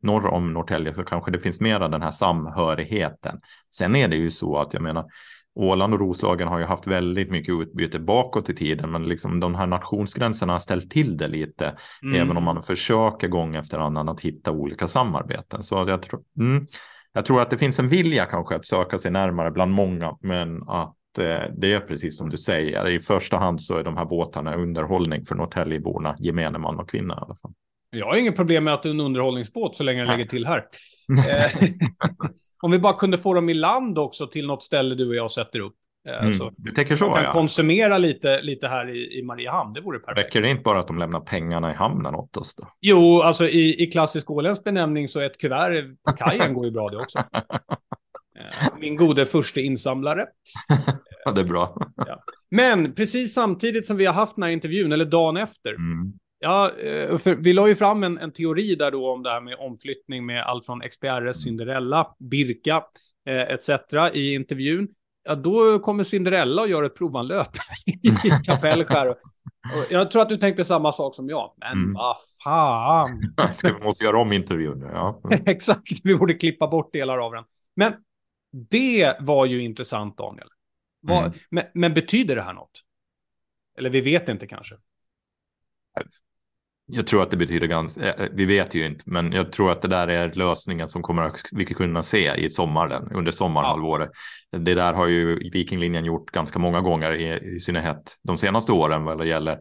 norr 0.03 0.27
om 0.27 0.53
Norrtälje 0.53 0.94
så 0.94 1.05
kanske 1.05 1.31
det 1.31 1.38
finns 1.38 1.61
mera 1.61 1.88
den 1.88 2.03
här 2.03 2.11
samhörigheten. 2.11 3.40
Sen 3.75 3.96
är 3.96 4.09
det 4.09 4.16
ju 4.16 4.31
så 4.31 4.57
att 4.57 4.75
jag 4.75 4.83
menar 4.83 5.05
Åland 5.55 5.95
och 5.95 6.01
Roslagen 6.01 6.49
har 6.49 6.59
ju 6.59 6.65
haft 6.65 6.87
väldigt 6.87 7.31
mycket 7.31 7.55
utbyte 7.55 7.99
bakåt 7.99 8.51
i 8.51 8.55
tiden, 8.55 8.91
men 8.91 9.05
liksom 9.05 9.41
de 9.41 9.55
här 9.55 9.67
nationsgränserna 9.67 10.53
har 10.53 10.59
ställt 10.59 10.91
till 10.91 11.17
det 11.17 11.29
lite, 11.29 11.77
mm. 12.03 12.21
även 12.21 12.37
om 12.37 12.45
man 12.45 12.62
försöker 12.62 13.29
gång 13.29 13.55
efter 13.55 13.79
annan 13.79 14.09
att 14.09 14.21
hitta 14.21 14.51
olika 14.51 14.88
samarbeten. 14.88 15.62
Så 15.62 15.85
jag, 15.88 16.03
tro, 16.03 16.25
mm, 16.38 16.67
jag 17.12 17.25
tror 17.25 17.43
att 17.43 17.51
det 17.51 17.59
finns 17.59 17.79
en 17.79 17.88
vilja 17.88 18.25
kanske 18.25 18.55
att 18.55 18.67
söka 18.67 18.99
sig 18.99 19.11
närmare 19.11 19.51
bland 19.51 19.73
många, 19.73 20.17
men 20.21 20.69
att 20.69 21.19
eh, 21.19 21.55
det 21.59 21.73
är 21.73 21.81
precis 21.81 22.19
som 22.19 22.31
du 22.31 22.37
säger. 22.37 22.88
I 22.88 23.01
första 23.01 23.38
hand 23.38 23.62
så 23.62 23.77
är 23.77 23.85
de 23.85 23.97
här 23.97 24.05
båtarna 24.05 24.55
underhållning 24.55 25.25
för 25.25 25.35
Norrtäljeborna, 25.35 26.17
gemene 26.19 26.59
man 26.59 26.81
och 26.81 26.91
kvinna 26.91 27.15
i 27.15 27.17
alla 27.17 27.35
fall. 27.35 27.53
Jag 27.97 28.07
har 28.07 28.17
inget 28.17 28.37
problem 28.37 28.65
med 28.65 28.75
att 28.75 28.83
det 28.83 28.89
är 28.89 28.91
en 28.91 29.01
underhållningsbåt 29.01 29.77
så 29.77 29.83
länge 29.83 30.01
den 30.01 30.09
lägger 30.09 30.25
till 30.25 30.47
här. 30.47 30.65
Eh, 31.29 31.69
om 32.63 32.71
vi 32.71 32.79
bara 32.79 32.93
kunde 32.93 33.19
få 33.19 33.35
dem 33.35 33.49
i 33.49 33.55
land 33.55 33.99
också 33.99 34.27
till 34.27 34.47
något 34.47 34.63
ställe 34.63 34.95
du 34.95 35.09
och 35.09 35.15
jag 35.15 35.31
sätter 35.31 35.61
upp. 35.61 35.75
Eh, 36.09 36.23
mm, 36.23 36.39
så 36.39 36.53
du 36.57 36.71
tänker 36.71 36.97
så, 36.97 37.15
kan 37.15 37.25
ja. 37.25 37.31
konsumera 37.31 37.99
lite, 37.99 38.43
lite 38.43 38.69
här 38.69 38.91
i, 38.97 39.19
i 39.19 39.23
Mariehamn, 39.23 39.73
det 39.73 39.81
vore 39.81 39.99
perfekt. 39.99 40.27
Räcker 40.27 40.43
det 40.43 40.51
inte 40.51 40.63
bara 40.63 40.79
att 40.79 40.87
de 40.87 40.99
lämnar 40.99 41.21
pengarna 41.21 41.71
i 41.71 41.75
hamnen 41.75 42.15
åt 42.15 42.37
oss 42.37 42.55
då? 42.55 42.69
Jo, 42.81 43.21
alltså 43.21 43.49
i, 43.49 43.83
i 43.83 43.87
klassisk 43.91 44.31
åländsk 44.31 44.65
benämning 44.65 45.09
så 45.09 45.21
ett 45.21 45.39
kuvert 45.39 45.97
på 46.05 46.13
kajen 46.13 46.55
går 46.55 46.65
ju 46.65 46.71
bra 46.71 46.89
det 46.89 46.97
också. 46.97 47.19
Eh, 48.39 48.69
min 48.81 48.97
gode 48.97 49.27
första 49.27 49.61
insamlare. 49.61 50.27
ja, 51.25 51.33
det 51.33 51.41
är 51.41 51.45
bra. 51.45 51.77
ja. 51.97 52.23
Men 52.51 52.95
precis 52.95 53.35
samtidigt 53.35 53.87
som 53.87 53.97
vi 53.97 54.07
har 54.07 54.15
haft 54.15 54.37
den 54.37 54.43
här 54.43 54.51
intervjun, 54.51 54.93
eller 54.93 55.05
dagen 55.05 55.37
efter, 55.37 55.71
mm. 55.71 56.13
Ja, 56.45 56.71
eh, 56.79 57.19
för 57.19 57.35
vi 57.35 57.53
la 57.53 57.69
ju 57.69 57.77
fram 57.77 58.05
en, 58.05 58.19
en, 58.19 58.33
teori 58.33 58.75
där 58.75 58.91
då 58.91 59.13
om 59.13 59.23
det 59.23 59.31
här 59.31 59.41
med 59.41 59.57
omflyttning 59.59 60.27
med 60.27 60.43
allt 60.43 60.67
från 60.67 60.81
XPRS, 60.81 61.43
Cinderella, 61.43 62.17
Birka 62.19 62.85
eh, 63.27 63.41
etc. 63.41 63.69
i 64.13 64.35
intervjun. 64.35 64.89
Ja, 65.25 65.35
då 65.35 65.79
kommer 65.79 66.05
Cinderella 66.05 66.63
och 66.63 66.69
gör 66.69 66.83
ett 66.83 66.95
provanlöp 66.95 67.49
i 67.87 68.31
Kapellskär. 68.45 69.15
jag 69.91 70.11
tror 70.11 70.23
att 70.23 70.29
du 70.29 70.37
tänkte 70.37 70.65
samma 70.65 70.93
sak 70.93 71.15
som 71.15 71.29
jag. 71.29 71.55
Men 71.57 71.73
mm. 71.73 71.93
vad 71.93 72.17
fan. 72.45 73.23
Ska 73.55 73.73
vi 73.73 73.85
måste 73.85 74.05
göra 74.05 74.19
om 74.21 74.33
intervjun 74.33 74.79
nu? 74.79 74.87
Ja. 74.93 75.21
Exakt, 75.47 76.01
vi 76.05 76.17
borde 76.17 76.35
klippa 76.35 76.69
bort 76.69 76.93
delar 76.93 77.19
av 77.19 77.33
den. 77.33 77.45
Men 77.77 77.93
det 78.71 79.17
var 79.21 79.47
ju 79.47 79.63
intressant, 79.63 80.19
Daniel. 80.19 80.49
Var, 81.01 81.23
mm. 81.23 81.39
men, 81.51 81.65
men 81.75 81.95
betyder 81.95 82.37
det 82.37 82.43
här 82.43 82.53
något? 82.53 82.83
Eller 83.79 83.91
vi 83.91 84.01
vet 84.01 84.29
inte 84.29 84.47
kanske. 84.47 84.75
Jag 86.87 87.07
tror 87.07 87.23
att 87.23 87.31
det 87.31 87.37
betyder 87.37 87.66
ganska, 87.66 88.14
eh, 88.14 88.25
eh, 88.25 88.29
vi 88.33 88.45
vet 88.45 88.75
ju 88.75 88.87
inte, 88.87 89.05
men 89.07 89.33
jag 89.33 89.53
tror 89.53 89.71
att 89.71 89.83
det 89.83 89.88
där 89.88 90.09
är 90.09 90.33
lösningen 90.33 90.88
som 90.88 91.03
kommer 91.03 91.23
att 91.23 91.40
vi 91.53 91.64
kunna 91.64 92.03
se 92.03 92.35
i 92.35 92.49
sommaren, 92.49 93.09
under 93.14 93.33
sommarhalvåret. 93.33 94.11
Ja. 94.51 94.59
Det 94.59 94.75
där 94.75 94.92
har 94.92 95.07
ju 95.07 95.51
Vikinglinjen 95.51 96.05
gjort 96.05 96.31
ganska 96.31 96.59
många 96.59 96.81
gånger, 96.81 97.14
i, 97.14 97.55
i 97.57 97.61
synnerhet 97.61 98.16
de 98.23 98.38
senaste 98.38 98.73
åren 98.73 99.05
vad 99.05 99.18
det 99.18 99.27
gäller 99.27 99.59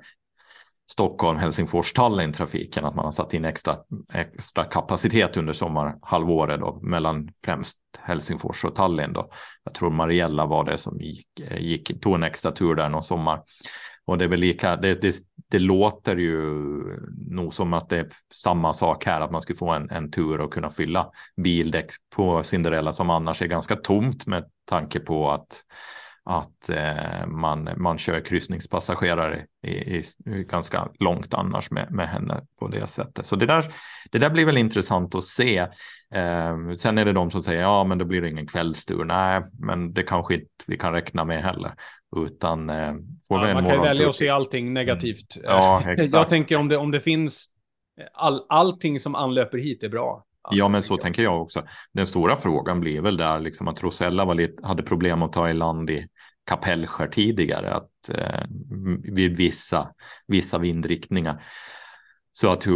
Stockholm, 0.92 1.38
Helsingfors, 1.38 1.94
Tallinn 1.94 2.34
trafiken, 2.34 2.86
att 2.86 2.96
man 2.96 3.06
har 3.06 3.12
satt 3.12 3.34
in 3.34 3.46
extra, 3.46 3.78
extra 4.14 4.64
kapacitet 4.64 5.38
under 5.38 5.54
sommarhalvåret 5.54 6.60
då, 6.60 6.80
mellan 6.82 7.30
främst 7.46 7.78
Helsingfors 8.00 8.66
och 8.66 8.76
Tallinn 8.76 9.14
då. 9.14 9.30
Jag 9.64 9.74
tror 9.74 9.90
Mariella 9.90 10.46
var 10.46 10.64
det 10.64 10.78
som 10.78 11.02
gick, 11.02 11.28
gick 11.58 12.02
tog 12.02 12.16
en 12.16 12.24
extra 12.24 12.52
tur 12.52 12.76
där 12.76 12.90
någon 12.90 13.04
sommar. 13.04 13.42
Och 14.12 14.18
det 14.18 14.26
är 14.26 14.30
väl 14.30 14.40
lika, 14.40 14.76
det, 14.76 15.02
det, 15.02 15.16
det 15.48 15.60
låter 15.60 16.16
ju 16.16 16.38
nog 17.30 17.54
som 17.54 17.74
att 17.74 17.90
det 17.90 18.00
är 18.00 18.08
samma 18.34 18.74
sak 18.74 19.06
här, 19.06 19.22
att 19.22 19.32
man 19.32 19.42
skulle 19.42 19.58
få 19.58 19.70
en, 19.70 19.90
en 19.90 20.12
tur 20.12 20.42
och 20.42 20.54
kunna 20.54 20.70
fylla 20.70 21.12
bildäck 21.38 21.92
på 22.16 22.44
Cinderella 22.44 22.94
som 22.94 23.10
annars 23.10 23.42
är 23.42 23.48
ganska 23.48 23.76
tomt 23.76 24.26
med 24.26 24.46
tanke 24.66 25.00
på 25.00 25.32
att 25.32 25.64
att 26.26 26.70
eh, 26.70 27.28
man, 27.28 27.70
man 27.78 27.98
kör 27.98 28.20
kryssningspassagerare 28.26 29.46
i, 29.68 29.72
i, 29.72 30.04
i, 30.26 30.44
ganska 30.44 30.90
långt 31.00 31.34
annars 31.34 31.72
med, 31.72 31.92
med 31.92 32.08
henne 32.08 32.42
på 32.60 32.68
det 32.68 32.88
sättet. 32.88 33.26
Så 33.26 33.36
det 33.36 33.46
där, 33.46 33.66
det 34.12 34.20
där 34.20 34.30
blir 34.30 34.46
väl 34.46 34.58
intressant 34.58 35.16
att 35.16 35.24
se. 35.24 35.58
Eh, 36.14 36.58
sen 36.78 36.98
är 36.98 37.06
det 37.06 37.14
de 37.14 37.32
som 37.32 37.42
säger 37.42 37.62
ja, 37.62 37.84
men 37.84 37.98
då 37.98 38.06
blir 38.06 38.22
det 38.22 38.30
ingen 38.30 38.48
kvällstur. 38.48 39.04
Nej, 39.04 39.42
men 39.60 39.94
det 39.94 40.04
kanske 40.04 40.34
inte 40.34 40.48
vi 40.68 40.78
kan 40.78 40.94
räkna 40.94 41.26
med 41.26 41.44
heller. 41.44 41.74
Utan, 42.16 42.70
eh, 42.70 42.94
får 43.28 43.48
ja, 43.48 43.54
man 43.54 43.66
kan 43.66 43.82
välja 43.82 44.10
att 44.10 44.16
se 44.16 44.30
allting 44.30 44.74
negativt. 44.74 45.36
Mm. 45.36 45.50
Ja, 45.50 45.84
exakt. 45.92 46.14
Jag 46.14 46.30
tänker 46.30 46.56
om 46.56 46.68
det, 46.68 46.78
om 46.78 46.92
det 46.92 47.00
finns 47.00 47.48
all, 48.14 48.46
allting 48.50 49.00
som 49.00 49.16
anlöper 49.16 49.58
hit 49.58 49.84
är 49.84 49.90
bra. 49.90 50.26
Ja, 50.52 50.68
men 50.68 50.84
så 50.84 50.98
tänker 50.98 51.24
jag 51.24 51.42
också. 51.42 51.64
Den 51.94 52.08
stora 52.08 52.36
frågan 52.36 52.80
blir 52.80 53.02
väl 53.02 53.18
där 53.18 53.40
liksom 53.40 53.68
att 53.68 53.84
Rosella 53.84 54.26
var 54.26 54.36
lite, 54.36 54.68
hade 54.68 54.84
problem 54.84 55.22
att 55.22 55.34
ta 55.34 55.50
i 55.50 55.54
land 55.54 55.90
i 55.90 56.08
Kapellskär 56.46 57.08
tidigare, 57.08 57.74
att 57.74 58.10
eh, 58.14 58.44
vid 59.04 59.38
vissa, 59.38 59.90
vissa 60.28 60.58
vindriktningar. 60.58 61.44
Så 62.34 62.50
att 62.52 62.68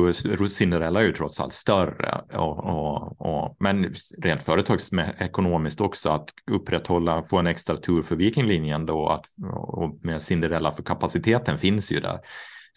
Cinderella 0.52 1.00
är 1.00 1.04
ju 1.04 1.14
trots 1.14 1.40
allt 1.40 1.54
större. 1.54 2.22
Och, 2.34 2.66
och, 2.66 3.22
och, 3.22 3.56
men 3.60 3.94
rent 4.22 4.44
företagsekonomiskt 4.44 5.82
också 5.82 6.10
att 6.10 6.30
upprätthålla, 6.52 7.24
få 7.24 7.38
en 7.38 7.48
extra 7.48 7.78
tur 7.78 8.02
för 8.02 8.16
Vikinglinjen 8.16 8.86
då 8.86 9.08
att, 9.08 9.26
och 9.54 10.06
med 10.06 10.22
Cinderella 10.22 10.72
för 10.72 10.84
kapaciteten 10.84 11.58
finns 11.58 11.92
ju 11.92 12.00
där. 12.00 12.20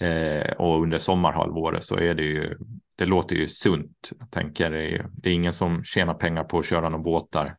Eh, 0.00 0.52
och 0.52 0.82
under 0.82 0.98
sommarhalvåret 0.98 1.84
så 1.84 1.96
är 1.96 2.14
det 2.14 2.22
ju, 2.22 2.56
det 2.98 3.06
låter 3.06 3.36
ju 3.36 3.48
sunt. 3.48 4.10
Jag 4.18 4.30
tänker 4.30 4.70
det 4.70 5.28
är, 5.28 5.32
ingen 5.32 5.52
som 5.52 5.84
tjänar 5.84 6.14
pengar 6.14 6.44
på 6.44 6.58
att 6.58 6.66
köra 6.66 6.88
några 6.88 7.02
båtar 7.02 7.56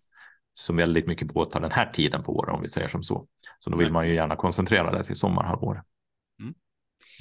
så 0.53 0.73
väldigt 0.73 1.07
mycket 1.07 1.27
båtar 1.27 1.59
den 1.59 1.71
här 1.71 1.91
tiden 1.91 2.23
på 2.23 2.35
året 2.35 2.55
om 2.55 2.61
vi 2.61 2.69
säger 2.69 2.87
som 2.87 3.03
så. 3.03 3.27
Så 3.59 3.69
då 3.69 3.77
vill 3.77 3.91
man 3.91 4.07
ju 4.07 4.13
gärna 4.13 4.35
koncentrera 4.35 4.91
det 4.91 5.03
till 5.03 5.15
sommarhalvåret. 5.15 5.83
Mm. 6.39 6.53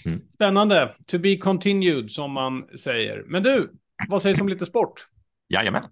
Mm. 0.05 0.29
Spännande. 0.31 0.95
To 1.07 1.19
be 1.19 1.37
continued 1.37 2.11
som 2.11 2.33
man 2.33 2.79
säger. 2.79 3.25
Men 3.27 3.43
du, 3.43 3.73
vad 4.09 4.23
sägs 4.23 4.41
om 4.41 4.49
lite 4.49 4.67
sport? 4.67 5.09
Jajamän. 5.49 5.85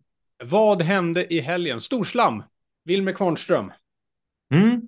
Vad 0.45 0.83
hände 0.83 1.35
i 1.35 1.41
helgen? 1.41 1.81
Storslam. 1.81 2.43
Wilmer 2.85 3.13
Kvarnström. 3.13 3.73
Mm. 4.55 4.83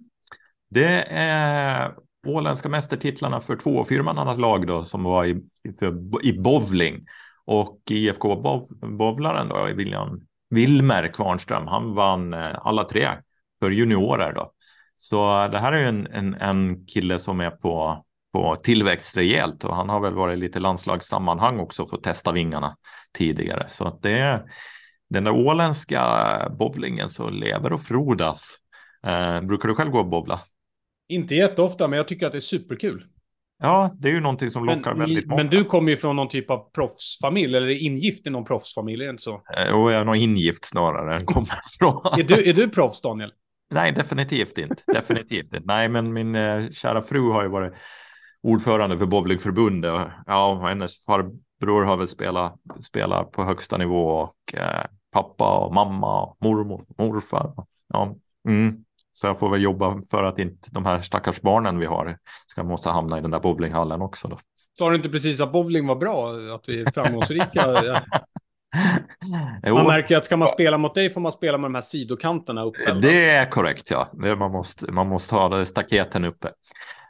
Det 0.70 1.05
är 1.11 1.95
åländska 2.26 2.68
mästertitlarna 2.68 3.41
för 3.41 3.57
två 3.57 3.76
och 3.76 3.89
fyrmannarnas 3.89 4.39
lag 4.39 4.66
då 4.66 4.84
som 4.84 5.03
var 5.03 5.24
i, 5.24 5.43
för, 5.78 6.24
i 6.26 6.39
bowling. 6.39 7.07
Och 7.51 7.78
IFK 7.90 8.36
Bovlaren 8.36 8.99
bowlaren 8.99 9.49
då, 9.49 9.64
William 9.64 10.20
Wilmer 10.51 11.12
Kvarnström, 11.12 11.66
han 11.66 11.94
vann 11.94 12.34
eh, 12.34 12.59
alla 12.59 12.84
tre 12.84 13.09
för 13.61 13.70
juniorer 13.70 14.32
då. 14.32 14.53
Så 14.94 15.49
det 15.49 15.59
här 15.59 15.72
är 15.72 15.78
ju 15.78 15.84
en, 15.84 16.07
en, 16.07 16.34
en 16.34 16.86
kille 16.86 17.18
som 17.18 17.40
är 17.40 17.51
på, 17.51 18.05
på 18.32 18.57
tillväxt 18.57 19.16
rejält 19.16 19.64
och 19.64 19.76
han 19.76 19.88
har 19.88 20.01
väl 20.01 20.14
varit 20.14 20.38
lite 20.38 20.61
landslagssammanhang 20.61 21.59
också 21.59 21.86
för 21.86 21.96
att 21.96 22.03
testa 22.03 22.32
vingarna 22.32 22.76
tidigare. 23.18 23.64
Så 23.68 23.84
att 23.84 24.03
det 24.03 24.18
är 24.18 24.42
den 25.11 25.24
där 25.24 25.32
åländska 25.32 26.03
bowlingen 26.59 27.09
som 27.09 27.32
lever 27.32 27.72
och 27.72 27.82
frodas. 27.82 28.57
Eh, 29.07 29.40
brukar 29.40 29.68
du 29.68 29.74
själv 29.74 29.90
gå 29.90 29.99
och 29.99 30.09
bowla? 30.09 30.40
Inte 31.09 31.34
jätteofta, 31.34 31.88
men 31.88 31.96
jag 31.96 32.09
tycker 32.09 32.26
att 32.26 32.32
det 32.32 32.38
är 32.38 32.40
superkul. 32.40 33.07
Ja, 33.63 33.97
det 33.99 34.09
är 34.09 34.13
ju 34.13 34.21
någonting 34.21 34.51
som 34.51 34.65
lockar 34.65 34.91
men, 34.91 34.99
väldigt 34.99 35.27
många. 35.27 35.43
Men 35.43 35.51
du 35.51 35.65
kommer 35.65 35.91
ju 35.91 35.97
från 35.97 36.17
någon 36.17 36.29
typ 36.29 36.51
av 36.51 36.71
proffsfamilj, 36.71 37.57
eller 37.57 37.69
är 37.69 37.83
ingift 37.83 38.27
i 38.27 38.31
någon 38.31 38.45
proffsfamilj, 38.45 39.03
är 39.03 39.07
det 39.07 39.11
inte 39.11 39.23
så? 39.23 39.43
Eh, 39.57 39.75
och 39.75 39.93
jag 39.93 40.01
är 40.01 40.05
nog 40.05 40.17
ingift 40.17 40.65
snarare 40.65 41.17
än 41.17 41.27
kommer 41.27 41.49
från. 41.79 42.21
är, 42.21 42.23
du, 42.23 42.49
är 42.49 42.53
du 42.53 42.69
proffs, 42.69 43.01
Daniel? 43.01 43.33
Nej, 43.71 43.93
definitivt 43.93 44.59
inte. 44.59 44.83
Definitivt 44.87 45.55
inte. 45.55 45.61
Nej, 45.65 45.89
men 45.89 46.13
min 46.13 46.35
eh, 46.35 46.71
kära 46.71 47.03
fru 47.03 47.31
har 47.31 47.43
ju 47.43 47.49
varit 47.49 47.75
ordförande 48.43 48.99
för 48.99 49.07
bowlingförbundet. 49.07 50.07
Ja, 50.27 50.67
hennes 50.69 51.05
farbror 51.05 51.85
har 51.85 51.97
väl 51.97 52.09
spelat, 52.09 52.55
spelat 52.81 53.33
på 53.33 53.45
högsta 53.45 53.77
nivå 53.77 54.09
och 54.09 54.55
eh, 54.55 54.85
pappa 55.13 55.59
och 55.59 55.75
mamma 55.75 56.23
och 56.23 56.37
mormor 56.41 56.85
och 56.89 57.05
morfar. 57.05 57.53
Ja, 57.89 58.17
mm. 58.49 58.85
Så 59.19 59.27
jag 59.27 59.39
får 59.39 59.51
väl 59.51 59.62
jobba 59.62 60.03
för 60.11 60.25
att 60.25 60.39
inte 60.39 60.69
de 60.73 60.87
här 60.87 61.03
stackars 61.03 61.41
barnen 61.41 61.79
vi 61.79 61.87
har 61.87 62.16
ska 62.47 62.62
måste 62.62 62.89
hamna 62.89 63.19
i 63.19 63.21
den 63.21 63.31
där 63.31 63.41
bowlinghallen 63.41 64.03
också. 64.03 64.29
Då. 64.29 64.39
Sa 64.79 64.91
du 64.91 64.97
inte 64.97 65.09
precis 65.09 65.41
att 65.41 65.53
bowling 65.53 65.87
var 65.87 65.97
bra? 65.97 66.31
Att 66.55 66.69
vi 66.69 66.81
är 66.81 66.91
framgångsrika? 66.91 67.66
man 69.73 69.87
märker 69.87 70.16
att 70.16 70.25
ska 70.25 70.37
man 70.37 70.49
spela 70.49 70.79
mot 70.79 70.95
dig 70.95 71.11
får 71.11 71.21
man 71.21 71.33
spela 71.33 71.59
med 71.59 71.71
de 71.71 71.75
här 71.75 71.83
sidokanterna 71.83 72.64
uppfällda. 72.64 73.09
Det 73.09 73.31
är 73.31 73.51
korrekt, 73.51 73.91
ja. 73.91 74.09
Man 74.12 74.53
måste, 74.53 74.93
man 74.93 75.07
måste 75.07 75.35
ha 75.35 75.66
staketen 75.66 76.25
uppe. 76.25 76.51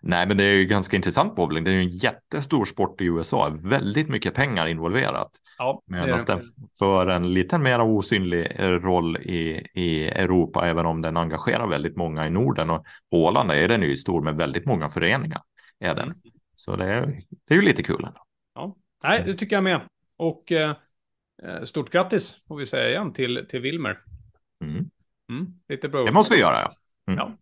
Nej, 0.03 0.27
men 0.29 0.37
det 0.37 0.45
är 0.45 0.55
ju 0.55 0.65
ganska 0.65 0.97
intressant 0.97 1.37
bowling. 1.37 1.65
Det 1.65 1.71
är 1.71 1.75
ju 1.75 1.81
en 1.81 1.89
jättestor 1.89 2.65
sport 2.65 3.01
i 3.01 3.05
USA. 3.05 3.53
Väldigt 3.71 4.09
mycket 4.09 4.35
pengar 4.35 4.67
involverat. 4.67 5.31
Ja, 5.59 5.83
Medan 5.87 6.25
den 6.27 6.41
för 6.79 7.07
en 7.07 7.35
lite 7.35 7.59
mer 7.59 7.81
osynlig 7.81 8.53
roll 8.59 9.17
i, 9.17 9.67
i 9.75 10.09
Europa, 10.09 10.67
även 10.69 10.87
om 10.87 11.03
den 11.03 11.17
engagerar 11.17 11.67
väldigt 11.67 11.97
många 11.97 12.27
i 12.27 12.31
Norden. 12.31 12.71
Och 12.71 12.85
Åland 13.11 13.51
är 13.51 13.69
den 13.69 13.83
ju 13.83 13.97
stor 13.97 14.23
med 14.23 14.37
väldigt 14.37 14.67
många 14.67 14.89
föreningar. 14.89 15.41
Är 15.81 15.95
den. 15.95 16.15
Så 16.55 16.77
det 16.77 16.85
är, 16.85 17.07
det 17.49 17.55
är 17.55 17.59
ju 17.59 17.63
lite 17.63 17.83
kul. 17.83 18.05
Ändå. 18.05 18.23
Ja, 18.55 18.77
Nej, 19.03 19.23
det 19.27 19.35
tycker 19.35 19.57
jag 19.57 19.63
med. 19.63 19.81
Och 20.17 20.53
eh, 20.53 20.75
stort 21.63 21.91
grattis 21.91 22.37
får 22.49 22.57
vi 22.57 22.67
säga 22.67 22.91
igen 22.91 23.13
till, 23.13 23.47
till 23.49 23.61
Wilmer. 23.61 23.99
Mm. 24.65 24.91
Mm, 25.31 25.47
lite 25.69 25.89
bra. 25.89 26.05
Det 26.05 26.13
måste 26.13 26.35
vi 26.35 26.41
göra, 26.41 26.61
ja. 26.61 26.73
Mm. 27.13 27.19
ja. 27.19 27.37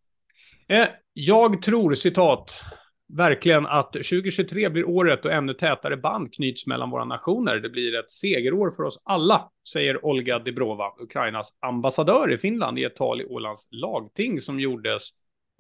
Eh, 0.77 0.89
jag 1.19 1.63
tror, 1.63 1.95
citat, 1.95 2.61
verkligen 3.09 3.67
att 3.67 3.93
2023 3.93 4.69
blir 4.69 4.89
året 4.89 5.25
och 5.25 5.33
ännu 5.33 5.55
tätare 5.55 5.97
band 5.97 6.35
knyts 6.35 6.67
mellan 6.67 6.91
våra 6.91 7.05
nationer. 7.05 7.57
Det 7.57 7.69
blir 7.69 7.99
ett 7.99 8.11
segerår 8.11 8.71
för 8.71 8.83
oss 8.83 9.01
alla, 9.05 9.51
säger 9.73 10.05
Olga 10.05 10.39
Debrova, 10.39 10.85
Ukrainas 11.01 11.51
ambassadör 11.61 12.33
i 12.33 12.39
Finland, 12.39 12.79
i 12.79 12.85
ett 12.85 12.97
tal 12.97 13.21
i 13.21 13.25
Ålands 13.25 13.69
lagting 13.71 14.41
som 14.41 14.61
gjordes 14.61 15.11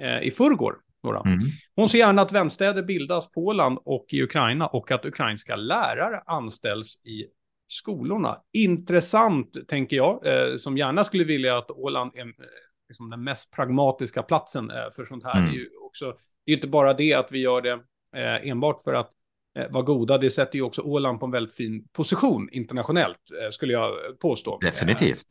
eh, 0.02 0.26
i 0.26 0.30
förrgår. 0.30 0.76
Mm. 1.24 1.38
Hon 1.76 1.88
ser 1.88 1.98
gärna 1.98 2.22
att 2.22 2.32
vänstäder 2.32 2.82
bildas 2.82 3.32
på 3.32 3.40
Åland 3.40 3.78
och 3.84 4.06
i 4.08 4.22
Ukraina 4.22 4.66
och 4.66 4.90
att 4.90 5.04
ukrainska 5.04 5.56
lärare 5.56 6.22
anställs 6.26 7.04
i 7.04 7.26
skolorna. 7.68 8.38
Intressant, 8.52 9.68
tänker 9.68 9.96
jag, 9.96 10.26
eh, 10.26 10.56
som 10.56 10.78
gärna 10.78 11.04
skulle 11.04 11.24
vilja 11.24 11.58
att 11.58 11.70
Åland 11.70 12.10
är 12.14 12.32
liksom 12.88 13.10
den 13.10 13.24
mest 13.24 13.52
pragmatiska 13.52 14.22
platsen 14.22 14.70
eh, 14.70 14.90
för 14.96 15.04
sånt 15.04 15.24
här. 15.24 15.38
Mm. 15.38 15.44
Det 15.44 15.56
är 15.56 15.60
ju 15.60 15.68
också, 15.86 16.16
det 16.46 16.52
är 16.52 16.54
inte 16.54 16.68
bara 16.68 16.94
det 16.94 17.14
att 17.14 17.32
vi 17.32 17.38
gör 17.38 17.60
det 17.60 17.72
eh, 18.16 18.50
enbart 18.50 18.82
för 18.82 18.94
att 18.94 19.10
eh, 19.58 19.70
vara 19.70 19.82
goda, 19.82 20.18
det 20.18 20.30
sätter 20.30 20.56
ju 20.56 20.62
också 20.62 20.82
Åland 20.82 21.20
på 21.20 21.26
en 21.26 21.32
väldigt 21.32 21.56
fin 21.56 21.88
position 21.92 22.48
internationellt, 22.52 23.20
skulle 23.50 23.72
jag 23.72 23.92
påstå. 24.20 24.58
Definitivt. 24.58 25.26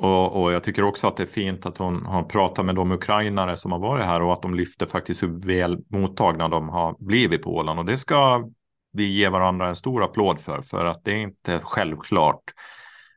Och, 0.00 0.42
och, 0.42 0.52
jag 0.52 0.62
tycker 0.62 0.82
också 0.82 1.06
att 1.06 1.16
det 1.16 1.22
är 1.22 1.26
fint 1.26 1.66
att 1.66 1.78
hon 1.78 2.06
har 2.06 2.22
pratat 2.22 2.64
med 2.64 2.74
de 2.74 2.92
ukrainare 2.92 3.56
som 3.56 3.72
har 3.72 3.78
varit 3.78 4.04
här 4.04 4.22
och 4.22 4.32
att 4.32 4.42
de 4.42 4.54
lyfter 4.54 4.86
faktiskt 4.86 5.22
hur 5.22 5.46
väl 5.46 5.78
mottagna 5.88 6.48
de 6.48 6.68
har 6.68 6.96
blivit 6.98 7.42
på 7.42 7.56
Åland. 7.56 7.78
Och 7.78 7.84
det 7.84 7.96
ska 7.96 8.48
vi 8.92 9.04
ge 9.04 9.28
varandra 9.28 9.68
en 9.68 9.76
stor 9.76 10.04
applåd 10.04 10.40
för, 10.40 10.62
för 10.62 10.84
att 10.84 11.04
det 11.04 11.12
är 11.12 11.16
inte 11.16 11.60
självklart 11.62 12.42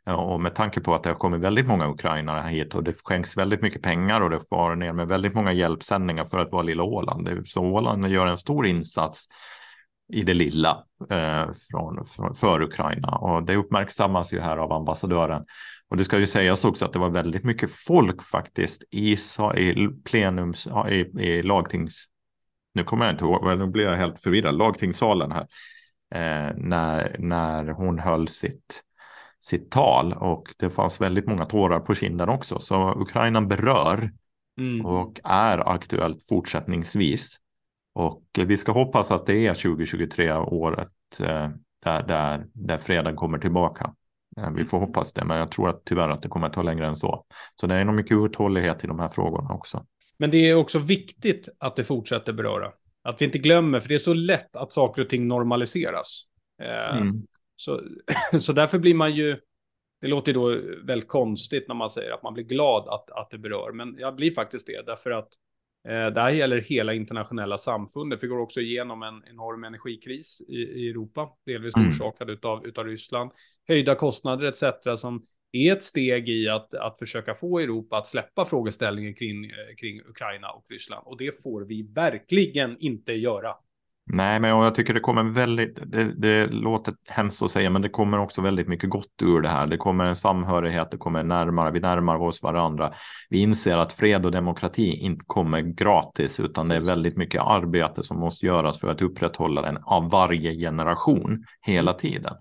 och 0.06 0.42
med 0.42 0.56
tanke 0.56 0.82
på 0.82 0.96
att 0.96 1.04
det 1.04 1.10
har 1.10 1.16
kommit 1.16 1.42
väldigt 1.42 1.68
många 1.68 1.90
ukrainare 1.90 2.50
hit 2.50 2.76
och 2.76 2.84
det 2.84 2.94
skänks 3.04 3.38
väldigt 3.38 3.62
mycket 3.62 3.82
pengar 3.82 4.22
och 4.22 4.30
det 4.30 4.40
far 4.50 4.76
ner 4.76 4.94
med 4.94 5.08
väldigt 5.08 5.34
många 5.34 5.54
hjälpsändningar 5.54 6.26
för 6.26 6.38
att 6.38 6.52
vara 6.52 6.64
lilla 6.64 6.84
Åland. 6.84 7.30
Så 7.46 7.62
Åland 7.62 8.08
gör 8.08 8.26
en 8.26 8.38
stor 8.38 8.68
insats 8.68 9.28
i 10.14 10.22
det 10.22 10.34
lilla 10.34 10.84
eh, 11.10 11.50
från, 11.70 12.06
för, 12.06 12.34
för 12.34 12.62
Ukraina 12.62 13.10
och 13.10 13.44
det 13.44 13.56
uppmärksammas 13.56 14.34
ju 14.34 14.40
här 14.40 14.58
av 14.58 14.72
ambassadören. 14.72 15.46
Och 15.90 15.98
det 15.98 16.04
ska 16.04 16.20
ju 16.20 16.28
sägas 16.28 16.66
också 16.66 16.86
att 16.86 16.94
det 16.94 17.00
var 17.00 17.10
väldigt 17.10 17.44
mycket 17.44 17.72
folk 17.72 18.24
faktiskt 18.24 18.84
i, 18.92 19.12
i 19.58 19.90
plenums, 20.06 20.68
i, 20.90 20.94
i 21.20 21.42
lagtings, 21.42 22.06
nu 22.74 22.84
kommer 22.84 23.06
jag 23.06 23.14
inte 23.14 23.26
ihåg, 23.26 23.58
nu 23.58 23.68
blir 23.68 23.86
jag 23.86 23.96
helt 23.96 24.22
förvirrad, 24.22 24.58
lagtingssalen 24.58 25.32
här, 25.32 25.48
eh, 26.16 26.56
när, 26.58 27.16
när 27.20 27.72
hon 27.72 28.00
höll 28.00 28.28
sitt 28.28 28.84
sitt 29.42 29.72
tal 29.72 30.14
och 30.14 30.44
det 30.58 30.70
fanns 30.70 31.02
väldigt 31.02 31.28
många 31.28 31.46
tårar 31.46 31.80
på 31.80 31.96
kinden 31.96 32.30
också. 32.30 32.60
Så 32.60 33.02
Ukraina 33.02 33.42
berör 33.42 34.12
mm. 34.60 34.86
och 34.86 35.20
är 35.24 35.70
aktuellt 35.70 36.28
fortsättningsvis. 36.30 37.38
Och 37.94 38.24
vi 38.38 38.58
ska 38.58 38.72
hoppas 38.72 39.12
att 39.12 39.26
det 39.26 39.48
är 39.48 39.54
2023 39.54 40.34
året 40.34 40.90
eh, 41.20 41.50
där, 41.84 42.04
där, 42.08 42.46
där 42.54 42.78
freden 42.78 43.16
kommer 43.16 43.38
tillbaka. 43.38 43.94
Eh, 44.38 44.52
vi 44.52 44.66
får 44.66 44.80
hoppas 44.80 45.14
det, 45.14 45.26
men 45.26 45.38
jag 45.38 45.52
tror 45.52 45.70
att 45.70 45.86
tyvärr 45.86 46.10
att 46.10 46.22
det 46.22 46.30
kommer 46.30 46.48
att 46.48 46.54
ta 46.54 46.62
längre 46.62 46.88
än 46.88 46.96
så. 46.96 47.26
Så 47.56 47.68
det 47.68 47.76
är 47.76 47.86
nog 47.86 47.96
mycket 47.96 48.18
uthållighet 48.18 48.84
i 48.84 48.88
de 48.88 49.00
här 49.00 49.10
frågorna 49.10 49.54
också. 49.54 49.86
Men 50.18 50.32
det 50.32 50.38
är 50.38 50.56
också 50.56 50.80
viktigt 50.80 51.50
att 51.60 51.76
det 51.76 51.84
fortsätter 51.84 52.34
beröra. 52.34 52.72
Att 53.04 53.22
vi 53.22 53.26
inte 53.26 53.38
glömmer, 53.38 53.80
för 53.80 53.90
det 53.90 53.96
är 53.96 54.00
så 54.00 54.14
lätt 54.14 54.56
att 54.56 54.72
saker 54.72 55.02
och 55.02 55.10
ting 55.10 55.28
normaliseras. 55.28 56.24
Eh, 56.64 56.98
mm. 56.98 57.28
Så, 57.62 57.82
så 58.40 58.54
därför 58.54 58.80
blir 58.80 58.94
man 58.94 59.16
ju, 59.16 59.38
det 60.02 60.08
låter 60.08 60.34
då 60.34 60.62
väldigt 60.84 61.10
konstigt 61.10 61.68
när 61.68 61.76
man 61.76 61.90
säger 61.90 62.12
att 62.12 62.24
man 62.24 62.34
blir 62.34 62.44
glad 62.44 62.88
att, 62.88 63.12
att 63.12 63.30
det 63.30 63.38
berör, 63.38 63.72
men 63.72 63.96
jag 64.00 64.16
blir 64.16 64.32
faktiskt 64.32 64.68
det, 64.68 64.86
därför 64.86 65.12
att 65.12 65.30
eh, 65.88 66.14
det 66.14 66.22
här 66.22 66.32
gäller 66.32 66.62
hela 66.62 66.94
internationella 66.94 67.58
samfundet. 67.58 68.24
Vi 68.24 68.28
går 68.28 68.40
också 68.40 68.62
igenom 68.62 69.04
en 69.04 69.24
enorm 69.30 69.64
energikris 69.64 70.42
i, 70.48 70.56
i 70.56 70.90
Europa, 70.90 71.30
delvis 71.46 71.76
mm. 71.76 71.90
orsakad 71.90 72.30
utav, 72.30 72.66
utav 72.66 72.86
Ryssland, 72.86 73.32
höjda 73.68 73.96
kostnader 73.96 74.48
etc. 74.48 75.00
som 75.02 75.24
är 75.52 75.74
ett 75.74 75.84
steg 75.84 76.30
i 76.30 76.50
att, 76.50 76.74
att 76.74 77.00
försöka 77.00 77.36
få 77.36 77.60
Europa 77.60 77.98
att 77.98 78.08
släppa 78.08 78.46
frågeställningen 78.46 79.14
kring, 79.14 79.46
eh, 79.46 79.76
kring 79.78 80.02
Ukraina 80.02 80.50
och 80.52 80.66
Ryssland. 80.70 81.04
Och 81.08 81.18
det 81.18 81.44
får 81.44 81.62
vi 81.62 81.84
verkligen 81.84 82.78
inte 82.80 83.14
göra. 83.14 83.56
Nej, 84.14 84.40
men 84.40 84.50
jag 84.50 84.76
tycker 84.76 84.94
det 84.94 85.00
kommer 85.00 85.24
väldigt, 85.24 85.80
det, 85.86 86.14
det, 86.14 86.48
låter 86.48 86.94
hemskt 87.08 87.42
att 87.42 87.52
säga, 87.52 87.70
men 87.70 87.82
det 87.82 87.90
kommer 87.90 88.20
också 88.20 88.42
väldigt 88.42 88.68
mycket 88.68 88.90
gott 88.90 89.22
ur 89.22 89.42
det 89.42 89.50
här. 89.50 89.68
Det 89.68 89.78
kommer 89.78 90.06
en 90.06 90.16
samhörighet, 90.16 90.92
det 90.92 90.98
kommer 90.98 91.24
närmare, 91.24 91.72
vi 91.72 91.80
närmar 91.80 92.22
oss 92.22 92.44
varandra. 92.44 92.94
Vi 93.30 93.40
inser 93.40 93.78
att 93.78 93.94
fred 93.94 94.26
och 94.26 94.32
demokrati 94.32 94.94
inte 94.94 95.26
kommer 95.28 95.62
gratis, 95.62 96.40
utan 96.40 96.68
det 96.68 96.76
är 96.76 96.80
väldigt 96.80 97.18
mycket 97.18 97.42
arbete 97.42 98.04
som 98.04 98.20
måste 98.20 98.46
göras 98.46 98.80
för 98.80 98.88
att 98.88 99.02
upprätthålla 99.02 99.62
den 99.62 99.78
av 99.84 100.10
varje 100.10 100.56
generation 100.56 101.46
hela 101.62 101.94
tiden. 101.94 102.34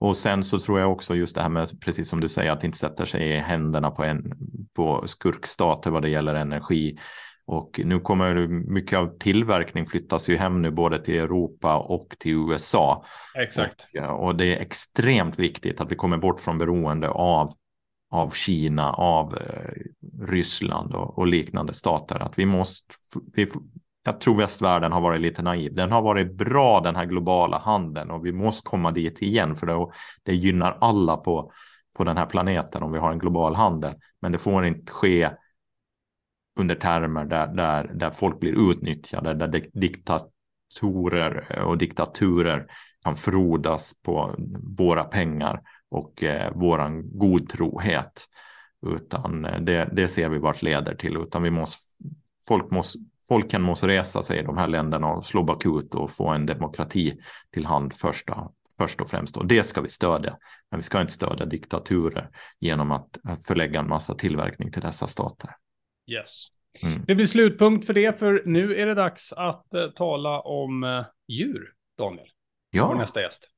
Och 0.00 0.16
sen 0.16 0.44
så 0.44 0.58
tror 0.58 0.80
jag 0.80 0.92
också 0.92 1.14
just 1.14 1.34
det 1.34 1.42
här 1.42 1.48
med, 1.48 1.80
precis 1.84 2.08
som 2.08 2.20
du 2.20 2.28
säger, 2.28 2.52
att 2.52 2.64
inte 2.64 2.78
sätta 2.78 3.06
sig 3.06 3.28
i 3.28 3.38
händerna 3.38 3.90
på, 3.90 4.04
en, 4.04 4.32
på 4.74 5.02
skurkstater 5.06 5.90
vad 5.90 6.02
det 6.02 6.10
gäller 6.10 6.34
energi 6.34 6.98
och 7.46 7.80
nu 7.84 8.00
kommer 8.00 8.46
mycket 8.48 8.98
av 8.98 9.18
tillverkning 9.18 9.86
flyttas 9.86 10.28
ju 10.28 10.36
hem 10.36 10.62
nu 10.62 10.70
både 10.70 11.04
till 11.04 11.18
Europa 11.18 11.76
och 11.76 12.16
till 12.18 12.32
USA. 12.32 13.04
Exakt. 13.38 13.88
Och, 14.00 14.24
och 14.24 14.36
det 14.36 14.56
är 14.56 14.60
extremt 14.60 15.38
viktigt 15.38 15.80
att 15.80 15.92
vi 15.92 15.96
kommer 15.96 16.16
bort 16.16 16.40
från 16.40 16.58
beroende 16.58 17.08
av, 17.08 17.52
av 18.10 18.30
Kina, 18.30 18.92
av 18.92 19.36
eh, 19.36 19.72
Ryssland 20.26 20.94
och, 20.94 21.18
och, 21.18 21.26
liknande 21.26 21.72
stater. 21.72 22.22
Att 22.22 22.38
vi 22.38 22.46
måste, 22.46 22.94
vi, 23.34 23.46
jag 24.04 24.20
tror 24.20 24.36
västvärlden 24.36 24.92
har 24.92 25.00
varit 25.00 25.20
lite 25.20 25.42
naiv. 25.42 25.74
Den 25.74 25.92
har 25.92 26.02
varit 26.02 26.34
bra 26.34 26.80
den 26.80 26.96
här 26.96 27.06
globala 27.06 27.58
handeln 27.58 28.10
och 28.10 28.26
vi 28.26 28.32
måste 28.32 28.68
komma 28.68 28.90
dit 28.90 29.22
igen 29.22 29.54
för 29.54 29.66
det, 29.66 29.86
det 30.22 30.34
gynnar 30.34 30.78
alla 30.80 31.16
på, 31.16 31.52
på 31.96 32.04
den 32.04 32.16
här 32.16 32.26
planeten 32.26 32.82
om 32.82 32.92
vi 32.92 32.98
har 32.98 33.12
en 33.12 33.18
global 33.18 33.54
handel. 33.54 33.94
Men 34.20 34.32
det 34.32 34.38
får 34.38 34.66
inte 34.66 34.92
ske 34.92 35.30
under 36.56 36.74
termer 36.74 37.24
där, 37.24 37.46
där, 37.46 37.90
där 37.94 38.10
folk 38.10 38.40
blir 38.40 38.70
utnyttjade, 38.70 39.34
där 39.34 39.66
diktatorer 39.72 41.46
eh, 41.50 41.62
och 41.62 41.78
diktaturer 41.78 42.66
kan 43.04 43.16
frodas 43.16 43.94
på 44.02 44.34
våra 44.78 45.04
pengar 45.04 45.60
och 45.90 46.22
eh, 46.22 46.52
våran 46.54 47.18
godtrohet. 47.18 48.26
Utan 48.86 49.44
eh, 49.44 49.60
det, 49.60 49.88
det 49.92 50.08
ser 50.08 50.28
vi 50.28 50.38
vart 50.38 50.62
leder 50.62 50.94
till, 50.94 51.16
utan 51.16 51.42
vi 51.42 51.50
måste, 51.50 51.78
folk 52.48 52.70
måste, 52.70 52.98
folken 53.28 53.62
måste 53.62 53.88
resa 53.88 54.22
sig 54.22 54.38
i 54.38 54.42
de 54.42 54.58
här 54.58 54.68
länderna 54.68 55.06
och 55.06 55.24
slå 55.24 55.42
bakut 55.42 55.94
och 55.94 56.10
få 56.10 56.28
en 56.28 56.46
demokrati 56.46 57.20
till 57.50 57.66
hand 57.66 57.94
första, 57.94 58.48
först 58.76 59.00
och 59.00 59.08
främst. 59.08 59.36
Och 59.36 59.46
det 59.46 59.62
ska 59.62 59.80
vi 59.80 59.88
stödja. 59.88 60.36
Men 60.70 60.78
vi 60.78 60.82
ska 60.82 61.00
inte 61.00 61.12
stödja 61.12 61.46
diktaturer 61.46 62.28
genom 62.60 62.92
att, 62.92 63.18
att 63.24 63.46
förlägga 63.46 63.80
en 63.80 63.88
massa 63.88 64.14
tillverkning 64.14 64.72
till 64.72 64.82
dessa 64.82 65.06
stater. 65.06 65.50
Yes. 66.12 66.46
Mm. 66.82 67.02
Det 67.06 67.14
blir 67.14 67.26
slutpunkt 67.26 67.86
för 67.86 67.94
det, 67.94 68.18
för 68.18 68.42
nu 68.46 68.76
är 68.76 68.86
det 68.86 68.94
dags 68.94 69.32
att 69.32 69.66
uh, 69.74 69.90
tala 69.90 70.40
om 70.40 70.84
uh, 70.84 71.04
djur, 71.28 71.72
Daniel. 71.98 72.28
Ja. 72.70 72.86
Vår 72.86 72.94
nästa 72.94 73.20
gäst. 73.20 73.48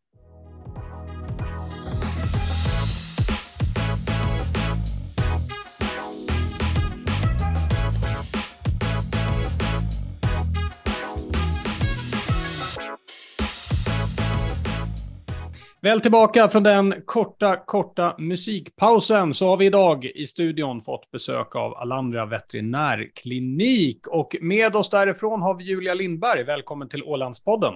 Väl 15.85 16.01
tillbaka 16.01 16.49
från 16.49 16.63
den 16.63 17.03
korta, 17.05 17.57
korta 17.57 18.15
musikpausen 18.19 19.35
så 19.35 19.49
har 19.49 19.57
vi 19.57 19.67
idag 19.67 20.05
i 20.05 20.27
studion 20.27 20.83
fått 20.83 21.11
besök 21.11 21.57
av 21.57 21.75
Alandria 21.75 22.27
veterinärklinik 22.27 24.07
och 24.07 24.37
med 24.41 24.77
oss 24.77 24.91
därifrån 24.91 25.43
har 25.43 25.55
vi 25.55 25.65
Julia 25.65 25.95
Lindberg. 25.95 26.45
Välkommen 26.45 26.89
till 26.89 27.03
Ålandspodden. 27.03 27.75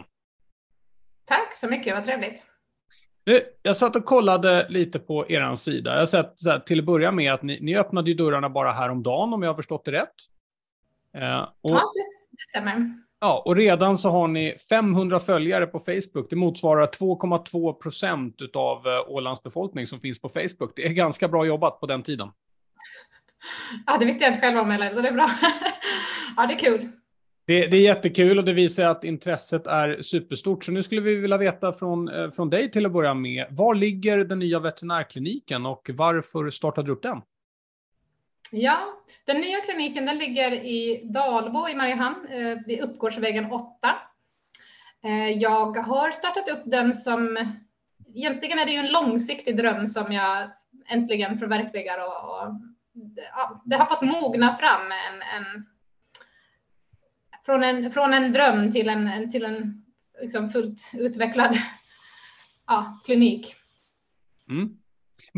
Tack 1.24 1.54
så 1.54 1.68
mycket, 1.68 1.94
vad 1.94 2.04
trevligt. 2.04 2.46
Jag 3.62 3.76
satt 3.76 3.96
och 3.96 4.04
kollade 4.04 4.66
lite 4.68 4.98
på 4.98 5.30
er 5.30 5.54
sida. 5.54 5.92
Jag 5.92 5.98
har 5.98 6.06
sett 6.06 6.34
här, 6.46 6.58
till 6.58 6.78
att 6.78 6.84
börja 6.84 7.12
med 7.12 7.34
att 7.34 7.42
ni, 7.42 7.58
ni 7.60 7.76
öppnade 7.76 8.10
ju 8.10 8.16
dörrarna 8.16 8.50
bara 8.50 8.72
häromdagen 8.72 9.32
om 9.32 9.42
jag 9.42 9.50
har 9.50 9.56
förstått 9.56 9.84
det 9.84 9.92
rätt. 9.92 10.14
Eh, 11.14 11.40
och, 11.40 11.70
ja, 11.70 11.82
det 12.30 12.50
stämmer. 12.50 13.07
Ja, 13.20 13.42
och 13.44 13.56
redan 13.56 13.98
så 13.98 14.10
har 14.10 14.28
ni 14.28 14.56
500 14.70 15.20
följare 15.20 15.66
på 15.66 15.78
Facebook. 15.78 16.30
Det 16.30 16.36
motsvarar 16.36 16.86
2,2 16.86 17.72
procent 17.72 18.42
av 18.54 18.86
eh, 18.86 19.10
Ålands 19.10 19.42
befolkning 19.42 19.86
som 19.86 20.00
finns 20.00 20.20
på 20.20 20.28
Facebook. 20.28 20.72
Det 20.76 20.86
är 20.86 20.92
ganska 20.92 21.28
bra 21.28 21.46
jobbat 21.46 21.80
på 21.80 21.86
den 21.86 22.02
tiden. 22.02 22.28
Ja, 23.86 23.98
det 23.98 24.06
visste 24.06 24.24
jag 24.24 24.30
inte 24.30 24.40
själv 24.40 24.58
om 24.58 24.70
heller, 24.70 24.90
så 24.90 25.00
det 25.00 25.08
är 25.08 25.12
bra. 25.12 25.30
Ja, 26.36 26.46
det 26.46 26.54
är 26.54 26.58
kul. 26.58 26.88
Det, 27.46 27.66
det, 27.66 27.76
är 27.76 27.80
jättekul 27.80 28.38
och 28.38 28.44
det 28.44 28.52
visar 28.52 28.84
att 28.84 29.04
intresset 29.04 29.66
är 29.66 30.02
superstort. 30.02 30.64
Så 30.64 30.72
nu 30.72 30.82
skulle 30.82 31.00
vi 31.00 31.14
vilja 31.14 31.36
veta 31.36 31.72
från, 31.72 32.08
eh, 32.08 32.30
från 32.30 32.50
dig 32.50 32.70
till 32.70 32.86
att 32.86 32.92
börja 32.92 33.14
med. 33.14 33.46
Var 33.50 33.74
ligger 33.74 34.24
den 34.24 34.38
nya 34.38 34.58
veterinärkliniken 34.58 35.66
och 35.66 35.90
varför 35.92 36.50
startade 36.50 36.86
du 36.86 36.92
upp 36.92 37.02
den? 37.02 37.20
Ja, 38.50 39.02
den 39.24 39.40
nya 39.40 39.60
kliniken 39.60 40.06
den 40.06 40.18
ligger 40.18 40.52
i 40.52 41.02
Dalbo 41.04 41.68
i 41.68 41.74
Mariehamn 41.74 42.26
eh, 42.26 42.58
vid 42.66 42.80
Uppgårdsvägen 42.80 43.52
8. 43.52 43.96
Eh, 45.04 45.30
jag 45.30 45.76
har 45.76 46.10
startat 46.10 46.48
upp 46.48 46.62
den 46.64 46.94
som, 46.94 47.36
egentligen 48.14 48.58
är 48.58 48.66
det 48.66 48.72
ju 48.72 48.78
en 48.78 48.92
långsiktig 48.92 49.56
dröm 49.56 49.86
som 49.86 50.12
jag 50.12 50.50
äntligen 50.88 51.38
förverkligar 51.38 51.98
och, 51.98 52.30
och 52.30 52.54
ja, 53.36 53.62
det 53.64 53.76
har 53.76 53.86
fått 53.86 54.02
mogna 54.02 54.56
fram 54.56 54.92
en, 54.92 55.22
en, 55.22 55.66
från, 57.44 57.64
en 57.64 57.92
från 57.92 58.14
en 58.14 58.32
dröm 58.32 58.70
till 58.70 58.88
en, 58.88 59.30
till 59.30 59.44
en 59.44 59.84
liksom 60.20 60.50
fullt 60.50 60.90
utvecklad 60.92 61.56
ja, 62.66 63.00
klinik. 63.04 63.54
Mm. 64.50 64.77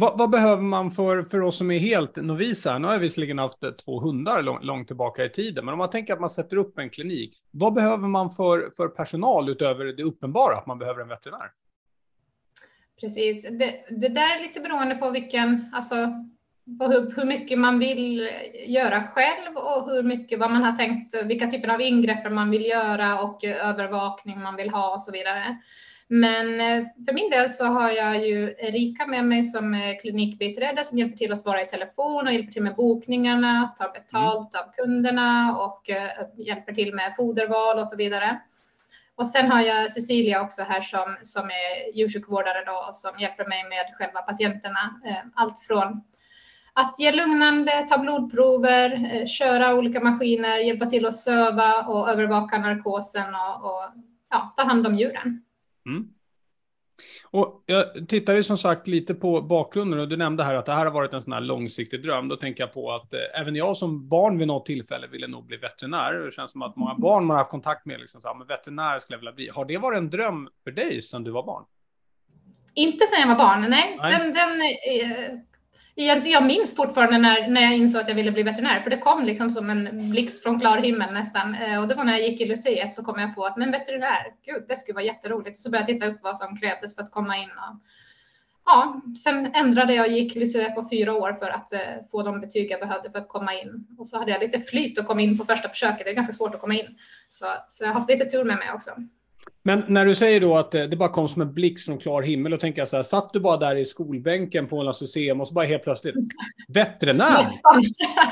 Vad, 0.01 0.19
vad, 0.19 0.31
behöver 0.31 0.63
man 0.63 0.91
för, 0.91 1.23
för 1.23 1.41
oss 1.41 1.57
som 1.57 1.71
är 1.71 1.79
helt 1.79 2.17
novisa? 2.17 2.79
Nu 2.79 2.87
har 2.87 2.95
jag 2.95 3.01
visserligen 3.01 3.39
haft 3.39 3.63
eh, 3.63 3.71
två 3.71 4.01
hundar 4.01 4.43
lång, 4.43 4.63
långt 4.63 4.87
tillbaka 4.87 5.25
i 5.25 5.31
tiden, 5.31 5.65
men 5.65 5.73
om 5.73 5.79
man 5.79 5.91
tänker 5.91 6.13
att 6.13 6.21
man 6.21 6.31
sätter 6.31 6.57
upp 6.57 6.79
en 6.79 6.91
klinik, 6.91 7.43
vad 7.51 7.73
behöver 7.73 8.09
man 8.09 8.31
för, 8.31 8.73
för 8.77 8.89
personal 8.89 9.49
utöver 9.49 9.85
det 9.85 10.03
uppenbara 10.03 10.57
att 10.57 10.67
man 10.67 10.79
behöver 10.79 11.03
en 11.03 11.09
veterinär? 11.09 11.51
Precis, 13.01 13.43
det, 13.43 13.85
det 13.91 14.09
där 14.09 14.39
är 14.39 14.43
lite 14.43 14.61
beroende 14.61 14.95
på 14.95 15.11
vilken, 15.11 15.71
alltså 15.73 15.95
på 16.79 16.87
hur, 16.87 17.17
hur, 17.17 17.25
mycket 17.25 17.59
man 17.59 17.79
vill 17.79 18.31
göra 18.67 19.03
själv 19.03 19.57
och 19.57 19.91
hur 19.91 20.03
mycket 20.03 20.39
vad 20.39 20.51
man 20.51 20.63
har 20.63 20.73
tänkt, 20.73 21.25
vilka 21.25 21.47
typer 21.47 21.69
av 21.69 21.81
ingrepp 21.81 22.33
man 22.33 22.51
vill 22.51 22.67
göra 22.67 23.21
och 23.21 23.45
eh, 23.45 23.69
övervakning 23.69 24.41
man 24.41 24.57
vill 24.57 24.71
ha 24.71 24.93
och 24.93 25.01
så 25.01 25.13
vidare. 25.13 25.59
Men 26.13 26.61
eh, 26.61 26.87
för 27.07 27.13
min 27.13 27.31
del 27.31 27.51
så 27.51 27.65
har 27.65 27.91
jag 27.91 28.27
ju 28.27 28.55
Erika 28.59 29.07
med 29.07 29.25
mig 29.25 29.45
som 29.45 29.75
är 29.75 30.01
klinikbiträde 30.01 30.85
som 30.85 30.99
hjälper 30.99 31.17
till 31.17 31.33
att 31.33 31.39
svara 31.39 31.63
i 31.63 31.67
telefon 31.67 32.27
och 32.27 32.33
hjälper 32.33 32.53
till 32.53 32.63
med 32.63 32.75
bokningarna, 32.75 33.75
tar 33.79 33.93
betalt 33.93 34.57
av 34.57 34.73
kunderna 34.73 35.59
och 35.59 35.91
eh, 35.91 36.11
hjälper 36.37 36.73
till 36.73 36.95
med 36.95 37.15
foderval 37.17 37.79
och 37.79 37.87
så 37.87 37.97
vidare. 37.97 38.41
Och 39.15 39.27
sen 39.27 39.51
har 39.51 39.61
jag 39.61 39.91
Cecilia 39.91 40.43
också 40.43 40.63
här 40.63 40.81
som, 40.81 41.17
som 41.23 41.45
är 41.45 41.97
djursjukvårdare 41.97 42.65
då 42.67 42.87
och 42.89 42.97
som 42.97 43.21
hjälper 43.21 43.47
mig 43.47 43.65
med 43.65 43.97
själva 43.99 44.21
patienterna. 44.21 45.01
Eh, 45.07 45.25
allt 45.35 45.59
från 45.59 46.03
att 46.73 47.01
ge 47.01 47.13
lugnande, 47.13 47.87
ta 47.89 47.99
blodprover, 47.99 49.27
köra 49.27 49.75
olika 49.75 50.01
maskiner, 50.01 50.59
hjälpa 50.59 50.87
till 50.87 51.07
att 51.07 51.15
söva 51.15 51.83
och 51.83 52.11
övervaka 52.11 52.59
narkosen 52.59 53.35
och, 53.35 53.65
och 53.65 53.83
ja, 54.31 54.55
ta 54.57 54.65
hand 54.65 54.87
om 54.87 54.95
djuren. 54.95 55.43
Mm. 55.87 56.09
Och 57.25 57.63
jag 57.67 58.09
tittar 58.09 58.35
ju 58.35 58.43
som 58.43 58.59
sagt 58.59 58.87
lite 58.87 59.15
på 59.15 59.43
bakgrunden 59.43 60.01
och 60.01 60.09
du 60.09 60.17
nämnde 60.17 60.45
här 60.45 60.55
att 60.55 60.67
det 60.67 60.73
här 60.73 60.85
har 60.85 60.93
varit 60.93 61.13
en 61.13 61.23
sån 61.23 61.33
här 61.33 61.41
långsiktig 61.41 62.03
dröm. 62.03 62.29
Då 62.29 62.37
tänker 62.37 62.63
jag 62.63 62.73
på 62.73 62.93
att 62.93 63.15
eh, 63.15 63.41
även 63.41 63.57
jag 63.57 63.77
som 63.77 64.09
barn 64.09 64.39
vid 64.39 64.49
något 64.49 64.67
tillfälle 64.67 65.07
ville 65.07 65.27
nog 65.27 65.47
bli 65.47 65.57
veterinär. 65.57 66.13
Det 66.13 66.31
känns 66.31 66.51
som 66.51 66.63
att 66.63 66.77
många 66.77 66.95
barn 66.95 67.25
man 67.25 67.35
har 67.35 67.39
haft 67.39 67.51
kontakt 67.51 67.87
med 67.87 68.01
liksom 68.01 68.21
så 68.21 68.29
här, 68.29 68.35
men 68.35 68.47
veterinär 68.47 68.99
skulle 68.99 69.15
jag 69.15 69.21
vilja 69.21 69.33
bli. 69.33 69.49
Har 69.49 69.65
det 69.65 69.79
varit 69.79 69.99
en 69.99 70.11
dröm 70.11 70.49
för 70.65 70.71
dig 70.71 71.03
sedan 71.03 71.25
du 71.25 71.31
var 71.31 71.47
barn? 71.47 71.65
Inte 72.75 73.07
sedan 73.07 73.21
jag 73.21 73.37
var 73.37 73.45
barn, 73.45 73.67
nej. 73.71 73.99
nej. 74.01 74.19
Den, 74.19 74.33
den, 74.33 74.61
eh, 74.61 75.39
jag, 76.07 76.27
jag 76.27 76.45
minns 76.47 76.77
fortfarande 76.77 77.19
när, 77.19 77.49
när 77.49 77.61
jag 77.61 77.77
insåg 77.77 78.01
att 78.01 78.09
jag 78.09 78.15
ville 78.15 78.33
bli 78.33 78.43
veterinär, 78.43 78.81
för 78.81 78.91
det 78.91 78.99
kom 78.99 79.25
liksom 79.25 79.51
som 79.51 79.71
en 79.71 80.11
blixt 80.11 80.43
från 80.43 80.61
klar 80.61 80.79
himmel 80.79 81.15
nästan. 81.15 81.55
Eh, 81.55 81.81
och 81.81 81.89
det 81.89 81.95
var 81.95 82.05
när 82.05 82.19
jag 82.19 82.29
gick 82.29 82.41
i 82.41 82.47
Luciet 82.47 82.95
så 82.95 83.05
kom 83.05 83.21
jag 83.21 83.35
på 83.35 83.47
att 83.47 83.57
men 83.57 83.71
veterinär, 83.71 84.35
gud, 84.47 84.65
det 84.69 84.77
skulle 84.77 84.95
vara 84.95 85.05
jätteroligt. 85.05 85.59
Så 85.59 85.71
började 85.71 85.93
jag 85.93 86.01
titta 86.01 86.13
upp 86.13 86.21
vad 86.23 86.37
som 86.37 86.57
krävdes 86.57 86.95
för 86.95 87.03
att 87.03 87.11
komma 87.11 87.37
in. 87.37 87.51
Och, 87.51 87.77
ja, 88.65 89.01
sen 89.25 89.55
ändrade 89.55 89.95
jag 89.95 90.07
och 90.07 90.13
gick 90.13 90.35
Luciet 90.37 90.75
på 90.75 90.89
fyra 90.91 91.13
år 91.13 91.33
för 91.33 91.49
att 91.49 91.73
eh, 91.73 91.81
få 92.11 92.23
de 92.23 92.41
betyg 92.41 92.71
jag 92.71 92.81
behövde 92.81 93.11
för 93.11 93.19
att 93.19 93.29
komma 93.29 93.55
in. 93.55 93.87
Och 93.99 94.09
så 94.09 94.19
hade 94.19 94.31
jag 94.31 94.41
lite 94.41 94.59
flyt 94.59 94.99
och 94.99 95.07
kom 95.07 95.21
in 95.21 95.39
på 95.39 95.45
första 95.45 95.69
försöket. 95.69 96.05
Det 96.05 96.11
är 96.11 96.15
ganska 96.15 96.33
svårt 96.33 96.55
att 96.55 96.61
komma 96.61 96.75
in. 96.75 96.99
Så, 97.29 97.47
så 97.69 97.85
jag 97.85 97.89
har 97.89 97.95
haft 97.95 98.11
lite 98.11 98.25
tur 98.25 98.45
med 98.45 98.57
mig 98.57 98.73
också. 98.75 98.91
Men 99.63 99.83
när 99.87 100.07
du 100.07 100.15
säger 100.15 100.41
då 100.41 100.59
att 100.59 100.71
det 100.71 100.97
bara 100.97 101.09
kom 101.09 101.29
som 101.29 101.43
en 101.43 101.55
blixt 101.55 101.87
från 101.87 101.99
klar 101.99 102.23
himmel, 102.23 102.53
och 102.53 102.61
tänker 102.61 102.81
jag 102.81 102.89
så 102.89 102.97
här, 102.97 103.03
satt 103.03 103.33
du 103.33 103.41
bara 103.41 103.57
där 103.57 103.77
i 103.77 103.85
skolbänken 103.85 104.67
på 104.67 104.77
Ålands 104.77 105.01
museum 105.01 105.41
och 105.41 105.49
så 105.49 105.55
bara 105.55 105.67
helt 105.67 105.83
plötsligt, 105.83 106.15
veterinär? 106.69 107.43
Nästan. 107.43 107.83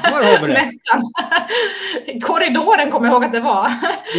har 0.02 0.46
vi 0.46 0.52
det. 0.52 0.62
Nästan. 0.62 1.02
Korridoren 2.22 2.90
kommer 2.90 3.06
jag 3.06 3.14
ihåg 3.14 3.24
att 3.24 3.32
det 3.32 3.40
var. 3.40 3.70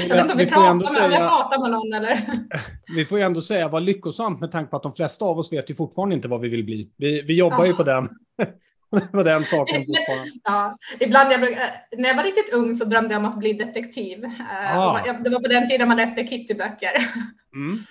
Jag 0.08 0.16
vet 0.16 0.22
inte 0.22 0.34
om 0.34 0.38
vi, 0.38 0.46
vi 0.46 0.52
pratar, 0.52 0.74
med, 0.74 0.88
säga, 0.88 1.12
jag 1.12 1.30
pratar 1.30 1.62
med 1.62 1.72
någon 1.72 1.94
eller? 1.94 2.22
Vi 2.96 3.06
får 3.06 3.18
ju 3.18 3.24
ändå 3.24 3.42
säga 3.42 3.68
vad 3.68 3.84
lyckosamt 3.84 4.40
med 4.40 4.52
tanke 4.52 4.70
på 4.70 4.78
att 4.78 4.84
de 4.84 4.94
flesta 4.94 5.26
av 5.26 5.40
oss 5.40 5.54
vet 5.54 5.70
ju 5.70 5.76
fortfarande 5.76 6.16
inte 6.16 6.28
vad 6.28 6.42
vi 6.42 6.50
vill 6.50 6.64
bli. 6.64 6.90
Vi, 6.98 7.22
vi 7.22 7.36
jobbar 7.36 7.64
oh. 7.64 7.68
ju 7.68 7.74
på 7.74 7.84
den. 7.84 8.10
Det 8.92 9.14
var 9.14 9.24
den 9.24 9.46
saken 9.46 9.86
Ja, 10.44 10.78
ibland 11.00 11.32
jag, 11.32 11.42
när 11.98 12.10
jag 12.10 12.16
var 12.16 12.24
riktigt 12.24 12.54
ung 12.54 12.76
så 12.76 12.86
drömde 12.86 13.14
jag 13.14 13.20
om 13.20 13.30
att 13.30 13.40
bli 13.40 13.54
detektiv. 13.54 14.26
Eh, 14.26 14.78
ah. 14.78 15.14
Det 15.24 15.30
var 15.30 15.42
på 15.42 15.48
den 15.48 15.68
tiden 15.68 15.88
man 15.88 15.98
läste 15.98 16.28
Kittyböcker. 16.28 17.08
Mm. 17.56 17.80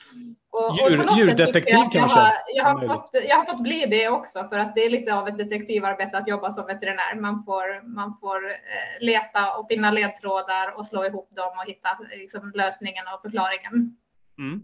Och, 0.50 0.76
Djur, 0.76 1.10
och 1.10 1.18
djurdetektiv 1.18 1.78
jag 1.78 1.92
kanske? 1.92 2.18
Har, 2.18 2.32
jag, 2.54 2.64
har 2.64 2.88
fått, 2.88 3.10
jag 3.28 3.36
har 3.36 3.44
fått 3.44 3.62
bli 3.62 3.86
det 3.86 4.08
också 4.08 4.48
för 4.48 4.58
att 4.58 4.74
det 4.74 4.80
är 4.80 4.90
lite 4.90 5.14
av 5.14 5.28
ett 5.28 5.38
detektivarbete 5.38 6.18
att 6.18 6.28
jobba 6.28 6.50
som 6.50 6.66
veterinär. 6.66 7.20
Man 7.20 7.44
får, 7.44 7.88
man 7.88 8.16
får 8.20 8.46
eh, 8.46 9.00
leta 9.00 9.56
och 9.56 9.66
finna 9.68 9.90
ledtrådar 9.90 10.74
och 10.76 10.86
slå 10.86 11.04
ihop 11.04 11.28
dem 11.36 11.52
och 11.58 11.68
hitta 11.68 11.88
liksom, 12.10 12.52
lösningen 12.54 13.04
och 13.14 13.22
förklaringen. 13.22 13.96
Mm. 14.38 14.62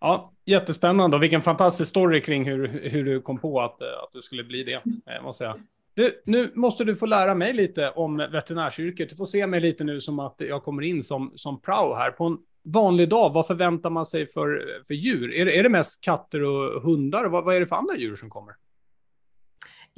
Ja, 0.00 0.32
jättespännande 0.44 1.16
och 1.16 1.22
vilken 1.22 1.42
fantastisk 1.42 1.90
story 1.90 2.20
kring 2.20 2.44
hur, 2.44 2.68
hur 2.90 3.04
du 3.04 3.20
kom 3.20 3.38
på 3.38 3.60
att, 3.60 3.80
eh, 3.80 3.88
att 4.02 4.12
du 4.12 4.22
skulle 4.22 4.44
bli 4.44 4.62
det, 4.62 4.72
eh, 5.14 5.22
måste 5.22 5.44
jag. 5.44 5.54
Du, 5.94 6.22
nu 6.24 6.52
måste 6.54 6.84
du 6.84 6.96
få 6.96 7.06
lära 7.06 7.34
mig 7.34 7.52
lite 7.52 7.90
om 7.90 8.16
veterinärsyrket. 8.16 9.08
Du 9.08 9.16
får 9.16 9.24
se 9.24 9.46
mig 9.46 9.60
lite 9.60 9.84
nu 9.84 10.00
som 10.00 10.18
att 10.18 10.34
jag 10.38 10.62
kommer 10.62 10.82
in 10.82 11.02
som, 11.02 11.32
som 11.34 11.60
prao 11.60 11.94
här. 11.94 12.10
På 12.10 12.24
en 12.24 12.38
vanlig 12.64 13.08
dag, 13.08 13.32
vad 13.32 13.46
förväntar 13.46 13.90
man 13.90 14.06
sig 14.06 14.26
för, 14.26 14.82
för 14.86 14.94
djur? 14.94 15.34
Är 15.34 15.44
det, 15.44 15.58
är 15.58 15.62
det 15.62 15.68
mest 15.68 16.04
katter 16.04 16.42
och 16.42 16.82
hundar? 16.82 17.24
Vad, 17.24 17.44
vad 17.44 17.56
är 17.56 17.60
det 17.60 17.66
för 17.66 17.76
andra 17.76 17.96
djur 17.96 18.16
som 18.16 18.30
kommer? 18.30 18.54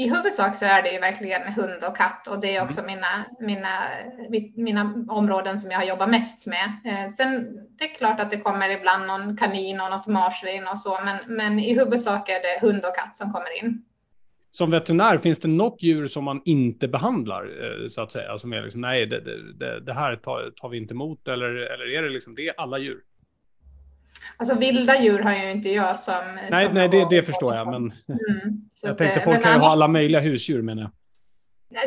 I 0.02 0.08
huvudsak 0.08 0.56
så 0.56 0.64
är 0.64 0.82
det 0.82 0.92
ju 0.92 0.98
verkligen 0.98 1.52
hund 1.52 1.84
och 1.88 1.96
katt 1.96 2.26
och 2.26 2.40
det 2.40 2.56
är 2.56 2.64
också 2.64 2.80
mm. 2.80 2.94
mina, 2.94 3.24
mina, 3.40 3.78
mina 4.56 5.04
områden 5.08 5.58
som 5.58 5.70
jag 5.70 5.78
har 5.78 5.84
jobbat 5.84 6.10
mest 6.10 6.46
med. 6.46 6.66
Eh, 6.84 7.08
sen 7.08 7.58
det 7.78 7.84
är 7.84 7.94
klart 7.94 8.20
att 8.20 8.30
det 8.30 8.40
kommer 8.40 8.68
ibland 8.68 9.06
någon 9.06 9.36
kanin 9.36 9.80
och 9.80 9.90
något 9.90 10.06
marsvin 10.06 10.66
och 10.72 10.78
så, 10.78 10.98
men, 11.04 11.36
men 11.36 11.58
i 11.58 11.74
huvudsak 11.74 12.28
är 12.28 12.40
det 12.42 12.66
hund 12.66 12.84
och 12.84 12.96
katt 12.96 13.16
som 13.16 13.32
kommer 13.32 13.64
in. 13.64 13.84
Som 14.50 14.70
veterinär, 14.70 15.18
finns 15.18 15.38
det 15.38 15.48
något 15.48 15.82
djur 15.82 16.06
som 16.06 16.24
man 16.24 16.42
inte 16.44 16.88
behandlar, 16.88 17.42
eh, 17.42 17.88
så 17.88 18.02
att 18.02 18.12
säga? 18.12 18.38
Som 18.38 18.52
är 18.52 18.62
liksom, 18.62 18.80
nej, 18.80 19.06
det, 19.06 19.20
det, 19.58 19.80
det 19.80 19.92
här 19.92 20.16
tar, 20.16 20.50
tar, 20.56 20.68
vi 20.68 20.78
inte 20.78 20.94
emot, 20.94 21.28
eller, 21.28 21.48
eller 21.48 21.98
är 21.98 22.02
det 22.02 22.08
liksom 22.08 22.34
det 22.34 22.54
alla 22.56 22.78
djur? 22.78 23.00
Alltså 24.36 24.58
vilda 24.58 24.98
djur 24.98 25.18
har 25.18 25.32
ju 25.32 25.50
inte 25.50 25.68
jag 25.68 26.00
som... 26.00 26.38
Nej, 26.50 26.64
som 26.66 26.74
nej 26.74 26.88
det, 26.88 27.06
det 27.10 27.22
förstår 27.22 27.54
jag, 27.54 27.66
men 27.66 27.76
mm, 27.76 27.90
jag 28.82 28.98
tänkte 28.98 29.20
folk 29.20 29.42
kan 29.42 29.52
ju 29.52 29.58
ha 29.58 29.72
alla 29.72 29.88
möjliga 29.88 30.20
husdjur 30.20 30.62
menar 30.62 30.82
jag. 30.82 30.90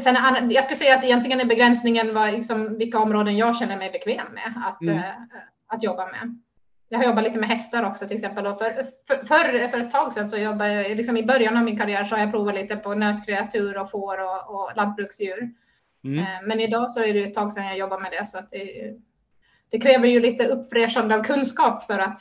Sen, 0.04 0.16
jag 0.52 0.64
skulle 0.64 0.78
säga 0.78 0.96
att 0.96 1.04
egentligen 1.04 1.40
är 1.40 1.46
begränsningen 1.46 2.14
var 2.14 2.32
liksom 2.32 2.78
vilka 2.78 3.00
områden 3.00 3.38
jag 3.38 3.56
känner 3.56 3.78
mig 3.78 3.92
bekväm 3.92 4.28
med 4.34 4.54
att, 4.66 4.82
mm. 4.82 4.98
äh, 4.98 5.04
att 5.68 5.84
jobba 5.84 6.06
med. 6.06 6.40
Jag 6.90 7.00
har 7.00 7.06
jobbat 7.06 7.24
lite 7.24 7.40
med 7.40 7.50
hästar 7.50 7.84
också 7.84 8.08
till 8.08 8.18
exempel. 8.18 8.46
Och 8.46 8.58
för, 8.58 8.86
för, 9.08 9.26
för, 9.26 9.68
för 9.68 9.78
ett 9.78 9.92
tag 9.92 10.14
sedan 10.14 10.30
så 10.30 10.38
jobbade 10.38 10.74
jag, 10.74 10.98
liksom 10.98 11.18
i 11.18 11.26
början 11.26 11.58
av 11.58 11.64
min 11.64 11.78
karriär 11.78 12.04
så 12.04 12.16
har 12.16 12.22
jag 12.22 12.32
provat 12.32 12.56
lite 12.56 12.76
på 12.76 12.94
nötkreatur 12.96 13.78
och 13.78 13.92
får 13.92 14.18
och, 14.22 14.56
och 14.56 14.72
lantbruksdjur. 14.76 15.50
Mm. 16.04 16.20
Äh, 16.20 16.26
men 16.44 16.60
idag 16.60 16.92
så 16.92 17.04
är 17.04 17.14
det 17.14 17.24
ett 17.24 17.34
tag 17.34 17.52
sedan 17.52 17.66
jag 17.66 17.78
jobbade 17.78 18.02
med 18.02 18.12
det 18.12 18.26
så 18.26 18.38
att 18.38 18.50
det, 18.50 18.94
det 19.70 19.80
kräver 19.80 20.08
ju 20.08 20.20
lite 20.20 20.48
uppfräschande 20.48 21.16
av 21.16 21.24
kunskap 21.24 21.84
för 21.84 22.00
att, 22.00 22.20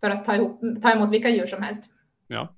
för 0.00 0.10
att 0.10 0.24
ta, 0.24 0.34
ihop, 0.34 0.60
ta 0.82 0.92
emot 0.92 1.10
vilka 1.10 1.28
djur 1.28 1.46
som 1.46 1.62
helst. 1.62 1.84
Ja. 2.26 2.54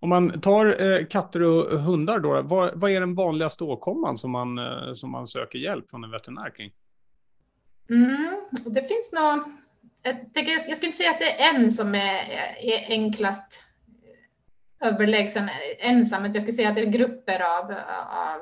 Om 0.00 0.08
man 0.08 0.40
tar 0.40 0.82
eh, 0.82 1.06
katter 1.06 1.42
och 1.42 1.80
hundar 1.80 2.18
då, 2.18 2.42
vad, 2.42 2.80
vad, 2.80 2.90
är 2.90 3.00
den 3.00 3.14
vanligaste 3.14 3.64
åkomman 3.64 4.18
som 4.18 4.30
man, 4.30 4.58
eh, 4.58 4.94
som 4.94 5.10
man 5.10 5.26
söker 5.26 5.58
hjälp 5.58 5.90
från 5.90 6.04
en 6.04 6.10
veterinär 6.10 6.50
kring? 6.56 6.72
Mm, 7.90 8.36
det 8.66 8.88
finns 8.88 9.12
nog, 9.12 9.22
jag, 10.02 10.48
jag 10.48 10.60
skulle 10.60 10.86
inte 10.86 10.98
säga 10.98 11.10
att 11.10 11.18
det 11.18 11.40
är 11.40 11.54
en 11.54 11.72
som 11.72 11.94
är, 11.94 12.20
är 12.60 12.88
enklast 12.88 13.62
överlägsen 14.80 15.50
ensam, 15.78 16.22
utan 16.22 16.32
jag 16.32 16.42
skulle 16.42 16.56
säga 16.56 16.68
att 16.68 16.74
det 16.74 16.82
är 16.82 16.86
grupper 16.86 17.40
av, 17.40 17.70
av 18.08 18.40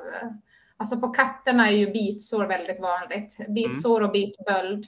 Alltså 0.77 0.99
på 0.99 1.07
katterna 1.07 1.69
är 1.69 1.75
ju 1.75 1.91
bitsår 1.91 2.45
väldigt 2.45 2.81
vanligt. 2.81 3.37
Bitsår 3.49 4.01
och 4.01 4.11
bitböld. 4.11 4.85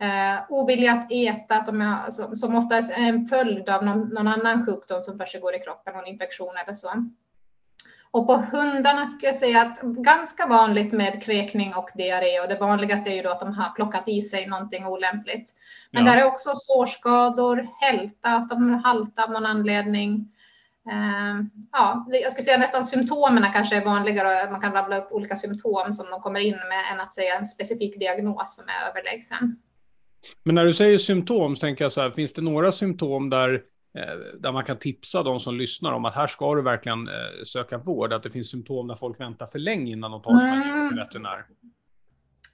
Eh, 0.00 0.40
ovilja 0.48 0.92
att 0.92 1.12
äta, 1.12 1.56
att 1.56 1.66
de 1.66 1.80
är, 1.80 2.04
alltså, 2.04 2.34
som 2.34 2.54
oftast 2.54 2.92
är 2.92 3.08
en 3.08 3.26
följd 3.26 3.68
av 3.68 3.84
någon, 3.84 4.08
någon 4.08 4.28
annan 4.28 4.66
sjukdom 4.66 5.00
som 5.00 5.18
försiggår 5.18 5.54
i 5.54 5.58
kroppen, 5.58 5.94
någon 5.94 6.06
infektion 6.06 6.56
eller 6.64 6.74
så. 6.74 6.90
Och 8.10 8.26
på 8.26 8.34
hundarna 8.34 9.06
skulle 9.06 9.28
jag 9.28 9.36
säga 9.36 9.62
att 9.62 9.80
ganska 9.80 10.46
vanligt 10.46 10.92
med 10.92 11.22
kräkning 11.22 11.74
och 11.74 11.90
diarré 11.94 12.40
och 12.40 12.48
det 12.48 12.58
vanligaste 12.58 13.10
är 13.10 13.14
ju 13.14 13.22
då 13.22 13.30
att 13.30 13.40
de 13.40 13.52
har 13.52 13.70
plockat 13.70 14.08
i 14.08 14.22
sig 14.22 14.46
någonting 14.46 14.86
olämpligt. 14.86 15.54
Men 15.90 16.06
ja. 16.06 16.12
där 16.12 16.20
är 16.20 16.26
också 16.26 16.50
sårskador, 16.54 17.68
hälta, 17.80 18.28
att 18.28 18.48
de 18.48 18.70
haltar 18.84 19.24
av 19.24 19.30
någon 19.30 19.46
anledning. 19.46 20.32
Ehm, 20.90 21.50
ja, 21.72 22.06
jag 22.08 22.32
skulle 22.32 22.44
säga 22.44 22.58
nästan 22.58 22.84
symptomen 22.84 23.52
kanske 23.52 23.76
är 23.76 23.84
vanligare 23.84 24.44
och 24.44 24.52
man 24.52 24.60
kan 24.60 24.72
rabbla 24.72 24.98
upp 24.98 25.12
olika 25.12 25.36
symptom 25.36 25.92
som 25.92 26.10
de 26.10 26.20
kommer 26.20 26.40
in 26.40 26.56
med 26.56 26.92
än 26.92 27.00
att 27.00 27.14
säga 27.14 27.38
en 27.38 27.46
specifik 27.46 27.98
diagnos 27.98 28.56
som 28.56 28.64
är 28.68 28.90
överlägsen. 28.90 29.56
Men 30.44 30.54
när 30.54 30.64
du 30.64 30.72
säger 30.72 30.98
symptom 30.98 31.56
så 31.56 31.60
tänker 31.60 31.84
jag 31.84 31.92
så 31.92 32.00
här, 32.00 32.10
finns 32.10 32.32
det 32.32 32.42
några 32.42 32.72
symptom 32.72 33.30
där, 33.30 33.54
eh, 33.98 34.38
där 34.40 34.52
man 34.52 34.64
kan 34.64 34.78
tipsa 34.78 35.22
de 35.22 35.40
som 35.40 35.58
lyssnar 35.58 35.92
om 35.92 36.04
att 36.04 36.14
här 36.14 36.26
ska 36.26 36.54
du 36.54 36.62
verkligen 36.62 37.08
eh, 37.08 37.14
söka 37.44 37.78
vård? 37.78 38.12
Att 38.12 38.22
det 38.22 38.30
finns 38.30 38.50
symptom 38.50 38.86
där 38.86 38.94
folk 38.94 39.20
väntar 39.20 39.46
för 39.46 39.58
länge 39.58 39.92
innan 39.92 40.10
de 40.10 40.22
tar 40.22 40.40
sig 40.40 40.50
mm. 40.50 40.88
till 40.88 40.98
veterinär? 40.98 41.44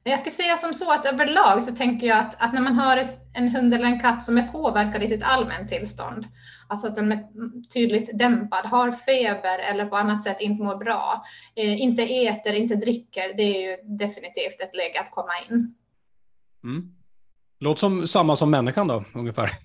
Jag 0.07 0.19
skulle 0.19 0.33
säga 0.33 0.57
som 0.57 0.75
så 0.75 0.93
att 0.93 1.07
överlag 1.07 1.63
så 1.63 1.75
tänker 1.75 2.07
jag 2.07 2.19
att, 2.19 2.43
att 2.43 2.53
när 2.53 2.61
man 2.61 2.75
har 2.75 2.97
ett, 2.97 3.19
en 3.35 3.49
hund 3.49 3.75
eller 3.75 3.85
en 3.85 4.01
katt 4.01 4.23
som 4.23 4.39
är 4.39 4.53
påverkad 4.53 5.03
i 5.03 5.09
sitt 5.09 5.23
allmäntillstånd, 5.23 6.27
alltså 6.67 6.87
att 6.87 6.95
den 6.95 7.13
är 7.13 7.25
tydligt 7.73 8.19
dämpad, 8.19 8.67
har 8.67 8.93
feber 8.93 9.59
eller 9.59 9.87
på 9.87 9.97
annat 9.97 10.23
sätt 10.23 10.41
inte 10.41 10.65
mår 10.65 10.77
bra, 10.77 11.25
eh, 11.57 11.81
inte 11.81 12.03
äter, 12.03 12.53
inte 12.53 12.75
dricker, 12.75 13.35
det 13.37 13.43
är 13.43 13.71
ju 13.71 13.77
definitivt 13.83 14.61
ett 14.61 14.77
läge 14.77 15.01
att 15.01 15.11
komma 15.11 15.33
in. 15.49 15.75
Mm. 16.65 16.95
Låter 17.61 17.81
som 17.81 18.07
samma 18.07 18.37
som 18.37 18.51
människan 18.51 18.89
då, 18.89 19.05
ungefär. 19.15 19.51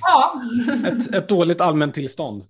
Ja. 0.00 0.40
ett, 0.86 1.14
ett 1.14 1.28
dåligt 1.28 1.60
allmäntillstånd. 1.60 2.44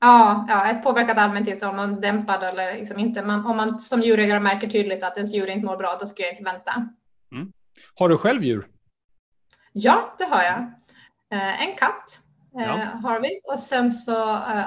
Ja, 0.00 0.46
ja, 0.48 0.70
ett 0.70 0.82
påverkat 0.82 1.18
allmäntillstånd 1.18 1.80
och 1.80 2.00
dämpad 2.00 2.42
eller 2.42 2.74
liksom 2.74 2.98
inte. 2.98 3.22
Man, 3.22 3.46
om 3.46 3.56
man 3.56 3.78
som 3.78 4.02
djurägare 4.02 4.40
märker 4.40 4.68
tydligt 4.68 5.04
att 5.04 5.16
ens 5.16 5.34
djur 5.34 5.46
inte 5.46 5.66
mår 5.66 5.76
bra, 5.76 5.96
då 6.00 6.06
ska 6.06 6.22
jag 6.22 6.32
inte 6.32 6.44
vänta. 6.44 6.88
Mm. 7.32 7.52
Har 7.94 8.08
du 8.08 8.18
själv 8.18 8.44
djur? 8.44 8.66
Ja, 9.72 10.14
det 10.18 10.24
har 10.24 10.42
jag. 10.42 10.58
Eh, 11.30 11.68
en 11.68 11.76
katt 11.76 12.25
ja. 12.62 13.08
har 13.08 13.20
vi 13.20 13.40
och 13.44 13.58
sen 13.58 13.90
så 13.90 14.30
eh, 14.30 14.64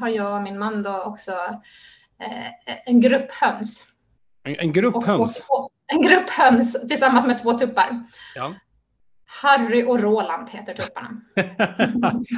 har 0.00 0.08
jag 0.08 0.36
och 0.36 0.42
min 0.42 0.58
man 0.58 0.82
då 0.82 1.02
också 1.02 1.32
eh, 2.22 2.76
en 2.86 3.00
grupp 3.00 3.32
höns. 3.32 3.84
En, 4.42 4.56
en 4.58 4.72
grupp 4.72 5.06
höns? 5.06 5.40
Två, 5.40 5.70
en 5.86 6.02
grupp 6.02 6.30
höns 6.30 6.88
tillsammans 6.88 7.26
med 7.26 7.42
två 7.42 7.52
tuppar. 7.52 8.04
Ja. 8.34 8.54
Harry 9.42 9.84
och 9.84 10.00
Roland 10.00 10.50
heter 10.50 10.74
tupparna. 10.74 11.10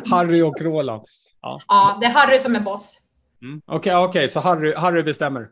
Harry 0.11 0.43
och 0.43 0.61
Roland. 0.61 1.05
Ja. 1.41 1.61
ja, 1.69 1.99
det 2.01 2.07
är 2.07 2.11
Harry 2.11 2.39
som 2.39 2.57
är 2.57 2.61
boss. 2.61 2.99
Mm. 3.43 3.63
Okej, 3.67 3.97
okay, 3.97 4.09
okay, 4.09 4.29
så 4.29 4.41
Harry, 4.41 4.75
Harry 4.75 5.03
bestämmer. 5.03 5.49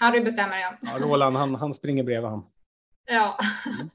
Harry 0.00 0.24
bestämmer, 0.24 0.58
ja. 0.58 0.72
ja 0.80 1.06
Roland, 1.06 1.36
han, 1.36 1.54
han 1.54 1.74
springer 1.74 2.02
bredvid 2.02 2.30
han. 2.30 2.44
Ja. 3.06 3.38
Mm. 3.66 3.90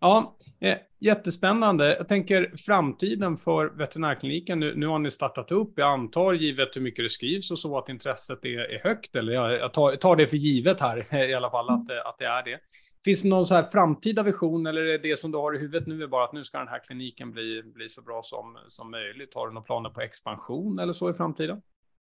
Ja, 0.00 0.36
eh, 0.60 0.76
jättespännande. 1.00 1.96
Jag 1.96 2.08
tänker 2.08 2.52
framtiden 2.56 3.36
för 3.36 3.66
veterinärkliniken. 3.66 4.60
Nu, 4.60 4.74
nu 4.76 4.86
har 4.86 4.98
ni 4.98 5.10
startat 5.10 5.52
upp. 5.52 5.72
Jag 5.76 5.88
antar, 5.88 6.32
givet 6.32 6.76
hur 6.76 6.80
mycket 6.80 7.04
det 7.04 7.08
skrivs 7.08 7.50
och 7.50 7.58
så, 7.58 7.78
att 7.78 7.88
intresset 7.88 8.44
är, 8.44 8.58
är 8.58 8.82
högt. 8.82 9.16
Eller 9.16 9.32
jag, 9.32 9.52
jag 9.52 9.72
tar, 9.72 9.96
tar, 9.96 10.16
det 10.16 10.26
för 10.26 10.36
givet 10.36 10.80
här 10.80 11.14
i 11.30 11.34
alla 11.34 11.50
fall, 11.50 11.68
att, 11.68 11.90
att 11.90 12.18
det 12.18 12.24
är 12.24 12.42
det. 12.44 12.58
Finns 13.04 13.22
det 13.22 13.28
någon 13.28 13.44
så 13.44 13.54
här 13.54 13.62
framtida 13.62 14.22
vision 14.22 14.66
eller 14.66 14.82
är 14.82 14.98
det 14.98 15.18
som 15.18 15.32
du 15.32 15.38
har 15.38 15.56
i 15.56 15.58
huvudet 15.58 15.86
nu 15.86 16.02
är 16.02 16.06
bara 16.06 16.24
att 16.24 16.32
nu 16.32 16.44
ska 16.44 16.58
den 16.58 16.68
här 16.68 16.84
kliniken 16.84 17.32
bli, 17.32 17.62
bli 17.62 17.88
så 17.88 18.02
bra 18.02 18.20
som, 18.22 18.58
som 18.68 18.90
möjligt? 18.90 19.34
Har 19.34 19.46
du 19.46 19.54
några 19.54 19.64
planer 19.64 19.90
på 19.90 20.00
expansion 20.00 20.78
eller 20.78 20.92
så 20.92 21.10
i 21.10 21.12
framtiden? 21.12 21.62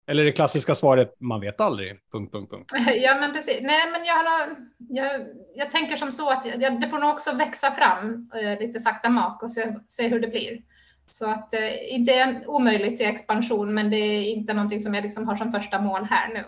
Eller 0.06 0.24
det 0.24 0.32
klassiska 0.32 0.74
svaret, 0.74 1.16
man 1.20 1.40
vet 1.40 1.60
aldrig, 1.60 1.98
punkt, 2.12 2.32
punkt, 2.32 2.50
punkt. 2.50 2.70
Ja, 3.02 3.16
men 3.20 3.32
precis. 3.32 3.58
Nej, 3.62 3.90
men 3.92 4.04
jag, 4.04 4.14
har, 4.14 4.56
jag, 4.78 5.26
jag 5.54 5.70
tänker 5.70 5.96
som 5.96 6.12
så 6.12 6.30
att 6.30 6.46
jag, 6.60 6.80
det 6.80 6.88
får 6.88 6.98
nog 6.98 7.10
också 7.10 7.34
växa 7.36 7.70
fram 7.70 8.30
eh, 8.34 8.60
lite 8.60 8.80
sakta 8.80 9.08
mak 9.08 9.42
och 9.42 9.52
se, 9.52 9.76
se 9.86 10.08
hur 10.08 10.20
det 10.20 10.28
blir. 10.28 10.62
Så 11.10 11.30
att 11.30 11.54
eh, 11.54 11.60
det 11.98 12.18
är 12.18 12.46
omöjligt 12.46 12.96
till 12.96 13.06
expansion, 13.06 13.74
men 13.74 13.90
det 13.90 13.96
är 13.96 14.22
inte 14.22 14.54
någonting 14.54 14.80
som 14.80 14.94
jag 14.94 15.02
liksom 15.02 15.28
har 15.28 15.36
som 15.36 15.52
första 15.52 15.80
mål 15.80 16.04
här 16.04 16.28
nu. 16.28 16.44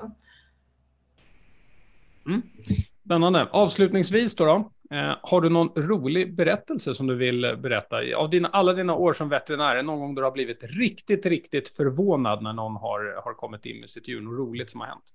Mm. 2.27 2.43
Spännande. 3.05 3.49
Avslutningsvis 3.51 4.37
då, 4.37 4.45
då 4.45 4.71
eh, 4.95 5.17
har 5.23 5.41
du 5.41 5.49
någon 5.49 5.69
rolig 5.77 6.37
berättelse 6.37 6.95
som 6.95 7.07
du 7.07 7.15
vill 7.15 7.45
eh, 7.45 7.57
berätta? 7.57 7.97
Av 8.17 8.31
dina, 8.31 8.49
alla 8.49 8.73
dina 8.73 8.95
år 8.95 9.13
som 9.13 9.29
veterinär, 9.29 9.83
någon 9.83 10.01
gång 10.01 10.15
du 10.15 10.23
har 10.23 10.31
blivit 10.31 10.63
riktigt, 10.63 11.27
riktigt 11.27 11.69
förvånad 11.69 12.43
när 12.43 12.53
någon 12.53 12.77
har, 12.77 13.23
har 13.25 13.35
kommit 13.35 13.67
in 13.67 13.81
med 13.81 13.91
sitt 13.91 14.09
djur? 14.09 14.21
Något 14.21 14.39
roligt 14.39 14.71
som 14.71 14.81
har 14.81 14.89
hänt? 14.89 15.15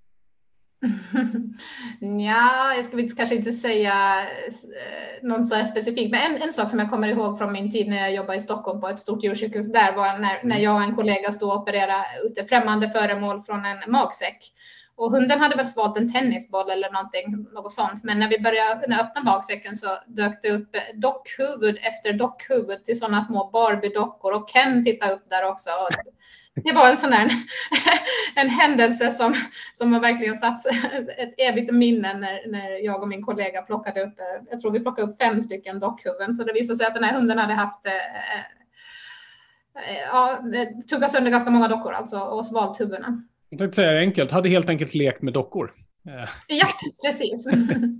ja, 2.25 2.73
jag 2.75 2.85
ska 2.85 3.15
kanske 3.17 3.35
inte 3.35 3.51
säga 3.51 4.21
eh, 4.21 5.27
någon 5.27 5.43
så 5.43 5.55
här 5.55 5.65
specifik, 5.65 6.11
men 6.11 6.35
en, 6.35 6.41
en 6.41 6.53
sak 6.53 6.69
som 6.69 6.79
jag 6.79 6.89
kommer 6.89 7.07
ihåg 7.07 7.37
från 7.37 7.53
min 7.53 7.71
tid 7.71 7.87
när 7.87 7.97
jag 7.97 8.13
jobbade 8.13 8.37
i 8.37 8.39
Stockholm 8.41 8.81
på 8.81 8.87
ett 8.87 8.99
stort 8.99 9.23
djursjukhus 9.23 9.71
där 9.71 9.95
var 9.95 10.17
när, 10.19 10.43
när 10.43 10.59
jag 10.59 10.75
och 10.75 10.81
en 10.81 10.95
kollega 10.95 11.31
stod 11.31 11.49
och 11.49 11.61
opererade 11.61 12.05
ut 12.25 12.49
främmande 12.49 12.89
föremål 12.89 13.43
från 13.43 13.65
en 13.65 13.91
magsäck. 13.91 14.37
Och 14.99 15.11
hunden 15.11 15.39
hade 15.39 15.55
väl 15.55 15.67
svalt 15.67 15.97
en 15.97 16.13
tennisboll 16.13 16.69
eller 16.69 16.91
någonting, 16.91 17.47
något 17.53 17.71
sånt. 17.71 18.03
Men 18.03 18.19
när 18.19 18.29
vi 18.29 18.39
började 18.39 18.87
när 18.87 19.03
öppna 19.03 19.23
magsäcken 19.23 19.75
så 19.75 19.87
dök 20.07 20.41
det 20.41 20.51
upp 20.51 20.75
dockhuvud 20.93 21.77
efter 21.81 22.13
dockhuvud 22.13 22.83
till 22.83 22.99
sådana 22.99 23.21
små 23.21 23.49
Barbie-dockor 23.53 24.31
och 24.31 24.49
Ken 24.49 24.83
tittade 24.83 25.13
upp 25.13 25.29
där 25.29 25.45
också. 25.45 25.69
Och 25.69 25.89
det 26.63 26.73
var 26.73 26.89
en 26.89 26.97
sån 26.97 27.13
här 27.13 27.29
en 28.35 28.49
händelse 28.49 29.11
som, 29.11 29.33
som 29.73 29.93
har 29.93 29.99
verkligen 29.99 30.35
satt 30.35 30.65
ett 31.17 31.33
evigt 31.37 31.73
minne 31.73 32.13
när, 32.13 32.51
när 32.51 32.85
jag 32.85 33.01
och 33.01 33.07
min 33.07 33.23
kollega 33.23 33.61
plockade 33.61 34.03
upp, 34.03 34.15
jag 34.51 34.61
tror 34.61 34.71
vi 34.71 34.79
plockade 34.79 35.07
upp 35.07 35.17
fem 35.17 35.41
stycken 35.41 35.79
dockhuvuden. 35.79 36.33
Så 36.33 36.43
det 36.43 36.53
visade 36.53 36.77
sig 36.77 36.87
att 36.87 36.93
den 36.93 37.03
här 37.03 37.13
hunden 37.13 37.37
hade 37.37 37.53
haft 37.53 37.85
eh, 37.85 37.93
eh, 39.75 40.01
ja, 40.11 40.39
tuggat 40.89 41.11
sönder 41.11 41.31
ganska 41.31 41.49
många 41.49 41.67
dockor 41.67 41.93
alltså 41.93 42.19
och 42.19 42.45
svalt 42.45 42.81
huvudena. 42.81 43.23
Jag 43.49 43.59
tänkte 43.59 43.75
säga 43.75 43.91
det 43.91 43.99
enkelt, 43.99 44.31
hade 44.31 44.49
helt 44.49 44.69
enkelt 44.69 44.93
lekt 44.93 45.21
med 45.21 45.33
dockor. 45.33 45.73
Ja, 46.47 46.67
precis. 47.05 47.47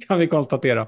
kan 0.08 0.20
vi 0.20 0.28
konstatera. 0.28 0.88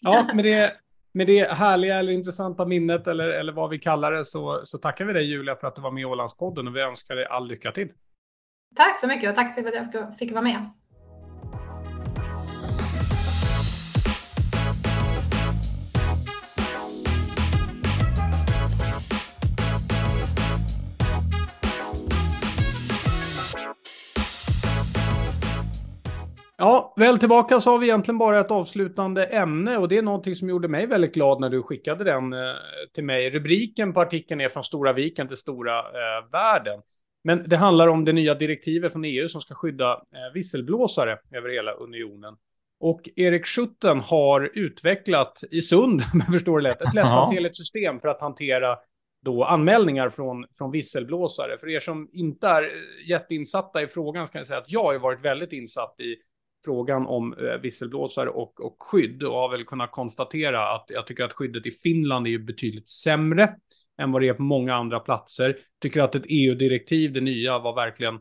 Ja, 0.00 0.26
med 0.34 0.44
det, 0.44 0.72
med 1.12 1.26
det 1.26 1.52
härliga 1.52 1.98
eller 1.98 2.12
intressanta 2.12 2.66
minnet 2.66 3.06
eller, 3.06 3.28
eller 3.28 3.52
vad 3.52 3.70
vi 3.70 3.78
kallar 3.78 4.12
det 4.12 4.24
så, 4.24 4.60
så 4.64 4.78
tackar 4.78 5.04
vi 5.04 5.12
dig 5.12 5.24
Julia 5.24 5.56
för 5.56 5.66
att 5.66 5.76
du 5.76 5.82
var 5.82 5.90
med 5.90 6.00
i 6.00 6.04
Ålandspodden 6.04 6.68
och 6.68 6.76
vi 6.76 6.80
önskar 6.80 7.16
dig 7.16 7.26
all 7.26 7.48
lycka 7.48 7.72
till. 7.72 7.88
Tack 8.76 9.00
så 9.00 9.06
mycket 9.06 9.30
och 9.30 9.36
tack 9.36 9.54
för 9.54 9.68
att 9.68 9.94
jag 9.94 10.18
fick 10.18 10.32
vara 10.32 10.42
med. 10.42 10.70
Ja, 26.64 26.94
väl 26.96 27.18
tillbaka 27.18 27.60
så 27.60 27.70
har 27.70 27.78
vi 27.78 27.86
egentligen 27.86 28.18
bara 28.18 28.40
ett 28.40 28.50
avslutande 28.50 29.24
ämne 29.24 29.76
och 29.76 29.88
det 29.88 29.98
är 29.98 30.02
någonting 30.02 30.34
som 30.34 30.48
gjorde 30.48 30.68
mig 30.68 30.86
väldigt 30.86 31.14
glad 31.14 31.40
när 31.40 31.50
du 31.50 31.62
skickade 31.62 32.04
den 32.04 32.32
eh, 32.32 32.54
till 32.94 33.04
mig. 33.04 33.30
Rubriken 33.30 33.92
på 33.92 34.00
artikeln 34.00 34.40
är 34.40 34.48
Från 34.48 34.64
Stora 34.64 34.92
viken 34.92 35.28
till 35.28 35.36
Stora 35.36 35.78
eh, 35.78 36.30
världen. 36.32 36.80
Men 37.24 37.48
det 37.48 37.56
handlar 37.56 37.88
om 37.88 38.04
det 38.04 38.12
nya 38.12 38.34
direktivet 38.34 38.92
från 38.92 39.04
EU 39.04 39.28
som 39.28 39.40
ska 39.40 39.54
skydda 39.54 39.92
eh, 39.92 40.32
visselblåsare 40.34 41.18
över 41.32 41.48
hela 41.48 41.72
unionen. 41.72 42.34
Och 42.80 43.08
Erik 43.16 43.46
Schutten 43.46 44.00
har 44.00 44.50
utvecklat 44.54 45.44
i 45.50 45.62
Sund, 45.62 46.00
om 46.14 46.20
jag 46.20 46.32
förstår 46.32 46.58
det 46.58 46.62
lätt, 46.62 46.80
ett 46.82 46.94
lätthanterligt 46.94 47.56
system 47.56 48.00
för 48.00 48.08
att 48.08 48.20
hantera 48.20 48.76
då 49.24 49.44
anmälningar 49.44 50.10
från, 50.10 50.44
från 50.58 50.70
visselblåsare. 50.70 51.58
För 51.58 51.68
er 51.68 51.80
som 51.80 52.08
inte 52.12 52.48
är 52.48 52.70
jätteinsatta 53.08 53.82
i 53.82 53.86
frågan 53.86 54.26
ska 54.26 54.38
jag 54.38 54.46
säga 54.46 54.58
att 54.58 54.72
jag 54.72 54.84
har 54.84 54.98
varit 54.98 55.24
väldigt 55.24 55.52
insatt 55.52 56.00
i 56.00 56.16
frågan 56.64 57.06
om 57.06 57.32
eh, 57.32 57.60
visselblåsare 57.62 58.28
och, 58.28 58.60
och 58.60 58.76
skydd 58.78 59.22
och 59.22 59.34
har 59.34 59.50
väl 59.50 59.64
kunnat 59.64 59.90
konstatera 59.90 60.74
att 60.74 60.84
jag 60.88 61.06
tycker 61.06 61.24
att 61.24 61.32
skyddet 61.32 61.66
i 61.66 61.70
Finland 61.70 62.26
är 62.26 62.30
ju 62.30 62.38
betydligt 62.38 62.88
sämre 62.88 63.54
än 63.98 64.12
vad 64.12 64.22
det 64.22 64.28
är 64.28 64.34
på 64.34 64.42
många 64.42 64.74
andra 64.74 65.00
platser. 65.00 65.56
Tycker 65.80 66.00
att 66.00 66.14
ett 66.14 66.26
EU-direktiv, 66.28 67.12
det 67.12 67.20
nya, 67.20 67.58
var 67.58 67.74
verkligen 67.74 68.18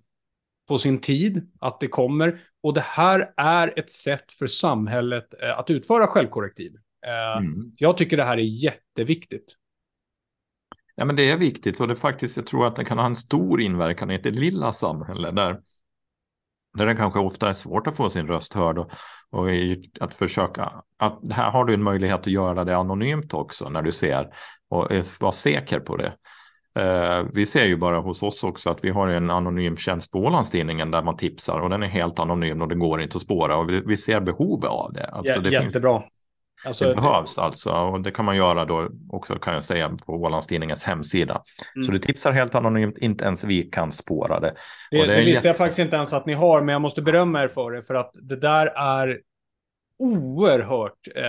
på 0.67 0.77
sin 0.77 1.01
tid 1.01 1.51
att 1.59 1.79
det 1.79 1.87
kommer. 1.87 2.41
Och 2.63 2.73
det 2.73 2.81
här 2.81 3.33
är 3.37 3.79
ett 3.79 3.91
sätt 3.91 4.31
för 4.39 4.47
samhället 4.47 5.33
eh, 5.43 5.59
att 5.59 5.69
utföra 5.69 6.07
självkorrektiv. 6.07 6.71
Eh, 7.05 7.37
mm. 7.37 7.71
Jag 7.77 7.97
tycker 7.97 8.17
det 8.17 8.23
här 8.23 8.37
är 8.37 8.63
jätteviktigt. 8.63 9.55
Ja, 10.95 11.05
men 11.05 11.15
det 11.15 11.31
är 11.31 11.37
viktigt 11.37 11.79
och 11.79 11.87
det 11.87 11.95
faktiskt, 11.95 12.37
jag 12.37 12.45
tror 12.45 12.67
att 12.67 12.75
det 12.75 12.85
kan 12.85 12.97
ha 12.97 13.05
en 13.05 13.15
stor 13.15 13.61
inverkan 13.61 14.11
i 14.11 14.17
det 14.17 14.31
lilla 14.31 14.71
samhälle 14.71 15.31
där, 15.31 15.59
där 16.73 16.85
det 16.85 16.95
kanske 16.95 17.19
ofta 17.19 17.49
är 17.49 17.53
svårt 17.53 17.87
att 17.87 17.95
få 17.95 18.09
sin 18.09 18.27
röst 18.27 18.53
hörd 18.53 18.77
och, 18.77 18.91
och 19.31 19.47
att 19.99 20.13
försöka, 20.13 20.71
att 20.97 21.19
här 21.31 21.51
har 21.51 21.65
du 21.65 21.73
en 21.73 21.83
möjlighet 21.83 22.19
att 22.19 22.27
göra 22.27 22.63
det 22.63 22.77
anonymt 22.77 23.33
också 23.33 23.69
när 23.69 23.81
du 23.81 23.91
ser 23.91 24.33
och 24.69 24.87
vara 25.21 25.31
säker 25.31 25.79
på 25.79 25.97
det. 25.97 26.13
Eh, 26.79 27.25
vi 27.33 27.45
ser 27.45 27.65
ju 27.65 27.77
bara 27.77 27.99
hos 27.99 28.23
oss 28.23 28.43
också 28.43 28.69
att 28.69 28.83
vi 28.83 28.89
har 28.89 29.07
en 29.07 29.29
anonym 29.29 29.77
tjänst 29.77 30.11
på 30.11 30.19
Ålandstidningen 30.19 30.91
där 30.91 31.03
man 31.03 31.17
tipsar 31.17 31.59
och 31.59 31.69
den 31.69 31.83
är 31.83 31.87
helt 31.87 32.19
anonym 32.19 32.61
och 32.61 32.67
det 32.67 32.75
går 32.75 33.01
inte 33.01 33.15
att 33.15 33.21
spåra 33.21 33.57
och 33.57 33.69
vi, 33.69 33.81
vi 33.85 33.97
ser 33.97 34.19
behov 34.19 34.65
av 34.65 34.93
det. 34.93 35.07
Alltså, 35.07 35.39
det 35.39 35.49
jättebra. 35.49 35.99
Finns, 35.99 36.11
Alltså, 36.65 36.85
det 36.85 36.95
behövs 36.95 37.37
alltså 37.37 37.71
och 37.71 38.01
det 38.01 38.11
kan 38.11 38.25
man 38.25 38.35
göra 38.35 38.65
då 38.65 38.89
också 39.09 39.35
kan 39.35 39.53
jag 39.53 39.63
säga 39.63 39.97
på 40.05 40.13
Ålandstidningens 40.13 40.83
hemsida. 40.83 41.41
Mm. 41.75 41.85
Så 41.85 41.91
du 41.91 41.99
tipsar 41.99 42.31
helt 42.31 42.55
anonymt, 42.55 42.97
inte 42.97 43.25
ens 43.25 43.43
vi 43.43 43.63
kan 43.63 43.91
spåra 43.91 44.39
det. 44.39 44.55
Det, 44.91 44.97
det, 44.97 45.15
det 45.15 45.25
visste 45.25 45.47
jag 45.47 45.57
faktiskt 45.57 45.79
inte 45.79 45.95
ens 45.95 46.13
att 46.13 46.25
ni 46.25 46.33
har, 46.33 46.61
men 46.61 46.73
jag 46.73 46.81
måste 46.81 47.01
berömma 47.01 47.43
er 47.43 47.47
för 47.47 47.71
det 47.71 47.83
för 47.83 47.95
att 47.95 48.11
det 48.13 48.35
där 48.35 48.67
är 48.67 49.21
oerhört 49.99 51.07
eh, 51.15 51.23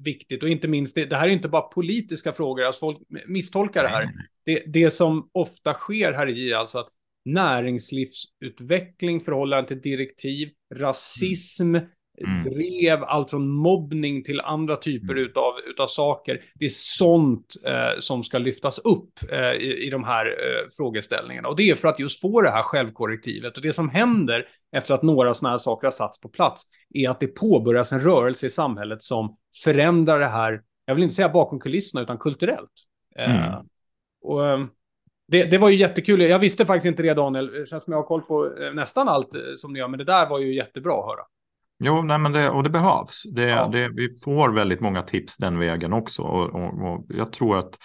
viktigt 0.00 0.42
och 0.42 0.48
inte 0.48 0.68
minst, 0.68 0.94
det, 0.94 1.04
det, 1.04 1.16
här 1.16 1.28
är 1.28 1.32
inte 1.32 1.48
bara 1.48 1.62
politiska 1.62 2.32
frågor, 2.32 2.64
alltså 2.64 2.80
folk 2.80 2.98
misstolkar 3.26 3.82
det 3.82 3.88
här. 3.88 4.08
Det, 4.44 4.62
det 4.66 4.90
som 4.90 5.30
ofta 5.32 5.74
sker 5.74 6.12
här 6.12 6.28
i 6.28 6.54
alltså 6.54 6.78
att 6.78 6.88
näringslivsutveckling, 7.24 9.20
förhållande 9.20 9.68
till 9.68 9.80
direktiv, 9.80 10.48
rasism, 10.74 11.74
mm 11.74 11.86
mm. 12.24 12.42
drev 12.42 13.04
allt 13.04 13.30
från 13.30 13.48
mobbning 13.48 14.24
till 14.24 14.40
andra 14.40 14.76
typer 14.76 15.12
mm. 15.12 15.24
utav, 15.24 15.52
utav 15.70 15.86
saker. 15.86 16.40
Det 16.54 16.64
är 16.64 16.70
sånt 16.72 17.56
eh, 17.66 17.98
som 17.98 18.22
ska 18.22 18.38
lyftas 18.38 18.78
upp 18.78 19.12
eh, 19.32 19.52
i, 19.52 19.86
i 19.86 19.90
de 19.90 20.04
här 20.04 20.26
eh, 20.26 20.68
frågeställningarna. 20.76 21.48
Och 21.48 21.56
det 21.56 21.70
är 21.70 21.74
för 21.74 21.88
att 21.88 21.98
just 21.98 22.20
få 22.20 22.40
det 22.40 22.50
här 22.50 22.62
självkorrektivet. 22.62 23.56
Och 23.56 23.62
det 23.62 23.72
som 23.72 23.88
händer 23.88 24.46
efter 24.72 24.94
att 24.94 25.02
några 25.02 25.34
sådana 25.34 25.52
här 25.52 25.58
saker 25.58 25.86
har 25.86 25.92
satts 25.92 26.20
på 26.20 26.28
plats 26.28 26.62
är 26.94 27.10
att 27.10 27.20
det 27.20 27.26
påbörjas 27.26 27.92
en 27.92 28.00
rörelse 28.00 28.46
i 28.46 28.50
samhället 28.50 29.02
som 29.02 29.36
förändrar 29.64 30.20
det 30.20 30.26
här, 30.26 30.62
jag 30.86 30.94
vill 30.94 31.04
inte 31.04 31.14
säga 31.14 31.28
bakom 31.28 31.60
kulisserna, 31.60 32.02
utan 32.02 32.18
kulturellt. 32.18 32.72
Eh, 33.16 33.46
mm. 33.46 33.66
och, 34.22 34.46
eh, 34.46 34.64
det, 35.28 35.44
det, 35.44 35.58
var 35.58 35.68
ju 35.68 35.76
jättekul. 35.76 36.20
Jag 36.20 36.38
visste 36.38 36.66
faktiskt 36.66 36.86
inte 36.86 37.02
det, 37.02 37.14
Daniel. 37.14 37.46
Det 37.46 37.68
känns 37.68 37.84
som 37.84 37.92
jag 37.92 37.98
har 37.98 38.06
koll 38.06 38.22
på 38.22 38.56
eh, 38.56 38.74
nästan 38.74 39.08
allt 39.08 39.28
som 39.56 39.72
ni 39.72 39.78
gör, 39.78 39.88
men 39.88 39.98
det 39.98 40.04
där 40.04 40.28
var 40.28 40.38
ju 40.38 40.54
jättebra 40.54 41.00
att 41.00 41.06
höra. 41.06 41.22
Jo, 41.84 42.02
nej, 42.02 42.18
men 42.18 42.32
det, 42.32 42.50
och 42.50 42.62
det 42.62 42.70
behövs. 42.70 43.22
Det, 43.34 43.48
ja. 43.48 43.66
det, 43.66 43.88
vi 43.88 44.08
får 44.24 44.52
väldigt 44.52 44.80
många 44.80 45.02
tips 45.02 45.36
den 45.36 45.58
vägen 45.58 45.92
också. 45.92 46.22
Och, 46.22 46.54
och, 46.54 46.92
och, 46.92 47.06
jag 47.08 47.32
tror 47.32 47.58
att 47.58 47.78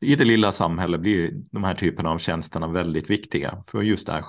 i 0.00 0.16
det 0.16 0.24
lilla 0.24 0.52
samhället 0.52 1.00
blir 1.00 1.30
de 1.32 1.64
här 1.64 1.74
typerna 1.74 2.10
av 2.10 2.18
tjänsterna 2.18 2.68
väldigt 2.68 3.10
viktiga. 3.10 3.62
För 3.66 3.82
just 3.82 4.06
det 4.06 4.12
här, 4.12 4.24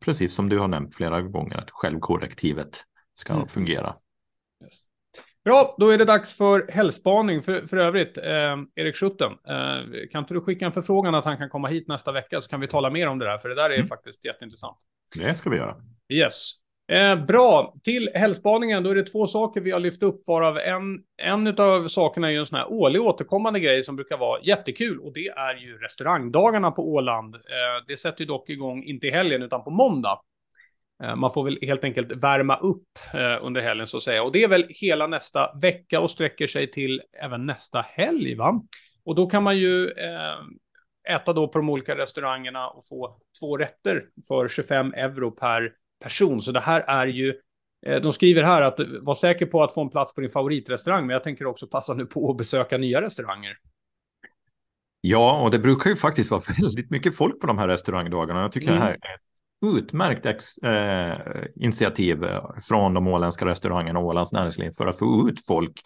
precis 0.00 0.34
som 0.34 0.48
du 0.48 0.58
har 0.58 0.68
nämnt 0.68 0.96
flera 0.96 1.22
gånger, 1.22 1.56
att 1.56 1.70
självkorrektivet 1.70 2.84
ska 3.14 3.32
mm. 3.32 3.48
fungera. 3.48 3.94
Yes. 4.64 4.88
Bra, 5.44 5.76
då 5.78 5.90
är 5.90 5.98
det 5.98 6.04
dags 6.04 6.34
för 6.34 6.70
helgspaning. 6.72 7.42
För, 7.42 7.66
för 7.66 7.76
övrigt, 7.76 8.18
eh, 8.18 8.56
Erik 8.74 8.96
Schutten, 8.96 9.32
eh, 9.32 10.08
kan 10.12 10.22
inte 10.22 10.34
du 10.34 10.40
skicka 10.40 10.66
en 10.66 10.72
förfrågan 10.72 11.14
att 11.14 11.24
han 11.24 11.36
kan 11.36 11.48
komma 11.48 11.68
hit 11.68 11.88
nästa 11.88 12.12
vecka 12.12 12.40
så 12.40 12.50
kan 12.50 12.60
vi 12.60 12.68
tala 12.68 12.90
mer 12.90 13.06
om 13.06 13.18
det 13.18 13.24
där, 13.24 13.38
för 13.38 13.48
det 13.48 13.54
där 13.54 13.70
är 13.70 13.74
mm. 13.74 13.88
faktiskt 13.88 14.24
jätteintressant. 14.24 14.76
Det 15.14 15.34
ska 15.34 15.50
vi 15.50 15.56
göra. 15.56 15.76
Yes. 16.08 16.52
Eh, 16.92 17.24
bra, 17.24 17.74
till 17.84 18.10
helgspaningen 18.14 18.82
då 18.82 18.90
är 18.90 18.94
det 18.94 19.02
två 19.02 19.26
saker 19.26 19.60
vi 19.60 19.70
har 19.70 19.80
lyft 19.80 20.02
upp 20.02 20.22
varav 20.26 20.58
en, 20.58 21.02
en 21.22 21.60
av 21.60 21.88
sakerna 21.88 22.26
är 22.26 22.32
ju 22.32 22.38
en 22.38 22.46
sån 22.46 22.58
här 22.58 22.72
årlig 22.72 23.02
återkommande 23.02 23.60
grej 23.60 23.82
som 23.82 23.96
brukar 23.96 24.16
vara 24.16 24.40
jättekul 24.42 25.00
och 25.00 25.12
det 25.12 25.28
är 25.28 25.54
ju 25.54 25.78
restaurangdagarna 25.78 26.70
på 26.70 26.88
Åland. 26.92 27.34
Eh, 27.34 27.40
det 27.86 27.96
sätter 27.96 28.20
ju 28.20 28.26
dock 28.26 28.50
igång 28.50 28.82
inte 28.82 29.06
i 29.06 29.10
helgen 29.10 29.42
utan 29.42 29.64
på 29.64 29.70
måndag. 29.70 30.20
Eh, 31.02 31.16
man 31.16 31.32
får 31.32 31.44
väl 31.44 31.58
helt 31.62 31.84
enkelt 31.84 32.12
värma 32.12 32.56
upp 32.56 32.88
eh, 33.14 33.46
under 33.46 33.60
helgen 33.60 33.86
så 33.86 33.96
att 33.96 34.02
säga 34.02 34.22
och 34.22 34.32
det 34.32 34.42
är 34.42 34.48
väl 34.48 34.66
hela 34.68 35.06
nästa 35.06 35.54
vecka 35.62 36.00
och 36.00 36.10
sträcker 36.10 36.46
sig 36.46 36.70
till 36.70 37.02
även 37.22 37.46
nästa 37.46 37.80
helg 37.80 38.34
va? 38.34 38.62
Och 39.04 39.14
då 39.14 39.26
kan 39.26 39.42
man 39.42 39.58
ju 39.58 39.90
eh, 39.90 41.14
äta 41.14 41.32
då 41.32 41.48
på 41.48 41.58
de 41.58 41.70
olika 41.70 41.96
restaurangerna 41.96 42.68
och 42.68 42.86
få 42.86 43.20
två 43.40 43.56
rätter 43.56 44.04
för 44.28 44.48
25 44.48 44.94
euro 44.94 45.30
per 45.30 45.72
person. 46.02 46.40
Så 46.40 46.52
det 46.52 46.60
här 46.60 46.80
är 46.80 47.06
ju, 47.06 47.34
eh, 47.86 48.00
de 48.00 48.12
skriver 48.12 48.42
här 48.42 48.62
att 48.62 48.80
var 49.00 49.14
säker 49.14 49.46
på 49.46 49.62
att 49.62 49.74
få 49.74 49.80
en 49.80 49.90
plats 49.90 50.14
på 50.14 50.20
din 50.20 50.30
favoritrestaurang, 50.30 51.06
men 51.06 51.14
jag 51.14 51.24
tänker 51.24 51.46
också 51.46 51.66
passa 51.66 51.94
nu 51.94 52.06
på 52.06 52.30
att 52.30 52.36
besöka 52.36 52.78
nya 52.78 53.00
restauranger. 53.00 53.56
Ja, 55.00 55.42
och 55.42 55.50
det 55.50 55.58
brukar 55.58 55.90
ju 55.90 55.96
faktiskt 55.96 56.30
vara 56.30 56.42
väldigt 56.60 56.90
mycket 56.90 57.16
folk 57.16 57.40
på 57.40 57.46
de 57.46 57.58
här 57.58 57.68
restaurangdagarna. 57.68 58.40
Jag 58.42 58.52
tycker 58.52 58.68
mm. 58.68 58.80
det 58.80 58.86
här 58.86 58.92
är 58.92 59.14
ett 59.14 59.20
utmärkt 59.76 60.26
eh, 60.62 61.44
initiativ 61.56 62.26
från 62.68 62.94
de 62.94 63.08
åländska 63.08 63.44
restaurangerna 63.44 63.98
och 63.98 64.06
Ålands 64.06 64.32
näringsliv 64.32 64.70
för 64.70 64.86
att 64.86 64.98
få 64.98 65.28
ut 65.28 65.46
folk 65.46 65.80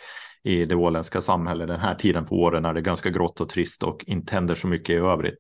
i 0.45 0.65
det 0.65 0.75
åländska 0.75 1.21
samhället 1.21 1.69
den 1.69 1.81
här 1.81 1.95
tiden 1.95 2.27
på 2.27 2.37
året 2.37 2.63
när 2.63 2.75
det 2.75 2.81
är 2.81 2.85
ganska 2.85 3.11
grått 3.11 3.41
och 3.41 3.49
trist 3.49 3.83
och 3.83 4.05
inte 4.07 4.35
händer 4.35 4.55
så 4.55 4.67
mycket 4.67 4.91
i 4.91 4.97
övrigt. 4.97 5.39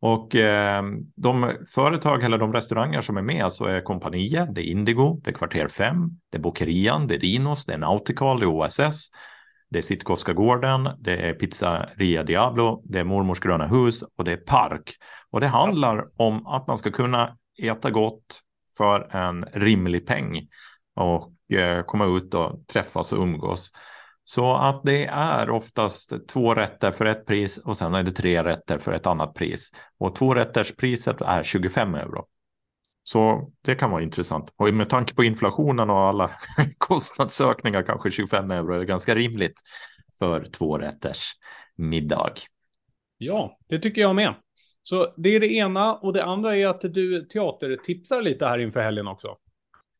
Och 0.00 0.36
eh, 0.36 0.82
de 1.16 1.52
företag 1.74 2.22
eller 2.22 2.38
de 2.38 2.52
restauranger 2.52 3.00
som 3.00 3.16
är 3.16 3.22
med 3.22 3.52
så 3.52 3.64
är 3.64 3.80
Kompania, 3.80 4.46
det 4.46 4.60
är 4.60 4.70
Indigo, 4.70 5.20
det 5.24 5.30
är 5.30 5.34
Kvarter 5.34 5.68
5, 5.68 6.10
det 6.30 6.38
är 6.38 6.42
Bokerian, 6.42 7.06
det 7.06 7.14
är 7.14 7.18
Dinos, 7.18 7.64
det 7.64 7.72
är 7.72 7.78
Nautical, 7.78 8.40
det 8.40 8.44
är 8.44 8.48
OSS, 8.48 9.10
det 9.70 9.78
är 9.78 9.82
Sitkovska 9.82 10.32
gården, 10.32 10.88
det 10.98 11.16
är 11.16 11.34
Pizzeria 11.34 12.22
Diablo, 12.22 12.82
det 12.84 12.98
är 13.00 13.04
Mormors 13.04 13.40
gröna 13.40 13.66
hus 13.66 14.02
och 14.16 14.24
det 14.24 14.32
är 14.32 14.36
Park. 14.36 14.90
Och 15.30 15.40
det 15.40 15.46
handlar 15.46 16.04
om 16.16 16.46
att 16.46 16.66
man 16.66 16.78
ska 16.78 16.90
kunna 16.90 17.36
äta 17.62 17.90
gott 17.90 18.40
för 18.76 19.16
en 19.16 19.44
rimlig 19.44 20.06
peng 20.06 20.48
och 20.96 21.56
eh, 21.58 21.82
komma 21.82 22.04
ut 22.04 22.34
och 22.34 22.66
träffas 22.66 23.12
och 23.12 23.22
umgås. 23.22 23.72
Så 24.28 24.54
att 24.56 24.82
det 24.84 25.04
är 25.06 25.50
oftast 25.50 26.12
två 26.28 26.54
rätter 26.54 26.90
för 26.90 27.06
ett 27.06 27.26
pris 27.26 27.58
och 27.58 27.76
sen 27.76 27.94
är 27.94 28.02
det 28.02 28.10
tre 28.10 28.44
rätter 28.44 28.78
för 28.78 28.92
ett 28.92 29.06
annat 29.06 29.34
pris. 29.34 29.70
Och 29.98 30.14
två 30.14 30.34
rätters 30.34 30.76
priset 30.76 31.20
är 31.20 31.42
25 31.42 31.94
euro. 31.94 32.26
Så 33.02 33.52
det 33.62 33.74
kan 33.74 33.90
vara 33.90 34.02
intressant. 34.02 34.52
Och 34.56 34.74
med 34.74 34.88
tanke 34.88 35.14
på 35.14 35.24
inflationen 35.24 35.90
och 35.90 35.98
alla 35.98 36.30
kostnadsökningar 36.78 37.82
kanske 37.82 38.10
25 38.10 38.50
euro 38.50 38.74
är 38.74 38.84
ganska 38.84 39.14
rimligt 39.14 39.60
för 40.18 40.48
två 40.52 40.78
rätters 40.78 41.32
middag. 41.76 42.34
Ja, 43.18 43.58
det 43.68 43.78
tycker 43.78 44.00
jag 44.00 44.14
med. 44.16 44.34
Så 44.82 45.14
det 45.16 45.28
är 45.28 45.40
det 45.40 45.52
ena 45.52 45.94
och 45.94 46.12
det 46.12 46.24
andra 46.24 46.56
är 46.56 46.66
att 46.66 46.80
du 46.80 47.26
teatertipsar 47.26 48.22
lite 48.22 48.46
här 48.46 48.58
inför 48.58 48.82
helgen 48.82 49.06
också. 49.06 49.36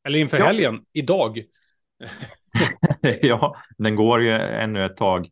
Eller 0.04 0.18
inför 0.18 0.38
ja. 0.38 0.44
helgen, 0.44 0.84
idag. 0.92 1.42
ja, 3.22 3.56
den 3.78 3.96
går 3.96 4.22
ju 4.22 4.30
ännu 4.32 4.84
ett 4.84 4.96
tag. 4.96 5.26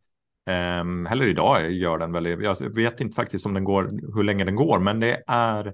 Um, 0.80 1.06
eller 1.06 1.26
idag 1.26 1.70
gör 1.70 1.98
den 1.98 2.12
väl. 2.12 2.26
Jag 2.26 2.74
vet 2.74 3.00
inte 3.00 3.14
faktiskt 3.14 3.46
om 3.46 3.54
den 3.54 3.64
går, 3.64 3.82
hur 4.14 4.22
länge 4.22 4.44
den 4.44 4.54
går, 4.56 4.78
men 4.78 5.00
det 5.00 5.22
är 5.26 5.72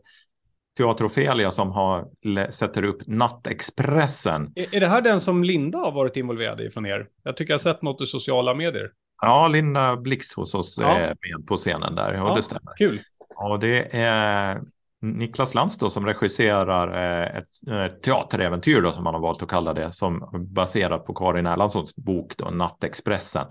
Teater 0.78 1.06
Ofelia 1.06 1.50
som 1.50 1.70
har, 1.70 2.08
sätter 2.50 2.84
upp 2.84 3.02
Nattexpressen. 3.06 4.52
Är, 4.54 4.74
är 4.74 4.80
det 4.80 4.88
här 4.88 5.00
den 5.00 5.20
som 5.20 5.44
Linda 5.44 5.78
har 5.78 5.92
varit 5.92 6.16
involverad 6.16 6.60
i 6.60 6.70
från 6.70 6.86
er? 6.86 7.06
Jag 7.22 7.36
tycker 7.36 7.52
jag 7.52 7.58
har 7.58 7.62
sett 7.72 7.82
något 7.82 8.02
i 8.02 8.06
sociala 8.06 8.54
medier. 8.54 8.90
Ja, 9.22 9.48
Linda 9.48 9.96
Blix 9.96 10.34
hos 10.34 10.54
oss 10.54 10.78
ja. 10.80 10.98
är 10.98 11.06
med 11.08 11.46
på 11.46 11.56
scenen 11.56 11.94
där. 11.94 12.14
Ja, 12.14 12.34
det 12.36 12.42
stämmer. 12.42 12.76
Kul. 12.76 13.00
Och 13.36 13.60
det 13.60 13.96
är 13.96 14.60
Niklas 15.02 15.54
Lantz 15.54 15.78
då, 15.78 15.90
som 15.90 16.06
regisserar 16.06 16.88
eh, 16.88 17.36
eh, 17.68 17.84
ett, 17.84 18.02
teateräventyr 18.02 18.80
då, 18.80 18.92
som 18.92 19.04
man 19.04 19.14
har 19.14 19.20
valt 19.20 19.42
att 19.42 19.48
kalla 19.48 19.74
det, 19.74 19.90
som 19.90 20.28
baserat 20.52 21.06
på 21.06 21.14
Karin 21.14 21.46
Erlandssons 21.46 21.96
bok 21.96 22.36
då, 22.36 22.50
Nattexpressen. 22.50 23.46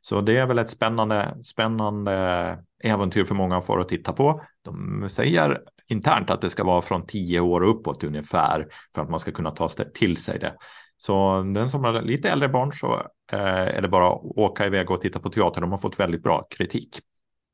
Så 0.00 0.20
det 0.20 0.36
är 0.36 0.46
väl 0.46 0.58
ett 0.58 0.70
spännande, 0.70 1.36
spännande 1.44 2.58
äventyr 2.84 3.24
för 3.24 3.34
många 3.34 3.56
att 3.56 3.66
få 3.66 3.80
att 3.80 3.88
titta 3.88 4.12
på. 4.12 4.42
De 4.64 5.06
säger 5.10 5.60
internt 5.88 6.30
att 6.30 6.40
det 6.40 6.50
ska 6.50 6.64
vara 6.64 6.82
från 6.82 7.06
tio 7.06 7.40
år 7.40 7.62
uppåt 7.62 8.04
ungefär 8.04 8.66
för 8.94 9.02
att 9.02 9.10
man 9.10 9.20
ska 9.20 9.32
kunna 9.32 9.50
ta 9.50 9.68
till 9.68 10.16
sig 10.16 10.38
det. 10.38 10.54
Så 10.96 11.42
den 11.42 11.70
som 11.70 11.84
har 11.84 12.02
lite 12.02 12.30
äldre 12.30 12.48
barn 12.48 12.72
så 12.72 12.94
eh, 13.32 13.76
är 13.76 13.82
det 13.82 13.88
bara 13.88 14.12
att 14.12 14.20
åka 14.24 14.66
iväg 14.66 14.90
och 14.90 15.00
titta 15.00 15.20
på 15.20 15.30
teater. 15.30 15.60
De 15.60 15.70
har 15.70 15.78
fått 15.78 16.00
väldigt 16.00 16.22
bra 16.22 16.46
kritik. 16.50 16.98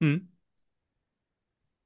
Mm. 0.01 0.21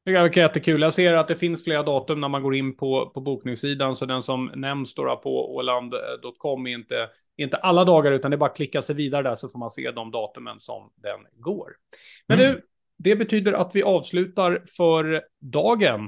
Det 0.08 0.14
verkar 0.14 0.40
jättekul. 0.40 0.82
Jag 0.82 0.92
ser 0.92 1.14
att 1.14 1.28
det 1.28 1.36
finns 1.36 1.64
flera 1.64 1.82
datum 1.82 2.20
när 2.20 2.28
man 2.28 2.42
går 2.42 2.54
in 2.54 2.76
på, 2.76 3.10
på 3.14 3.20
bokningssidan, 3.20 3.96
så 3.96 4.06
den 4.06 4.22
som 4.22 4.50
nämns 4.54 4.94
då 4.94 5.16
på 5.16 5.56
åland.com 5.56 6.66
är 6.66 6.70
inte, 6.70 7.08
inte 7.36 7.56
alla 7.56 7.84
dagar, 7.84 8.12
utan 8.12 8.30
det 8.30 8.34
är 8.34 8.38
bara 8.38 8.50
att 8.50 8.56
klicka 8.56 8.82
sig 8.82 8.94
vidare 8.94 9.22
där 9.22 9.34
så 9.34 9.48
får 9.48 9.58
man 9.58 9.70
se 9.70 9.90
de 9.90 10.10
datumen 10.10 10.60
som 10.60 10.90
den 10.96 11.42
går. 11.42 11.72
Men 12.28 12.40
mm. 12.40 12.52
du, 12.52 12.62
det 12.98 13.16
betyder 13.16 13.52
att 13.52 13.70
vi 13.74 13.82
avslutar 13.82 14.64
för 14.76 15.22
dagen. 15.40 16.00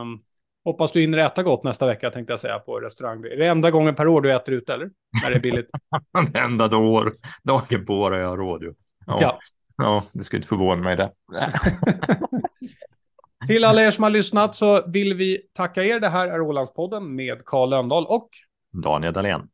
Um, 0.00 0.18
hoppas 0.64 0.92
du 0.92 1.00
hinner 1.00 1.18
äta 1.18 1.42
gott 1.42 1.64
nästa 1.64 1.86
vecka 1.86 2.10
tänkte 2.10 2.32
jag 2.32 2.40
säga 2.40 2.58
på 2.58 2.80
restaurang. 2.80 3.24
Är 3.24 3.36
det 3.36 3.46
enda 3.46 3.70
gången 3.70 3.94
per 3.94 4.08
år 4.08 4.20
du 4.20 4.32
äter 4.32 4.54
ute 4.54 4.74
eller? 4.74 4.90
När 5.22 5.30
det 5.30 5.36
är 5.36 5.40
billigt? 5.40 5.70
enda 6.34 6.76
år, 6.76 7.12
dagen 7.42 7.86
på 7.86 7.94
året 7.94 8.20
jag 8.20 8.28
har 8.28 8.36
råd. 8.36 8.74
Ja. 9.06 9.18
ja. 9.20 9.38
ja, 9.76 10.02
det 10.12 10.24
skulle 10.24 10.38
inte 10.38 10.48
förvåna 10.48 10.82
mig 10.82 10.96
det. 10.96 11.12
Till 13.46 13.64
alla 13.64 13.82
er 13.82 13.90
som 13.90 14.02
har 14.02 14.10
lyssnat 14.10 14.54
så 14.54 14.86
vill 14.86 15.14
vi 15.14 15.38
tacka 15.54 15.84
er. 15.84 16.00
Det 16.00 16.08
här 16.08 16.28
är 16.28 16.40
Ålandspodden 16.40 17.14
med 17.14 17.44
Karl 17.44 17.70
Lönndahl 17.70 18.06
och 18.06 18.28
Daniel 18.82 19.12
Dahlén. 19.12 19.48